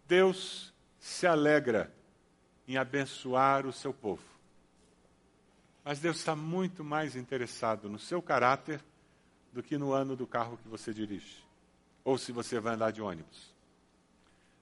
Deus 0.08 0.74
se 1.00 1.28
alegra 1.28 1.94
em 2.68 2.78
abençoar 2.78 3.66
o 3.66 3.74
seu 3.74 3.94
povo. 3.94 4.24
Mas 5.84 6.00
Deus 6.00 6.18
está 6.18 6.36
muito 6.36 6.84
mais 6.84 7.16
interessado 7.16 7.90
no 7.90 8.00
seu 8.00 8.22
caráter 8.22 8.84
do 9.54 9.62
que 9.62 9.78
no 9.78 9.92
ano 9.92 10.16
do 10.16 10.28
carro 10.28 10.58
que 10.58 10.68
você 10.68 10.94
dirige, 10.94 11.44
ou 12.04 12.18
se 12.18 12.32
você 12.32 12.60
vai 12.60 12.74
andar 12.74 12.92
de 12.92 13.02
ônibus. 13.02 13.56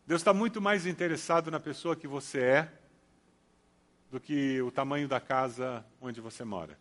Deus 0.06 0.22
está 0.22 0.34
muito 0.34 0.62
mais 0.62 0.86
interessado 0.86 1.50
na 1.50 1.60
pessoa 1.60 1.96
que 1.96 2.08
você 2.08 2.42
é 2.42 2.72
do 4.16 4.20
que 4.22 4.62
o 4.62 4.72
tamanho 4.72 5.10
da 5.10 5.20
casa 5.20 5.86
onde 6.00 6.22
você 6.22 6.46
mora. 6.46 6.80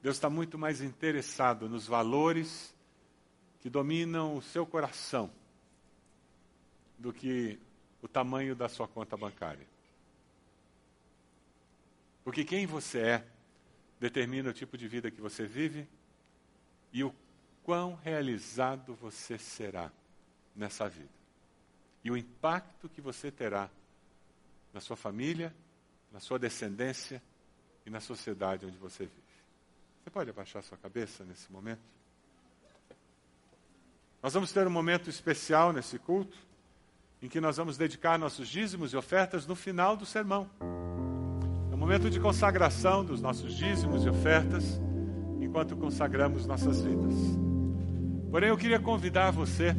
Deus 0.00 0.14
está 0.14 0.30
muito 0.30 0.56
mais 0.56 0.80
interessado 0.80 1.68
nos 1.68 1.88
valores 1.88 2.72
que 3.58 3.68
dominam 3.68 4.36
o 4.36 4.40
seu 4.40 4.64
coração 4.64 5.28
do 6.96 7.12
que 7.12 7.58
o 8.00 8.06
tamanho 8.06 8.54
da 8.54 8.68
sua 8.68 8.86
conta 8.86 9.16
bancária. 9.16 9.66
Porque 12.22 12.44
quem 12.44 12.64
você 12.64 13.00
é 13.00 13.26
determina 13.98 14.50
o 14.50 14.54
tipo 14.54 14.78
de 14.78 14.86
vida 14.86 15.10
que 15.10 15.20
você 15.20 15.46
vive 15.46 15.88
e 16.92 17.02
o 17.02 17.12
quão 17.64 17.96
realizado 17.96 18.94
você 18.94 19.36
será 19.36 19.90
nessa 20.54 20.88
vida. 20.88 21.10
E 22.04 22.10
o 22.12 22.16
impacto 22.16 22.88
que 22.88 23.00
você 23.00 23.32
terá 23.32 23.68
na 24.72 24.80
sua 24.80 24.96
família, 24.96 25.54
na 26.10 26.20
sua 26.20 26.38
descendência 26.38 27.22
e 27.84 27.90
na 27.90 28.00
sociedade 28.00 28.66
onde 28.66 28.76
você 28.76 29.04
vive. 29.04 29.22
Você 30.02 30.10
pode 30.10 30.30
abaixar 30.30 30.62
sua 30.62 30.78
cabeça 30.78 31.24
nesse 31.24 31.50
momento? 31.52 31.80
Nós 34.22 34.34
vamos 34.34 34.52
ter 34.52 34.66
um 34.66 34.70
momento 34.70 35.10
especial 35.10 35.72
nesse 35.72 35.98
culto, 35.98 36.36
em 37.20 37.28
que 37.28 37.40
nós 37.40 37.56
vamos 37.56 37.76
dedicar 37.76 38.18
nossos 38.18 38.48
dízimos 38.48 38.92
e 38.92 38.96
ofertas 38.96 39.46
no 39.46 39.54
final 39.54 39.96
do 39.96 40.06
sermão. 40.06 40.48
É 41.70 41.74
um 41.74 41.78
momento 41.78 42.10
de 42.10 42.18
consagração 42.20 43.04
dos 43.04 43.20
nossos 43.20 43.54
dízimos 43.54 44.04
e 44.04 44.08
ofertas, 44.08 44.80
enquanto 45.40 45.76
consagramos 45.76 46.46
nossas 46.46 46.82
vidas. 46.82 47.14
Porém, 48.30 48.48
eu 48.48 48.56
queria 48.56 48.80
convidar 48.80 49.30
você 49.30 49.74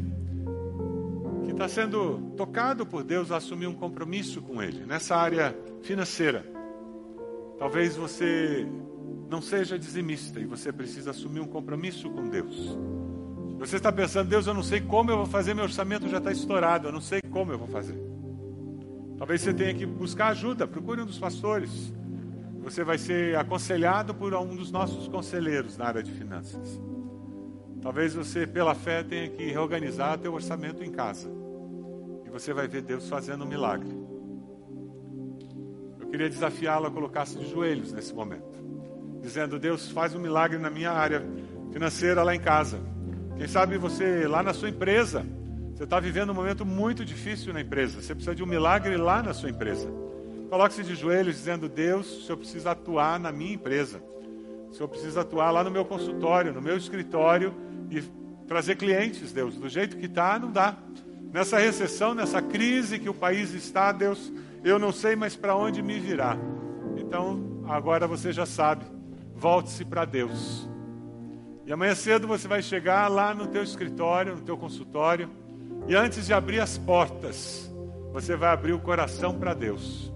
está 1.54 1.70
sendo 1.70 2.34
tocado 2.36 2.86
por 2.86 3.04
Deus 3.04 3.32
a 3.32 3.38
assumir 3.38 3.68
um 3.68 3.74
compromisso 3.74 4.42
com 4.42 4.62
Ele 4.62 4.86
nessa 4.86 5.16
área 5.16 5.56
financeira. 5.84 6.44
Talvez 7.58 7.96
você 7.96 8.68
não 9.30 9.42
seja 9.42 9.78
dizimista 9.78 10.40
e 10.40 10.46
você 10.46 10.72
precisa 10.72 11.12
assumir 11.12 11.40
um 11.40 11.48
compromisso 11.48 12.10
com 12.10 12.28
Deus. 12.28 12.78
Você 13.60 13.78
está 13.78 13.92
pensando, 13.92 14.30
Deus, 14.30 14.48
eu 14.48 14.54
não 14.54 14.64
sei 14.64 14.82
como 14.82 15.12
eu 15.12 15.18
vou 15.18 15.26
fazer, 15.26 15.54
meu 15.54 15.64
orçamento 15.64 16.10
já 16.10 16.18
está 16.18 16.32
estourado, 16.32 16.88
eu 16.88 16.92
não 16.92 17.00
sei 17.00 17.22
como 17.22 17.52
eu 17.52 17.58
vou 17.58 17.68
fazer. 17.68 17.98
Talvez 19.18 19.42
você 19.42 19.54
tenha 19.54 19.74
que 19.74 19.86
buscar 19.86 20.30
ajuda, 20.30 20.68
procure 20.68 21.02
um 21.02 21.06
dos 21.06 21.20
pastores. 21.20 21.94
Você 22.64 22.84
vai 22.84 22.98
ser 22.98 23.38
aconselhado 23.38 24.14
por 24.14 24.34
um 24.34 24.56
dos 24.56 24.72
nossos 24.72 25.08
conselheiros 25.08 25.78
na 25.78 25.86
área 25.86 26.04
de 26.04 26.12
finanças. 26.12 26.82
Talvez 27.82 28.14
você, 28.14 28.48
pela 28.48 28.74
fé, 28.74 29.04
tenha 29.04 29.30
que 29.30 29.46
reorganizar 29.46 30.18
teu 30.18 30.34
orçamento 30.34 30.84
em 30.84 30.92
casa. 30.92 31.43
Você 32.34 32.54
vai 32.54 32.68
ver 32.68 32.82
Deus 32.82 33.08
fazendo 33.08 33.46
um 33.46 33.48
milagre. 33.48 33.90
Eu 36.02 36.08
queria 36.08 36.30
desafiá-lo 36.30 36.88
a 36.88 36.92
colocar-se 36.92 37.38
de 37.38 37.50
joelhos 37.50 37.94
nesse 37.94 38.14
momento 38.14 38.54
dizendo: 39.24 39.58
Deus, 39.58 39.90
faz 39.90 40.14
um 40.14 40.20
milagre 40.20 40.58
na 40.60 40.70
minha 40.70 40.92
área 40.92 41.24
financeira 41.72 42.22
lá 42.22 42.36
em 42.36 42.40
casa. 42.40 42.80
Quem 43.38 43.48
sabe 43.48 43.78
você 43.78 44.28
lá 44.28 44.44
na 44.44 44.54
sua 44.54 44.70
empresa, 44.70 45.26
você 45.74 45.86
está 45.86 46.00
vivendo 46.00 46.32
um 46.32 46.34
momento 46.34 46.66
muito 46.66 47.06
difícil 47.06 47.54
na 47.54 47.62
empresa. 47.62 48.02
Você 48.02 48.14
precisa 48.14 48.36
de 48.36 48.44
um 48.44 48.46
milagre 48.46 48.98
lá 48.98 49.24
na 49.24 49.34
sua 49.34 49.50
empresa. 49.50 49.90
Coloque-se 50.50 50.84
de 50.84 50.94
joelhos 50.94 51.38
dizendo: 51.38 51.70
Deus, 51.70 52.18
o 52.18 52.22
Senhor 52.24 52.38
precisa 52.38 52.72
atuar 52.72 53.18
na 53.18 53.32
minha 53.32 53.54
empresa. 53.54 54.04
O 54.70 54.74
Senhor 54.74 54.90
precisa 54.90 55.22
atuar 55.22 55.52
lá 55.52 55.64
no 55.64 55.72
meu 55.72 55.86
consultório, 55.86 56.52
no 56.52 56.62
meu 56.62 56.76
escritório 56.76 57.54
e 57.90 58.04
trazer 58.46 58.76
clientes, 58.76 59.32
Deus. 59.32 59.56
Do 59.56 59.70
jeito 59.70 59.96
que 59.96 60.08
está, 60.08 60.38
não 60.38 60.52
dá. 60.52 60.78
Nessa 61.34 61.58
recessão, 61.58 62.14
nessa 62.14 62.42
crise 62.42 63.00
que 63.00 63.10
o 63.10 63.14
país 63.14 63.54
está, 63.54 63.92
Deus, 63.92 64.32
eu 64.64 64.78
não 64.78 64.92
sei 64.92 65.16
mais 65.16 65.36
para 65.36 65.56
onde 65.56 65.82
me 65.82 66.00
virar. 66.00 66.38
Então, 66.96 67.66
agora 67.68 68.08
você 68.08 68.32
já 68.32 68.46
sabe 68.46 68.86
volte-se 69.36 69.84
para 69.84 70.06
Deus. 70.06 70.70
E 71.66 71.74
amanhã 71.74 71.96
cedo 71.96 72.28
você 72.28 72.48
vai 72.48 72.62
chegar 72.62 73.10
lá 73.10 73.34
no 73.34 73.48
teu 73.48 73.62
escritório, 73.62 74.36
no 74.36 74.42
teu 74.42 74.58
consultório, 74.58 75.30
e 75.88 75.96
antes 75.96 76.28
de 76.28 76.34
abrir 76.34 76.62
as 76.62 76.78
portas, 76.78 77.70
você 78.14 78.36
vai 78.36 78.54
abrir 78.54 78.72
o 78.72 78.80
coração 78.80 79.38
para 79.38 79.54
Deus. 79.54 80.14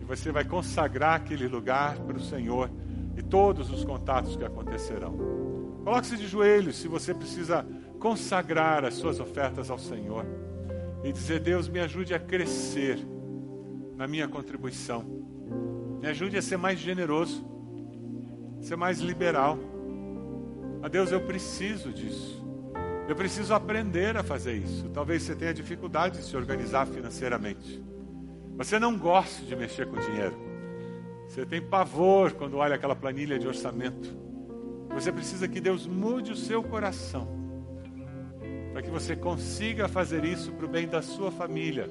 E 0.00 0.04
você 0.04 0.32
vai 0.32 0.44
consagrar 0.44 1.14
aquele 1.14 1.46
lugar 1.46 1.96
para 1.98 2.16
o 2.16 2.20
Senhor 2.20 2.70
e 3.16 3.22
todos 3.22 3.70
os 3.70 3.84
contatos 3.84 4.34
que 4.36 4.44
acontecerão. 4.44 5.16
Coloque-se 5.84 6.16
de 6.16 6.26
joelhos 6.26 6.76
se 6.76 6.88
você 6.88 7.14
precisa 7.14 7.64
consagrar 8.00 8.84
as 8.84 8.94
suas 8.94 9.20
ofertas 9.20 9.70
ao 9.70 9.78
Senhor 9.78 10.26
e 11.04 11.12
dizer: 11.12 11.38
Deus, 11.38 11.68
me 11.68 11.78
ajude 11.78 12.12
a 12.12 12.18
crescer 12.18 12.98
na 13.96 14.08
minha 14.08 14.26
contribuição. 14.26 15.04
Me 16.00 16.08
ajude 16.08 16.36
a 16.36 16.42
ser 16.42 16.56
mais 16.56 16.80
generoso 16.80 17.48
ser 18.60 18.76
mais 18.76 18.98
liberal. 18.98 19.58
A 20.82 20.88
Deus, 20.88 21.10
eu 21.10 21.20
preciso 21.20 21.92
disso. 21.92 22.40
Eu 23.08 23.16
preciso 23.16 23.52
aprender 23.52 24.16
a 24.16 24.22
fazer 24.22 24.54
isso. 24.54 24.88
Talvez 24.90 25.22
você 25.22 25.34
tenha 25.34 25.52
dificuldade 25.52 26.18
de 26.18 26.24
se 26.24 26.36
organizar 26.36 26.86
financeiramente. 26.86 27.82
Você 28.56 28.78
não 28.78 28.96
gosta 28.96 29.44
de 29.44 29.56
mexer 29.56 29.86
com 29.86 29.96
dinheiro. 29.96 30.36
Você 31.26 31.44
tem 31.46 31.60
pavor 31.60 32.32
quando 32.32 32.56
olha 32.56 32.74
aquela 32.74 32.94
planilha 32.94 33.38
de 33.38 33.46
orçamento. 33.46 34.16
Você 34.90 35.10
precisa 35.10 35.48
que 35.48 35.60
Deus 35.60 35.86
mude 35.86 36.32
o 36.32 36.36
seu 36.36 36.62
coração. 36.62 37.39
Para 38.80 38.86
que 38.86 38.94
você 38.94 39.14
consiga 39.14 39.88
fazer 39.88 40.24
isso 40.24 40.52
para 40.52 40.64
o 40.64 40.68
bem 40.68 40.88
da 40.88 41.02
sua 41.02 41.30
família. 41.30 41.86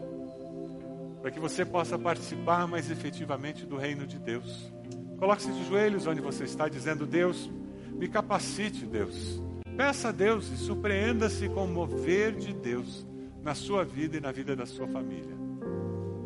Para 1.22 1.30
que 1.30 1.40
você 1.40 1.64
possa 1.64 2.00
participar 2.00 2.68
mais 2.68 2.90
efetivamente 2.90 3.64
do 3.64 3.78
reino 3.78 4.08
de 4.08 4.18
Deus. 4.18 4.74
Coloque-se 5.20 5.52
de 5.52 5.68
joelhos 5.68 6.08
onde 6.08 6.20
você 6.20 6.46
está, 6.46 6.68
dizendo: 6.68 7.06
Deus, 7.06 7.48
me 7.92 8.08
capacite, 8.08 8.88
Deus. 8.88 9.40
Peça 9.78 10.10
a 10.10 10.12
Deus 10.12 10.52
e 10.52 10.58
surpreenda-se 10.58 11.48
com 11.50 11.66
o 11.66 11.68
mover 11.68 12.32
de 12.36 12.54
Deus 12.54 13.06
na 13.44 13.54
sua 13.54 13.86
vida 13.86 14.18
e 14.18 14.20
na 14.20 14.32
vida 14.32 14.56
da 14.56 14.66
sua 14.66 14.88
família. 14.88 15.38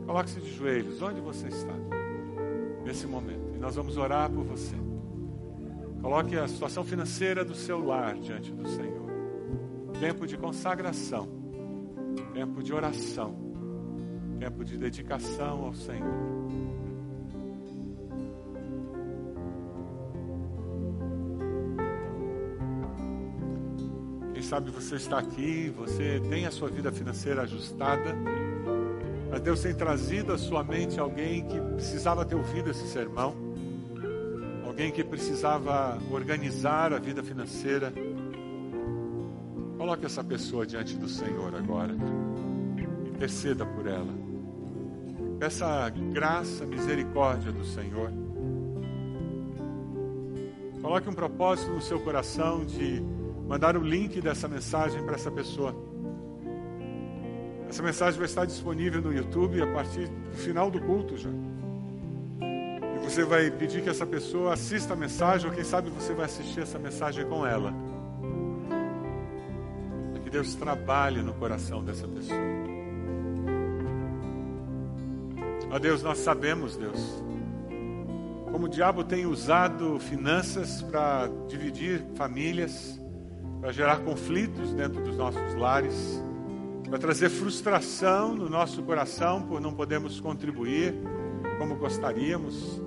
Coloque-se 0.06 0.40
de 0.40 0.56
joelhos 0.56 1.02
onde 1.02 1.20
você 1.20 1.50
está, 1.50 1.76
nesse 2.86 3.06
momento, 3.06 3.54
e 3.54 3.58
nós 3.58 3.76
vamos 3.76 3.98
orar 3.98 4.32
por 4.32 4.46
você. 4.46 4.78
Coloque 6.02 6.38
a 6.38 6.48
situação 6.48 6.86
financeira 6.86 7.44
do 7.44 7.54
seu 7.54 7.86
lar 7.86 8.16
diante 8.16 8.50
do 8.50 8.66
Senhor. 8.70 9.03
Tempo 10.04 10.28
de 10.28 10.36
consagração, 10.36 11.30
tempo 12.34 12.62
de 12.62 12.74
oração, 12.74 13.34
tempo 14.38 14.66
de 14.66 14.78
dedicação 14.78 15.64
ao 15.64 15.74
Senhor. 15.74 16.44
sabe, 24.42 24.72
você 24.72 24.96
está 24.96 25.20
aqui, 25.20 25.70
você 25.70 26.20
tem 26.30 26.46
a 26.46 26.52
sua 26.52 26.68
vida 26.68 26.92
financeira 26.92 27.44
ajustada, 27.44 28.14
mas 29.32 29.40
Deus 29.40 29.62
tem 29.62 29.74
trazido 29.74 30.34
à 30.34 30.38
sua 30.38 30.66
mente 30.66 31.00
alguém 31.00 31.48
que 31.48 31.58
precisava 31.76 32.26
ter 32.26 32.36
ouvido 32.36 32.70
esse 32.70 32.86
sermão, 32.90 33.34
alguém 34.66 34.92
que 34.92 35.02
precisava 35.02 35.98
organizar 36.12 36.92
a 36.92 37.00
vida 37.00 37.24
financeira. 37.24 37.94
Coloque 39.84 40.06
essa 40.06 40.24
pessoa 40.24 40.66
diante 40.66 40.96
do 40.96 41.10
Senhor 41.10 41.54
agora, 41.54 41.94
interceda 43.06 43.66
por 43.66 43.86
ela. 43.86 44.14
Peça 45.38 45.90
graça, 45.90 46.66
misericórdia 46.66 47.52
do 47.52 47.66
Senhor. 47.66 48.10
Coloque 50.82 51.10
um 51.10 51.14
propósito 51.14 51.70
no 51.74 51.82
seu 51.82 52.00
coração 52.00 52.64
de 52.66 53.04
mandar 53.46 53.76
o 53.76 53.82
link 53.82 54.22
dessa 54.22 54.48
mensagem 54.48 55.04
para 55.04 55.16
essa 55.16 55.30
pessoa. 55.30 55.76
Essa 57.68 57.84
mensagem 57.84 58.18
vai 58.18 58.28
estar 58.28 58.46
disponível 58.46 59.02
no 59.02 59.12
YouTube 59.12 59.62
a 59.62 59.68
partir 59.68 60.08
do 60.08 60.38
final 60.38 60.72
do 60.72 60.80
culto 60.80 61.18
já. 61.18 61.30
E 62.40 63.04
você 63.04 63.26
vai 63.26 63.52
pedir 63.52 63.84
que 63.84 63.90
essa 63.90 64.06
pessoa 64.06 64.54
assista 64.54 64.94
a 64.94 64.96
mensagem, 64.96 65.50
ou 65.50 65.54
quem 65.54 65.66
sabe 65.66 65.90
você 65.90 66.14
vai 66.14 66.24
assistir 66.24 66.62
essa 66.62 66.80
mensagem 66.80 67.26
com 67.26 67.46
ela. 67.46 67.74
Deus 70.34 70.56
trabalhe 70.56 71.22
no 71.22 71.32
coração 71.36 71.84
dessa 71.84 72.08
pessoa. 72.08 72.40
Ó 75.70 75.78
Deus, 75.78 76.02
nós 76.02 76.18
sabemos, 76.18 76.76
Deus, 76.76 77.24
como 78.52 78.66
o 78.66 78.70
diabo 78.70 79.04
tem 79.04 79.28
usado 79.28 80.00
finanças 80.00 80.82
para 80.82 81.30
dividir 81.48 82.04
famílias 82.16 83.00
para 83.62 83.72
gerar 83.72 84.00
conflitos 84.00 84.74
dentro 84.74 85.02
dos 85.04 85.16
nossos 85.16 85.54
lares, 85.54 86.22
para 86.90 86.98
trazer 86.98 87.30
frustração 87.30 88.36
no 88.36 88.50
nosso 88.50 88.82
coração 88.82 89.44
por 89.44 89.62
não 89.62 89.72
podermos 89.72 90.20
contribuir 90.20 90.96
como 91.60 91.76
gostaríamos. 91.76 92.82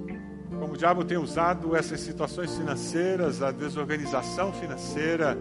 como 0.50 0.74
o 0.74 0.76
diabo 0.76 1.04
tem 1.04 1.16
usado 1.16 1.76
essas 1.76 2.00
situações 2.00 2.56
financeiras, 2.56 3.40
a 3.40 3.52
desorganização 3.52 4.52
financeira, 4.52 5.38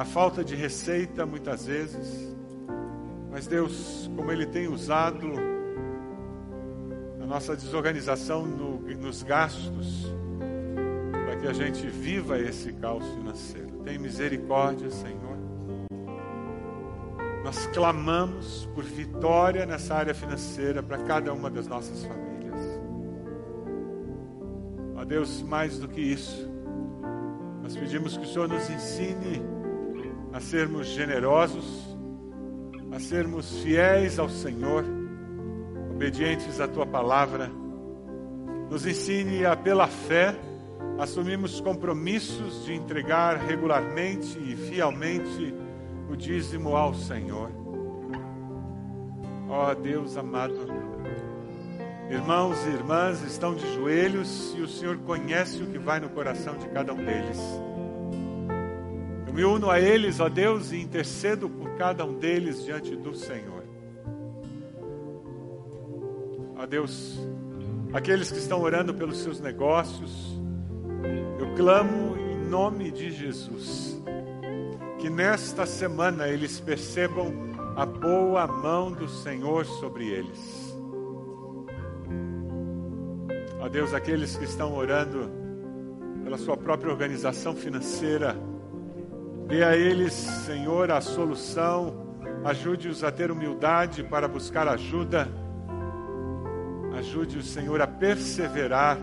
a 0.00 0.04
falta 0.06 0.42
de 0.42 0.56
receita 0.56 1.26
muitas 1.26 1.66
vezes. 1.66 2.34
Mas 3.30 3.46
Deus, 3.46 4.10
como 4.16 4.32
Ele 4.32 4.46
tem 4.46 4.66
usado 4.66 5.30
a 7.22 7.26
nossa 7.26 7.54
desorganização 7.54 8.46
no, 8.46 8.80
nos 8.96 9.22
gastos, 9.22 10.10
para 11.26 11.36
que 11.36 11.46
a 11.46 11.52
gente 11.52 11.86
viva 11.86 12.38
esse 12.38 12.72
caos 12.72 13.04
financeiro. 13.08 13.68
Tem 13.84 13.98
misericórdia, 13.98 14.90
Senhor. 14.90 15.36
Nós 17.44 17.66
clamamos 17.66 18.66
por 18.74 18.84
vitória 18.84 19.66
nessa 19.66 19.96
área 19.96 20.14
financeira 20.14 20.82
para 20.82 20.96
cada 20.96 21.30
uma 21.34 21.50
das 21.50 21.66
nossas 21.66 22.06
famílias. 22.06 22.58
Ó 24.96 25.04
Deus, 25.04 25.42
mais 25.42 25.78
do 25.78 25.86
que 25.86 26.00
isso, 26.00 26.50
nós 27.62 27.76
pedimos 27.76 28.16
que 28.16 28.24
o 28.24 28.28
Senhor 28.28 28.48
nos 28.48 28.70
ensine 28.70 29.59
a 30.32 30.40
sermos 30.40 30.86
generosos, 30.86 31.96
a 32.92 33.00
sermos 33.00 33.62
fiéis 33.62 34.18
ao 34.18 34.28
Senhor, 34.28 34.84
obedientes 35.90 36.60
à 36.60 36.68
tua 36.68 36.86
palavra. 36.86 37.50
Nos 38.70 38.86
ensine 38.86 39.44
a, 39.44 39.56
pela 39.56 39.88
fé, 39.88 40.34
assumirmos 40.98 41.60
compromissos 41.60 42.64
de 42.64 42.74
entregar 42.74 43.36
regularmente 43.36 44.38
e 44.38 44.54
fielmente 44.54 45.54
o 46.08 46.16
dízimo 46.16 46.76
ao 46.76 46.94
Senhor. 46.94 47.50
Ó 49.48 49.74
Deus 49.74 50.16
amado, 50.16 50.54
irmãos 52.08 52.64
e 52.66 52.70
irmãs 52.70 53.22
estão 53.22 53.54
de 53.54 53.66
joelhos 53.74 54.54
e 54.56 54.60
o 54.60 54.68
Senhor 54.68 54.96
conhece 54.98 55.60
o 55.60 55.66
que 55.66 55.78
vai 55.78 55.98
no 55.98 56.08
coração 56.08 56.56
de 56.56 56.68
cada 56.68 56.92
um 56.92 57.04
deles. 57.04 57.38
Me 59.40 59.46
uno 59.46 59.70
a 59.70 59.80
eles, 59.80 60.20
ó 60.20 60.28
Deus, 60.28 60.70
e 60.70 60.76
intercedo 60.76 61.48
por 61.48 61.70
cada 61.76 62.04
um 62.04 62.12
deles 62.18 62.62
diante 62.62 62.94
do 62.94 63.14
Senhor. 63.14 63.64
Ó 66.58 66.66
Deus, 66.66 67.18
aqueles 67.90 68.30
que 68.30 68.36
estão 68.36 68.60
orando 68.60 68.92
pelos 68.92 69.16
seus 69.16 69.40
negócios, 69.40 70.38
eu 71.38 71.54
clamo 71.54 72.18
em 72.18 72.50
nome 72.50 72.90
de 72.90 73.10
Jesus 73.10 73.98
que 74.98 75.08
nesta 75.08 75.64
semana 75.64 76.28
eles 76.28 76.60
percebam 76.60 77.32
a 77.76 77.86
boa 77.86 78.46
mão 78.46 78.92
do 78.92 79.08
Senhor 79.08 79.64
sobre 79.64 80.06
eles. 80.06 80.76
Ó 83.58 83.70
Deus, 83.70 83.94
aqueles 83.94 84.36
que 84.36 84.44
estão 84.44 84.74
orando 84.74 85.30
pela 86.24 86.36
sua 86.36 86.58
própria 86.58 86.92
organização 86.92 87.56
financeira, 87.56 88.36
dê 89.50 89.64
a 89.64 89.76
eles, 89.76 90.12
Senhor, 90.12 90.92
a 90.92 91.00
solução, 91.00 92.06
ajude-os 92.44 93.02
a 93.02 93.10
ter 93.10 93.32
humildade 93.32 94.04
para 94.04 94.28
buscar 94.28 94.68
ajuda, 94.68 95.28
ajude 96.96 97.36
o 97.36 97.42
Senhor 97.42 97.80
a 97.82 97.86
perseverar 97.86 98.96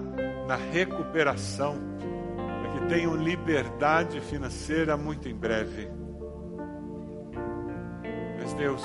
na 0.47 0.55
recuperação 0.55 1.75
que 2.71 2.87
tenham 2.87 3.13
liberdade 3.13 4.21
financeira 4.21 4.95
muito 4.95 5.27
em 5.27 5.35
breve. 5.35 5.89
Mas 8.39 8.53
Deus, 8.53 8.83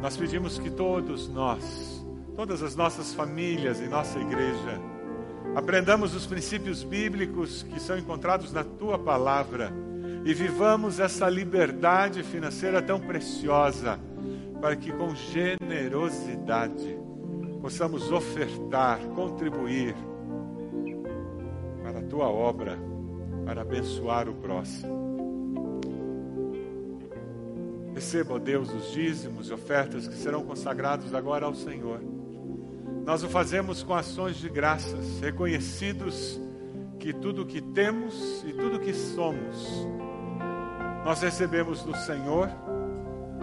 nós 0.00 0.16
pedimos 0.16 0.60
que 0.60 0.70
todos 0.70 1.28
nós, 1.28 2.06
todas 2.36 2.62
as 2.62 2.76
nossas 2.76 3.12
famílias 3.12 3.80
e 3.80 3.88
nossa 3.88 4.20
igreja, 4.20 4.80
aprendamos 5.56 6.14
os 6.14 6.24
princípios 6.24 6.84
bíblicos 6.84 7.64
que 7.64 7.80
são 7.80 7.98
encontrados 7.98 8.52
na 8.52 8.62
tua 8.62 8.96
palavra 8.96 9.87
e 10.24 10.34
vivamos 10.34 11.00
essa 11.00 11.28
liberdade 11.28 12.22
financeira 12.22 12.82
tão 12.82 13.00
preciosa, 13.00 13.98
para 14.60 14.76
que 14.76 14.92
com 14.92 15.14
generosidade 15.14 16.98
possamos 17.60 18.10
ofertar, 18.10 18.98
contribuir 19.14 19.94
tua 22.08 22.28
obra 22.28 22.78
para 23.44 23.62
abençoar 23.62 24.28
o 24.28 24.34
próximo. 24.34 25.08
Receba, 27.94 28.34
ó 28.34 28.38
Deus, 28.38 28.72
os 28.72 28.92
dízimos 28.92 29.48
e 29.48 29.52
ofertas 29.52 30.06
que 30.06 30.14
serão 30.14 30.44
consagrados 30.44 31.14
agora 31.14 31.46
ao 31.46 31.54
Senhor. 31.54 32.00
Nós 33.04 33.22
o 33.22 33.28
fazemos 33.28 33.82
com 33.82 33.94
ações 33.94 34.36
de 34.36 34.48
graças, 34.48 35.20
reconhecidos 35.20 36.40
que 36.98 37.12
tudo 37.12 37.42
o 37.42 37.46
que 37.46 37.60
temos 37.60 38.44
e 38.46 38.52
tudo 38.52 38.76
o 38.76 38.80
que 38.80 38.92
somos, 38.92 39.86
nós 41.08 41.22
recebemos 41.22 41.82
do 41.84 41.96
Senhor 41.96 42.50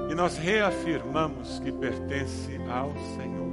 e 0.07 0.13
nós 0.13 0.37
reafirmamos 0.37 1.57
que 1.57 1.71
pertence 1.71 2.59
ao 2.69 2.93
Senhor. 3.15 3.51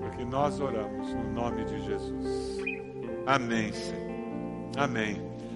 Porque 0.00 0.24
nós 0.24 0.58
oramos 0.58 1.14
no 1.14 1.32
nome 1.32 1.64
de 1.66 1.84
Jesus. 1.84 2.58
Amém, 3.28 3.72
Senhor. 3.72 4.10
Amém. 4.76 5.29